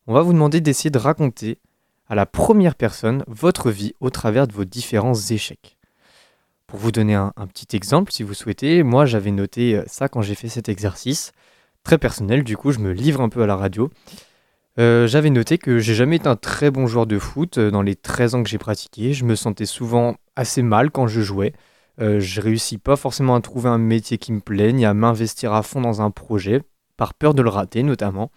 On 0.06 0.14
va 0.14 0.22
vous 0.22 0.34
demander 0.34 0.60
d'essayer 0.60 0.90
de 0.90 0.98
raconter 0.98 1.60
à 2.10 2.16
la 2.16 2.26
première 2.26 2.76
personne 2.76 3.24
votre 3.26 3.72
vie 3.72 3.94
au 4.02 4.10
travers 4.10 4.48
de 4.50 4.54
vos 4.54 4.66
différents 4.66 5.16
échecs. 5.16 5.78
Pour 6.68 6.78
vous 6.78 6.92
donner 6.92 7.16
un, 7.16 7.32
petit 7.48 7.74
exemple, 7.78 8.12
si 8.12 8.22
vous 8.22 8.34
souhaitez, 8.34 8.84
moi 8.84 9.06
j'avais 9.06 9.32
noté 9.32 9.78
euh, 9.78 9.84
ça 9.88 10.10
quand 10.10 10.22
j'ai 10.22 10.36
fait 10.36 10.50
cet 10.50 10.68
exercice, 10.68 11.32
très 11.84 11.98
personnel, 11.98 12.44
du 12.44 12.58
coup 12.58 12.74
je 12.74 12.80
me 12.80 12.92
livre 12.92 13.22
un 13.22 13.30
peu 13.30 13.44
à 13.44 13.48
la 13.48 13.56
radio. 13.56 13.92
Euh, 14.78 15.08
j'avais 15.08 15.30
noté 15.30 15.58
que 15.58 15.80
j'ai 15.80 15.94
jamais 15.94 16.18
été 16.18 16.28
un 16.28 16.36
très 16.36 16.70
bon 16.70 16.86
joueur 16.86 17.06
de 17.06 17.18
foot 17.18 17.58
euh, 17.58 17.72
dans 17.72 17.82
les 17.82 17.96
13 17.96 18.36
ans 18.36 18.44
que 18.44 18.50
j'ai 18.50 18.58
pratiqué. 18.58 19.14
Je 19.14 19.24
me 19.24 19.36
sentais 19.36 19.66
souvent 19.66 20.16
assez 20.36 20.64
mal 20.64 20.92
quand 20.92 21.08
je 21.08 21.22
jouais. 21.22 21.54
je 22.00 22.42
réussis 22.42 22.78
pas 22.78 22.98
forcément 22.98 23.36
à 23.36 23.42
trouver 23.42 23.70
un 23.70 23.78
métier 23.78 24.18
qui 24.18 24.34
me 24.34 24.42
plaît, 24.42 24.74
ni 24.74 24.84
à 24.84 24.94
m'investir 24.94 25.54
à 25.54 25.64
fond 25.64 25.80
dans 25.80 26.02
un 26.02 26.12
projet, 26.12 26.62
par 26.98 27.14
peur 27.14 27.34
de 27.34 27.42
le 27.42 27.50
rater 27.50 27.84
notamment. 27.84 28.32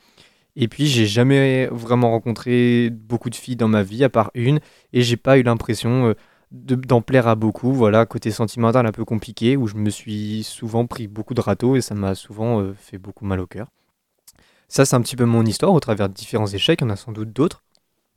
Et 0.56 0.68
puis 0.68 0.86
j'ai 0.86 1.06
jamais 1.06 1.66
vraiment 1.70 2.10
rencontré 2.10 2.90
beaucoup 2.90 3.28
de 3.30 3.34
filles 3.34 3.56
dans 3.56 3.68
ma 3.68 3.82
vie, 3.82 4.02
à 4.04 4.08
part 4.08 4.30
une, 4.34 4.60
et 4.92 5.02
j'ai 5.02 5.16
pas 5.18 5.36
eu 5.38 5.42
l'impression 5.42 6.08
euh, 6.08 6.14
de- 6.50 6.74
d'en 6.76 7.02
plaire 7.02 7.28
à 7.28 7.34
beaucoup. 7.34 7.72
Voilà, 7.72 8.06
côté 8.06 8.30
sentimental 8.30 8.86
un 8.86 8.92
peu 8.92 9.04
compliqué, 9.04 9.56
où 9.56 9.66
je 9.66 9.74
me 9.76 9.90
suis 9.90 10.42
souvent 10.44 10.86
pris 10.86 11.08
beaucoup 11.08 11.34
de 11.34 11.40
râteaux 11.42 11.76
et 11.76 11.80
ça 11.82 11.94
m'a 11.94 12.14
souvent 12.14 12.60
euh, 12.62 12.72
fait 12.78 12.98
beaucoup 12.98 13.24
mal 13.26 13.40
au 13.40 13.46
cœur. 13.46 13.68
Ça, 14.68 14.84
c'est 14.84 14.96
un 14.96 15.02
petit 15.02 15.14
peu 15.16 15.26
mon 15.26 15.44
histoire 15.44 15.72
au 15.72 15.80
travers 15.80 16.08
de 16.08 16.14
différents 16.14 16.46
échecs. 16.48 16.80
Il 16.80 16.84
y 16.84 16.86
en 16.86 16.90
a 16.90 16.96
sans 16.96 17.12
doute 17.12 17.32
d'autres, 17.32 17.62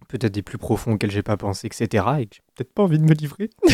peut-être 0.08 0.34
des 0.34 0.42
plus 0.42 0.58
profonds 0.58 0.94
auxquels 0.94 1.12
j'ai 1.12 1.22
pas 1.24 1.38
pensé, 1.38 1.68
etc. 1.68 2.22
Et 2.22 2.26
que 2.26 2.36
j'ai 2.38 2.42
peut-être 2.56 2.74
pas 2.74 2.84
envie 2.84 3.00
de 3.00 3.04
me 3.06 3.14
livrer. 3.14 3.50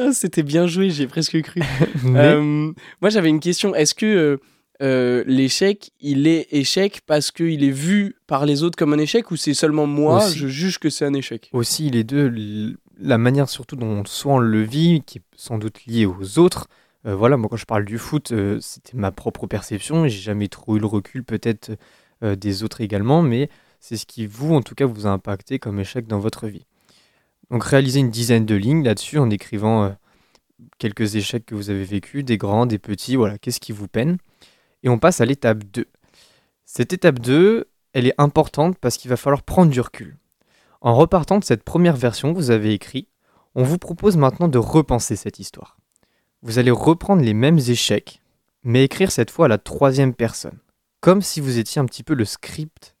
Ah, 0.00 0.12
C'était 0.12 0.44
bien 0.44 0.66
joué, 0.68 0.90
j'ai 0.90 1.06
presque 1.08 1.40
cru. 1.42 1.60
Mais 2.04 2.20
Euh, 2.20 2.72
moi, 3.00 3.10
j'avais 3.10 3.28
une 3.30 3.40
question. 3.40 3.74
Est-ce 3.74 3.94
que 3.96 4.06
euh, 4.06 4.36
euh, 4.80 5.24
l'échec, 5.26 5.90
il 6.00 6.26
est 6.26 6.46
échec 6.52 7.00
parce 7.06 7.30
qu'il 7.30 7.64
est 7.64 7.70
vu 7.70 8.16
par 8.26 8.46
les 8.46 8.62
autres 8.62 8.76
comme 8.76 8.92
un 8.92 8.98
échec 8.98 9.30
ou 9.30 9.36
c'est 9.36 9.54
seulement 9.54 9.86
moi, 9.86 10.24
Aussi. 10.24 10.38
je 10.38 10.46
juge 10.46 10.78
que 10.78 10.88
c'est 10.88 11.04
un 11.04 11.14
échec? 11.14 11.50
Aussi 11.52 11.90
les 11.90 12.04
deux, 12.04 12.32
la 12.98 13.18
manière 13.18 13.48
surtout 13.48 13.76
dont 13.76 14.04
soit 14.04 14.34
on 14.34 14.38
le 14.38 14.62
vit, 14.62 15.02
qui 15.04 15.18
est 15.18 15.22
sans 15.36 15.58
doute 15.58 15.84
liée 15.86 16.06
aux 16.06 16.38
autres. 16.38 16.68
Euh, 17.06 17.16
voilà, 17.16 17.36
moi 17.36 17.48
quand 17.48 17.56
je 17.56 17.64
parle 17.64 17.84
du 17.84 17.98
foot, 17.98 18.30
euh, 18.32 18.58
c'était 18.60 18.96
ma 18.96 19.10
propre 19.10 19.46
perception. 19.46 20.04
et 20.04 20.10
J'ai 20.10 20.20
jamais 20.20 20.48
trop 20.48 20.76
eu 20.76 20.80
le 20.80 20.86
recul 20.86 21.24
peut-être 21.24 21.72
des 22.20 22.64
autres 22.64 22.80
également, 22.80 23.22
mais 23.22 23.48
c'est 23.78 23.96
ce 23.96 24.04
qui 24.04 24.26
vous, 24.26 24.52
en 24.52 24.60
tout 24.60 24.74
cas, 24.74 24.86
vous 24.86 25.06
a 25.06 25.10
impacté 25.10 25.60
comme 25.60 25.78
échec 25.78 26.08
dans 26.08 26.18
votre 26.18 26.48
vie. 26.48 26.66
Donc 27.48 27.62
réaliser 27.62 28.00
une 28.00 28.10
dizaine 28.10 28.44
de 28.44 28.56
lignes 28.56 28.82
là-dessus 28.82 29.18
en 29.18 29.30
écrivant 29.30 29.96
quelques 30.78 31.14
échecs 31.14 31.46
que 31.46 31.54
vous 31.54 31.70
avez 31.70 31.84
vécus, 31.84 32.24
des 32.24 32.38
grands, 32.38 32.66
des 32.66 32.80
petits, 32.80 33.14
voilà, 33.14 33.38
qu'est-ce 33.38 33.60
qui 33.60 33.70
vous 33.70 33.86
peine? 33.86 34.18
Et 34.82 34.88
on 34.88 34.98
passe 34.98 35.20
à 35.20 35.24
l'étape 35.24 35.64
2. 35.64 35.86
Cette 36.64 36.92
étape 36.92 37.18
2, 37.18 37.68
elle 37.92 38.06
est 38.06 38.14
importante 38.18 38.78
parce 38.78 38.96
qu'il 38.96 39.08
va 39.08 39.16
falloir 39.16 39.42
prendre 39.42 39.70
du 39.70 39.80
recul. 39.80 40.16
En 40.80 40.94
repartant 40.94 41.38
de 41.38 41.44
cette 41.44 41.64
première 41.64 41.96
version 41.96 42.32
que 42.32 42.38
vous 42.38 42.50
avez 42.50 42.72
écrite, 42.72 43.08
on 43.54 43.64
vous 43.64 43.78
propose 43.78 44.16
maintenant 44.16 44.48
de 44.48 44.58
repenser 44.58 45.16
cette 45.16 45.38
histoire. 45.38 45.78
Vous 46.42 46.58
allez 46.58 46.70
reprendre 46.70 47.22
les 47.22 47.34
mêmes 47.34 47.58
échecs, 47.58 48.22
mais 48.62 48.84
écrire 48.84 49.10
cette 49.10 49.30
fois 49.30 49.46
à 49.46 49.48
la 49.48 49.58
troisième 49.58 50.14
personne, 50.14 50.58
comme 51.00 51.22
si 51.22 51.40
vous 51.40 51.58
étiez 51.58 51.80
un 51.80 51.86
petit 51.86 52.04
peu 52.04 52.14
le 52.14 52.24
script 52.24 52.96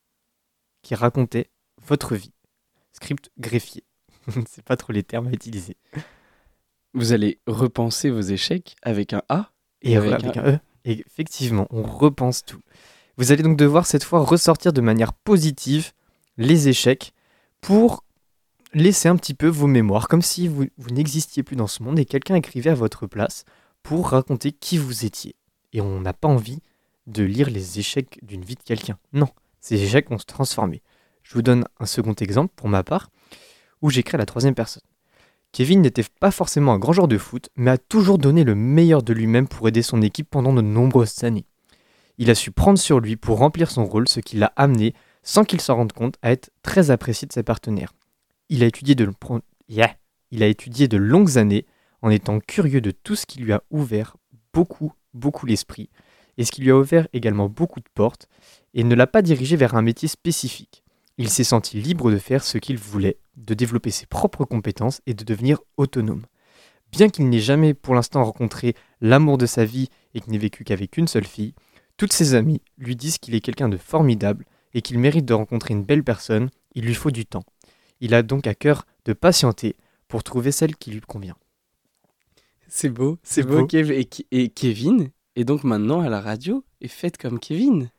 qui 0.82 0.94
racontait 0.94 1.50
votre 1.86 2.16
vie. 2.16 2.32
Script 2.92 3.30
greffier. 3.38 3.84
C'est 4.48 4.64
pas 4.64 4.76
trop 4.76 4.92
les 4.92 5.04
termes 5.04 5.28
à 5.28 5.32
utiliser. 5.32 5.76
Vous 6.94 7.12
allez 7.12 7.38
repenser 7.46 8.10
vos 8.10 8.20
échecs 8.20 8.74
avec 8.82 9.12
un 9.12 9.22
A 9.28 9.52
Et 9.82 9.96
Avec 9.96 10.12
avec, 10.14 10.36
un 10.36 10.44
un 10.44 10.52
E. 10.54 10.58
Effectivement, 10.88 11.66
on 11.70 11.82
repense 11.82 12.44
tout. 12.44 12.60
Vous 13.18 13.30
allez 13.30 13.42
donc 13.42 13.58
devoir 13.58 13.86
cette 13.86 14.04
fois 14.04 14.20
ressortir 14.20 14.72
de 14.72 14.80
manière 14.80 15.12
positive 15.12 15.92
les 16.38 16.68
échecs 16.68 17.12
pour 17.60 18.04
laisser 18.72 19.08
un 19.08 19.16
petit 19.16 19.34
peu 19.34 19.48
vos 19.48 19.66
mémoires, 19.66 20.08
comme 20.08 20.22
si 20.22 20.48
vous, 20.48 20.64
vous 20.78 20.90
n'existiez 20.90 21.42
plus 21.42 21.56
dans 21.56 21.66
ce 21.66 21.82
monde 21.82 21.98
et 21.98 22.06
quelqu'un 22.06 22.36
écrivait 22.36 22.70
à 22.70 22.74
votre 22.74 23.06
place 23.06 23.44
pour 23.82 24.08
raconter 24.10 24.52
qui 24.52 24.78
vous 24.78 25.04
étiez. 25.04 25.34
Et 25.74 25.82
on 25.82 26.00
n'a 26.00 26.14
pas 26.14 26.28
envie 26.28 26.60
de 27.06 27.22
lire 27.22 27.50
les 27.50 27.78
échecs 27.78 28.18
d'une 28.22 28.44
vie 28.44 28.54
de 28.54 28.62
quelqu'un. 28.62 28.98
Non, 29.12 29.28
ces 29.60 29.82
échecs 29.82 30.08
vont 30.08 30.18
se 30.18 30.24
transformer. 30.24 30.82
Je 31.22 31.34
vous 31.34 31.42
donne 31.42 31.64
un 31.80 31.86
second 31.86 32.14
exemple 32.14 32.54
pour 32.56 32.68
ma 32.68 32.82
part, 32.82 33.10
où 33.82 33.90
j'écris 33.90 34.14
à 34.14 34.18
la 34.18 34.26
troisième 34.26 34.54
personne. 34.54 34.82
Kevin 35.52 35.80
n'était 35.80 36.04
pas 36.20 36.30
forcément 36.30 36.72
un 36.72 36.78
grand 36.78 36.92
joueur 36.92 37.08
de 37.08 37.18
foot, 37.18 37.48
mais 37.56 37.70
a 37.70 37.78
toujours 37.78 38.18
donné 38.18 38.44
le 38.44 38.54
meilleur 38.54 39.02
de 39.02 39.12
lui-même 39.12 39.48
pour 39.48 39.66
aider 39.68 39.82
son 39.82 40.02
équipe 40.02 40.28
pendant 40.30 40.52
de 40.52 40.60
nombreuses 40.60 41.24
années. 41.24 41.46
Il 42.18 42.30
a 42.30 42.34
su 42.34 42.50
prendre 42.50 42.78
sur 42.78 43.00
lui 43.00 43.16
pour 43.16 43.38
remplir 43.38 43.70
son 43.70 43.86
rôle, 43.86 44.08
ce 44.08 44.20
qui 44.20 44.36
l'a 44.36 44.52
amené, 44.56 44.94
sans 45.22 45.44
qu'il 45.44 45.60
s'en 45.60 45.76
rende 45.76 45.92
compte, 45.92 46.16
à 46.22 46.32
être 46.32 46.50
très 46.62 46.90
apprécié 46.90 47.26
de 47.26 47.32
ses 47.32 47.42
partenaires. 47.42 47.94
Il 48.50 48.62
a 48.62 48.66
étudié 48.66 48.94
de, 48.94 49.04
longues 50.96 51.38
années 51.38 51.66
en 52.02 52.10
étant 52.10 52.40
curieux 52.40 52.80
de 52.80 52.90
tout 52.90 53.14
ce 53.14 53.26
qui 53.26 53.40
lui 53.40 53.52
a 53.52 53.62
ouvert 53.70 54.16
beaucoup, 54.52 54.92
beaucoup 55.14 55.46
l'esprit, 55.46 55.90
et 56.36 56.44
ce 56.44 56.52
qui 56.52 56.62
lui 56.62 56.70
a 56.70 56.76
ouvert 56.76 57.08
également 57.12 57.48
beaucoup 57.48 57.80
de 57.80 57.88
portes, 57.94 58.28
et 58.74 58.84
ne 58.84 58.94
l'a 58.94 59.06
pas 59.06 59.22
dirigé 59.22 59.56
vers 59.56 59.74
un 59.74 59.82
métier 59.82 60.08
spécifique. 60.08 60.82
Il 61.18 61.28
s'est 61.28 61.44
senti 61.44 61.80
libre 61.80 62.10
de 62.10 62.18
faire 62.18 62.44
ce 62.44 62.58
qu'il 62.58 62.78
voulait, 62.78 63.18
de 63.36 63.54
développer 63.54 63.90
ses 63.90 64.06
propres 64.06 64.44
compétences 64.44 65.00
et 65.06 65.14
de 65.14 65.24
devenir 65.24 65.58
autonome. 65.76 66.24
Bien 66.92 67.08
qu'il 67.08 67.28
n'ait 67.28 67.40
jamais 67.40 67.74
pour 67.74 67.94
l'instant 67.94 68.24
rencontré 68.24 68.74
l'amour 69.00 69.36
de 69.36 69.44
sa 69.46 69.64
vie 69.64 69.88
et 70.14 70.20
qu'il 70.20 70.32
n'ait 70.32 70.38
vécu 70.38 70.64
qu'avec 70.64 70.96
une 70.96 71.08
seule 71.08 71.26
fille, 71.26 71.54
toutes 71.96 72.12
ses 72.12 72.34
amies 72.34 72.62
lui 72.78 72.96
disent 72.96 73.18
qu'il 73.18 73.34
est 73.34 73.40
quelqu'un 73.40 73.68
de 73.68 73.76
formidable 73.76 74.46
et 74.74 74.80
qu'il 74.80 74.98
mérite 74.98 75.24
de 75.24 75.34
rencontrer 75.34 75.74
une 75.74 75.82
belle 75.84 76.04
personne, 76.04 76.50
il 76.74 76.84
lui 76.84 76.94
faut 76.94 77.10
du 77.10 77.26
temps. 77.26 77.44
Il 78.00 78.14
a 78.14 78.22
donc 78.22 78.46
à 78.46 78.54
cœur 78.54 78.86
de 79.04 79.12
patienter 79.12 79.74
pour 80.06 80.22
trouver 80.22 80.52
celle 80.52 80.76
qui 80.76 80.92
lui 80.92 81.00
convient. 81.00 81.36
C'est 82.68 82.90
beau, 82.90 83.18
c'est 83.22 83.42
beau, 83.42 83.60
beau. 83.60 83.66
Kev. 83.66 83.90
Et, 83.92 84.04
Ke- 84.04 84.26
et 84.30 84.48
Kevin 84.50 85.10
est 85.36 85.44
donc 85.44 85.64
maintenant 85.64 86.00
à 86.00 86.08
la 86.08 86.20
radio 86.20 86.64
et 86.80 86.88
faites 86.88 87.16
comme 87.18 87.40
Kevin. 87.40 87.90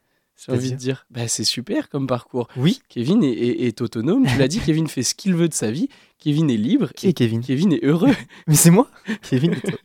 J'ai 0.46 0.52
envie 0.54 0.72
de 0.72 0.78
dire, 0.78 1.06
bah, 1.10 1.28
c'est 1.28 1.44
super 1.44 1.90
comme 1.90 2.08
parcours. 2.08 2.48
Oui, 2.56 2.82
Kevin 2.90 3.24
est, 3.24 3.32
est- 3.32 3.68
est 3.68 3.82
autonome, 3.82 4.26
tu 4.26 4.38
l'as 4.38 4.48
dit, 4.48 4.60
Kevin 4.66 4.88
fait 4.88 5.04
ce 5.04 5.14
qu'il 5.16 5.36
veut 5.36 5.48
de 5.50 5.54
sa 5.54 5.70
vie, 5.72 5.90
Kevin 6.18 6.50
est 6.50 6.58
libre 6.58 6.92
qui 6.94 7.08
est 7.08 7.14
Kevin? 7.14 7.42
Kevin 7.42 7.74
est 7.74 7.84
heureux. 7.84 8.14
Mais 8.48 8.56
c'est 8.56 8.72
moi 8.72 8.90
Kevin 9.30 9.54
est- 9.54 9.78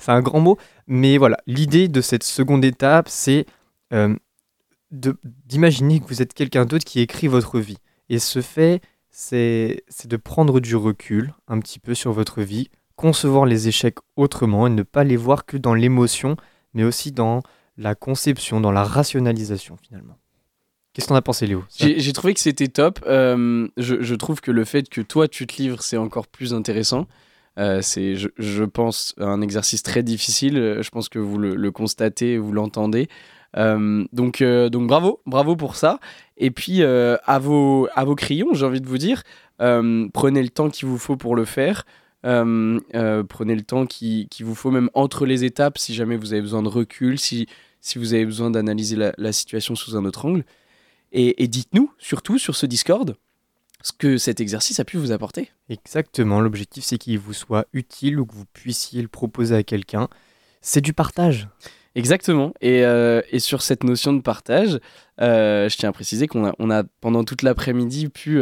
C'est 0.00 0.10
un 0.12 0.20
grand 0.22 0.40
mot. 0.40 0.58
Mais 0.86 1.16
voilà, 1.18 1.36
l'idée 1.46 1.88
de 1.88 2.00
cette 2.00 2.22
seconde 2.24 2.64
étape, 2.64 3.08
c'est 3.08 3.46
euh, 3.92 4.14
d'imaginer 4.90 6.00
que 6.00 6.06
vous 6.08 6.22
êtes 6.22 6.34
quelqu'un 6.34 6.64
d'autre 6.64 6.84
qui 6.84 7.00
écrit 7.00 7.28
votre 7.28 7.58
vie. 7.60 7.78
Et 8.08 8.18
ce 8.18 8.40
fait, 8.40 8.80
c'est 9.10 9.84
c'est 9.88 10.08
de 10.08 10.16
prendre 10.16 10.60
du 10.60 10.76
recul 10.76 11.34
un 11.48 11.60
petit 11.60 11.78
peu 11.78 11.94
sur 11.94 12.12
votre 12.12 12.42
vie, 12.42 12.68
concevoir 12.96 13.46
les 13.46 13.68
échecs 13.68 13.98
autrement 14.16 14.66
et 14.66 14.70
ne 14.70 14.82
pas 14.82 15.04
les 15.04 15.16
voir 15.16 15.46
que 15.46 15.56
dans 15.56 15.74
l'émotion, 15.74 16.36
mais 16.74 16.84
aussi 16.84 17.12
dans 17.12 17.42
la 17.80 17.94
conception, 17.94 18.60
dans 18.60 18.72
la 18.72 18.84
rationalisation 18.84 19.76
finalement. 19.82 20.18
Qu'est-ce 20.92 21.06
que 21.06 21.10
t'en 21.10 21.16
as 21.16 21.22
pensé 21.22 21.46
Léo? 21.46 21.64
J'ai 21.70 22.12
trouvé 22.12 22.34
que 22.34 22.40
c'était 22.40 22.68
top. 22.68 23.00
Euh, 23.06 23.68
je, 23.76 24.14
trouve 24.14 24.40
que 24.40 24.50
le 24.50 24.64
fait 24.64 24.88
que 24.88 25.00
toi 25.00 25.28
tu 25.28 25.46
te 25.46 25.62
livres, 25.62 25.82
c'est 25.82 25.96
encore 25.96 26.26
plus 26.26 26.52
intéressant. 26.52 27.06
Euh, 27.58 27.80
c'est, 27.80 28.16
je, 28.16 28.64
pense, 28.64 29.14
un 29.18 29.40
exercice 29.40 29.82
très 29.82 30.02
difficile. 30.02 30.58
Euh, 30.58 30.82
Je 30.82 30.90
pense 30.90 31.08
que 31.08 31.18
vous 31.18 31.38
le, 31.38 31.70
constatez, 31.70 32.38
vous 32.38 32.52
l'entendez. 32.52 33.08
Donc, 33.56 34.42
donc 34.42 34.86
bravo, 34.86 35.20
bravo 35.26 35.56
pour 35.56 35.76
ça. 35.76 36.00
Et 36.36 36.50
puis 36.50 36.82
à, 36.82 37.38
vos, 37.38 37.88
à 37.94 38.04
vos 38.04 38.14
crayons, 38.14 38.52
j'ai 38.52 38.66
envie 38.66 38.80
de 38.80 38.88
vous 38.88 38.98
dire, 38.98 39.22
prenez 39.58 40.42
le 40.42 40.50
temps 40.50 40.68
qu'il 40.68 40.88
vous 40.88 40.98
faut 40.98 41.16
pour 41.16 41.34
le 41.34 41.44
faire. 41.44 41.86
Prenez 42.22 43.54
le 43.54 43.62
temps 43.62 43.86
qu'il 43.86 44.26
vous 44.40 44.54
faut 44.56 44.72
même 44.72 44.90
entre 44.94 45.24
les 45.24 45.44
étapes 45.44 45.78
si 45.78 45.94
jamais 45.94 46.16
vous 46.16 46.32
avez 46.32 46.42
besoin 46.42 46.62
de 46.62 46.68
recul, 46.68 47.18
si, 47.18 47.46
si 47.80 47.98
vous 47.98 48.14
avez 48.14 48.24
besoin 48.24 48.50
d'analyser 48.50 48.96
la, 48.96 49.12
la 49.18 49.32
situation 49.32 49.74
sous 49.74 49.96
un 49.96 50.04
autre 50.04 50.24
angle. 50.26 50.44
Et, 51.12 51.42
et 51.42 51.48
dites-nous, 51.48 51.90
surtout 51.98 52.38
sur 52.38 52.54
ce 52.54 52.66
Discord, 52.66 53.16
ce 53.82 53.92
que 53.92 54.18
cet 54.18 54.40
exercice 54.40 54.78
a 54.78 54.84
pu 54.84 54.96
vous 54.98 55.10
apporter. 55.12 55.50
Exactement, 55.68 56.40
l'objectif 56.40 56.84
c'est 56.84 56.98
qu'il 56.98 57.18
vous 57.18 57.32
soit 57.32 57.66
utile 57.72 58.20
ou 58.20 58.26
que 58.26 58.34
vous 58.34 58.44
puissiez 58.52 59.02
le 59.02 59.08
proposer 59.08 59.56
à 59.56 59.62
quelqu'un. 59.62 60.08
C'est 60.60 60.82
du 60.82 60.92
partage. 60.92 61.48
Exactement. 61.96 62.54
Et, 62.60 62.84
euh, 62.84 63.20
et 63.32 63.40
sur 63.40 63.62
cette 63.62 63.82
notion 63.82 64.12
de 64.12 64.20
partage, 64.20 64.78
euh, 65.20 65.68
je 65.68 65.76
tiens 65.76 65.88
à 65.88 65.92
préciser 65.92 66.28
qu'on 66.28 66.46
a, 66.46 66.54
on 66.60 66.70
a 66.70 66.84
pendant 67.00 67.24
toute 67.24 67.42
l'après-midi 67.42 68.10
pu, 68.10 68.38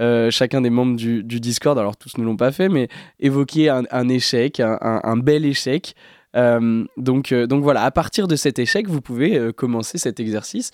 euh, 0.00 0.30
chacun 0.30 0.60
des 0.60 0.70
membres 0.70 0.94
du, 0.96 1.24
du 1.24 1.40
Discord, 1.40 1.76
alors 1.76 1.96
tous 1.96 2.16
ne 2.18 2.22
l'ont 2.22 2.36
pas 2.36 2.52
fait, 2.52 2.68
mais 2.68 2.86
évoquer 3.18 3.70
un, 3.70 3.82
un 3.90 4.08
échec, 4.08 4.60
un, 4.60 4.78
un- 4.80 5.00
un 5.02 5.16
bel 5.16 5.44
échec. 5.44 5.96
Euh, 6.36 6.84
donc, 6.96 7.32
euh, 7.32 7.46
donc 7.46 7.62
voilà, 7.62 7.82
à 7.82 7.90
partir 7.90 8.28
de 8.28 8.36
cet 8.36 8.58
échec, 8.58 8.88
vous 8.88 9.00
pouvez 9.00 9.36
euh, 9.36 9.52
commencer 9.52 9.98
cet 9.98 10.20
exercice. 10.20 10.70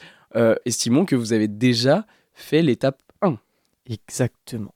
Estimons 0.67 1.07
que 1.07 1.17
vous 1.17 1.33
avez 1.33 1.49
déjà 1.49 2.05
fait 2.35 2.63
l'étape 2.63 3.03
1. 3.23 3.39
Exactement. 3.89 4.75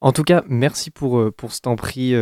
En 0.00 0.12
tout 0.12 0.22
cas, 0.22 0.42
merci 0.48 0.90
pour, 0.90 1.30
pour 1.34 1.52
ce 1.52 1.60
temps 1.60 1.76
pris, 1.76 2.14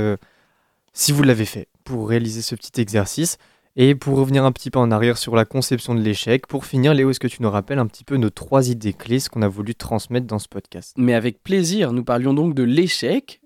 si 0.92 1.12
vous 1.12 1.22
l'avez 1.22 1.44
fait, 1.44 1.68
pour 1.84 2.08
réaliser 2.08 2.42
ce 2.42 2.56
petit 2.56 2.80
exercice. 2.80 3.38
Et 3.76 3.94
pour 3.94 4.18
revenir 4.18 4.44
un 4.44 4.50
petit 4.50 4.70
peu 4.70 4.80
en 4.80 4.90
arrière 4.90 5.16
sur 5.16 5.36
la 5.36 5.44
conception 5.44 5.94
de 5.94 6.00
l'échec, 6.00 6.48
pour 6.48 6.66
finir, 6.66 6.92
Léo, 6.92 7.10
est-ce 7.10 7.20
que 7.20 7.28
tu 7.28 7.40
nous 7.40 7.50
rappelles 7.50 7.78
un 7.78 7.86
petit 7.86 8.04
peu 8.04 8.16
nos 8.16 8.30
trois 8.30 8.68
idées 8.68 8.94
clés, 8.94 9.20
ce 9.20 9.30
qu'on 9.30 9.42
a 9.42 9.48
voulu 9.48 9.76
transmettre 9.76 10.26
dans 10.26 10.40
ce 10.40 10.48
podcast? 10.48 10.94
Mais 10.98 11.14
avec 11.14 11.44
plaisir, 11.44 11.92
nous 11.92 12.02
parlions 12.02 12.34
donc 12.34 12.54
de 12.54 12.64
l'échec, 12.64 13.40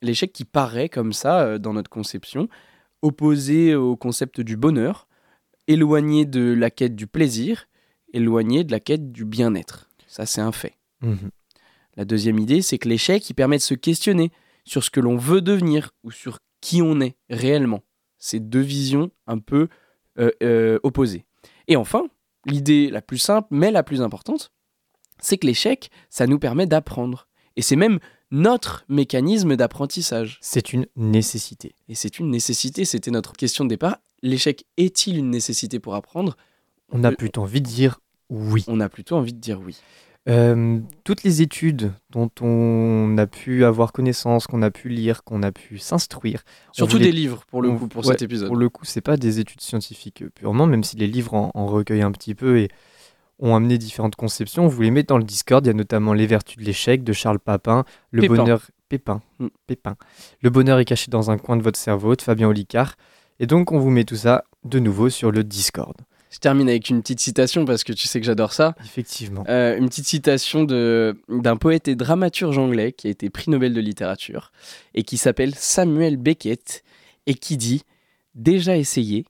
l'échec 0.00 0.32
qui 0.32 0.46
paraît 0.46 0.88
comme 0.88 1.12
ça 1.12 1.58
dans 1.58 1.74
notre 1.74 1.90
conception, 1.90 2.48
opposé 3.04 3.74
au 3.74 3.96
concept 3.96 4.40
du 4.40 4.56
bonheur, 4.56 5.06
éloigné 5.66 6.24
de 6.24 6.54
la 6.54 6.70
quête 6.70 6.96
du 6.96 7.06
plaisir, 7.06 7.68
éloigné 8.14 8.64
de 8.64 8.72
la 8.72 8.80
quête 8.80 9.12
du 9.12 9.26
bien-être. 9.26 9.90
Ça, 10.06 10.24
c'est 10.24 10.40
un 10.40 10.52
fait. 10.52 10.78
Mhm. 11.02 11.30
La 11.96 12.06
deuxième 12.06 12.38
idée, 12.38 12.62
c'est 12.62 12.78
que 12.78 12.88
l'échec, 12.88 13.28
il 13.28 13.34
permet 13.34 13.58
de 13.58 13.62
se 13.62 13.74
questionner 13.74 14.30
sur 14.64 14.82
ce 14.82 14.90
que 14.90 15.00
l'on 15.00 15.18
veut 15.18 15.42
devenir 15.42 15.90
ou 16.02 16.10
sur 16.10 16.38
qui 16.62 16.80
on 16.80 16.98
est 17.02 17.16
réellement. 17.28 17.82
Ces 18.16 18.40
deux 18.40 18.60
visions 18.60 19.10
un 19.26 19.38
peu 19.38 19.68
euh, 20.18 20.30
euh, 20.42 20.78
opposées. 20.82 21.26
Et 21.68 21.76
enfin, 21.76 22.06
l'idée 22.46 22.88
la 22.88 23.02
plus 23.02 23.18
simple, 23.18 23.48
mais 23.50 23.70
la 23.70 23.82
plus 23.82 24.00
importante, 24.00 24.50
c'est 25.20 25.36
que 25.36 25.46
l'échec, 25.46 25.90
ça 26.08 26.26
nous 26.26 26.38
permet 26.38 26.66
d'apprendre. 26.66 27.28
Et 27.56 27.62
c'est 27.62 27.76
même 27.76 27.98
notre 28.34 28.84
mécanisme 28.88 29.54
d'apprentissage. 29.56 30.38
C'est 30.42 30.72
une 30.72 30.86
nécessité. 30.96 31.74
Et 31.88 31.94
c'est 31.94 32.18
une 32.18 32.30
nécessité, 32.30 32.84
c'était 32.84 33.12
notre 33.12 33.32
question 33.32 33.64
de 33.64 33.68
départ. 33.70 33.98
L'échec 34.22 34.64
est-il 34.76 35.16
une 35.18 35.30
nécessité 35.30 35.78
pour 35.78 35.94
apprendre? 35.94 36.36
On 36.90 37.04
a 37.04 37.12
plutôt 37.12 37.42
envie 37.42 37.60
de 37.60 37.66
dire 37.68 38.00
oui. 38.30 38.64
On 38.66 38.80
a 38.80 38.88
plutôt 38.88 39.16
envie 39.16 39.32
de 39.32 39.38
dire 39.38 39.60
oui. 39.60 39.76
Euh, 40.28 40.80
toutes 41.04 41.22
les 41.22 41.42
études 41.42 41.92
dont 42.10 42.30
on 42.40 43.14
a 43.18 43.26
pu 43.26 43.64
avoir 43.64 43.92
connaissance, 43.92 44.46
qu'on 44.46 44.62
a 44.62 44.70
pu 44.70 44.88
lire, 44.88 45.22
qu'on 45.22 45.42
a 45.42 45.52
pu 45.52 45.78
s'instruire, 45.78 46.42
Surtout 46.72 46.92
voulait- 46.96 47.04
des 47.06 47.12
livres, 47.12 47.44
pour 47.46 47.60
le 47.62 47.68
on- 47.68 47.76
coup, 47.78 47.88
pour 47.88 48.04
ouais, 48.06 48.12
cet 48.14 48.22
épisode. 48.22 48.48
Pour 48.48 48.56
le 48.56 48.68
coup, 48.70 48.84
c'est 48.86 49.02
pas 49.02 49.16
des 49.18 49.38
études 49.38 49.60
scientifiques 49.60 50.22
euh, 50.22 50.30
purement, 50.34 50.66
même 50.66 50.82
si 50.82 50.96
les 50.96 51.06
livres 51.06 51.34
en, 51.34 51.50
en 51.54 51.66
recueillent 51.66 52.00
un 52.02 52.10
petit 52.12 52.34
peu 52.34 52.58
et 52.58 52.68
ont 53.38 53.54
amené 53.54 53.78
différentes 53.78 54.16
conceptions. 54.16 54.66
Vous 54.66 54.82
les 54.82 54.90
mettez 54.90 55.08
dans 55.08 55.18
le 55.18 55.24
Discord. 55.24 55.64
Il 55.64 55.68
y 55.68 55.70
a 55.70 55.74
notamment 55.74 56.12
Les 56.12 56.26
Vertus 56.26 56.56
de 56.58 56.62
l'échec 56.64 57.02
de 57.04 57.12
Charles 57.12 57.38
Papin, 57.40 57.84
Le 58.10 58.22
Pépin. 58.22 58.34
bonheur 58.36 58.62
Pépin, 58.88 59.22
Mm. 59.40 59.46
Pépin. 59.66 59.96
Le 60.42 60.50
bonheur 60.50 60.78
est 60.78 60.84
caché 60.84 61.10
dans 61.10 61.30
un 61.30 61.38
coin 61.38 61.56
de 61.56 61.62
votre 61.62 61.78
cerveau 61.78 62.14
de 62.16 62.22
Fabien 62.22 62.48
Olicard. 62.48 62.94
Et 63.40 63.46
donc, 63.46 63.72
on 63.72 63.78
vous 63.78 63.90
met 63.90 64.04
tout 64.04 64.14
ça 64.16 64.44
de 64.64 64.78
nouveau 64.78 65.08
sur 65.10 65.32
le 65.32 65.42
Discord. 65.42 65.96
Je 66.30 66.38
termine 66.38 66.68
avec 66.68 66.88
une 66.90 67.00
petite 67.00 67.20
citation 67.20 67.64
parce 67.64 67.82
que 67.84 67.92
tu 67.92 68.06
sais 68.08 68.20
que 68.20 68.26
j'adore 68.26 68.52
ça. 68.52 68.74
Effectivement. 68.84 69.44
Euh, 69.48 69.76
une 69.78 69.88
petite 69.88 70.06
citation 70.06 70.64
d'un 70.64 71.56
poète 71.56 71.86
et 71.88 71.94
dramaturge 71.96 72.58
anglais 72.58 72.92
qui 72.92 73.06
a 73.06 73.10
été 73.10 73.30
prix 73.30 73.50
Nobel 73.50 73.72
de 73.72 73.80
littérature 73.80 74.50
et 74.94 75.02
qui 75.04 75.16
s'appelle 75.16 75.54
Samuel 75.54 76.16
Beckett 76.16 76.82
et 77.26 77.34
qui 77.34 77.56
dit 77.56 77.82
Déjà 78.34 78.76
essayé, 78.76 79.24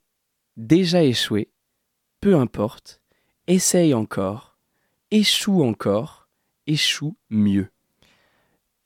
déjà 0.56 1.02
échoué, 1.04 1.48
peu 2.22 2.36
importe, 2.36 3.02
essaye 3.46 3.94
encore, 3.94 4.56
échoue 5.10 5.62
encore, 5.64 6.28
échoue 6.66 7.16
mieux. 7.30 7.68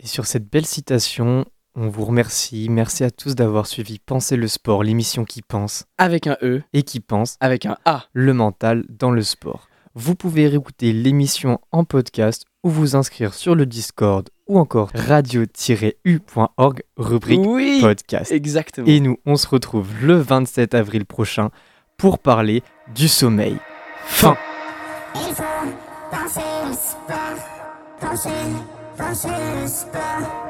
Et 0.01 0.07
sur 0.07 0.27
cette 0.27 0.49
belle 0.49 0.67
citation, 0.67 1.45
on 1.75 1.89
vous 1.89 2.05
remercie. 2.05 2.69
Merci 2.69 3.05
à 3.05 3.11
tous 3.11 3.35
d'avoir 3.35 3.67
suivi 3.67 3.99
Penser 3.99 4.37
le 4.37 4.49
sport, 4.49 4.83
l'émission 4.83 5.25
qui 5.25 5.43
pense 5.43 5.85
Avec 5.99 6.27
un 6.27 6.37
E, 6.43 6.63
et 6.73 6.83
qui 6.83 7.01
pense 7.01 7.37
avec 7.41 7.67
un 7.67 7.77
A. 7.85 8.05
le 8.13 8.33
mental 8.35 8.85
dans 8.89 9.11
le 9.11 9.23
sport. 9.23 9.69
Vous 9.95 10.15
pouvez 10.15 10.47
réécouter 10.47 10.93
l'émission 10.93 11.59
en 11.73 11.85
podcast 11.85 12.45
ou 12.63 12.71
vous 12.71 12.95
inscrire 12.97 13.35
sur 13.35 13.55
le 13.57 13.67
Discord 13.67 14.29
ou 14.47 14.59
encore 14.59 14.91
radio-u.org 14.95 16.83
rubrique 16.97 17.41
Oui, 17.45 17.79
podcast. 17.81 18.31
exactement. 18.33 18.87
Et 18.87 19.01
nous, 19.01 19.19
on 19.27 19.37
se 19.37 19.49
retrouve 19.49 19.89
le 20.05 20.15
27 20.15 20.75
avril 20.75 21.05
prochain 21.05 21.51
pour 21.97 22.19
parler 22.21 22.63
du 22.95 23.09
sommeil. 23.09 23.57
Fin. 24.05 24.37
Il 25.27 25.35
faut 25.35 25.43
penser 26.11 26.41
le 26.66 26.73
sport, 26.75 27.39
penser, 28.01 28.31
penser 28.97 29.29
le 29.62 29.66
sport. 29.66 30.47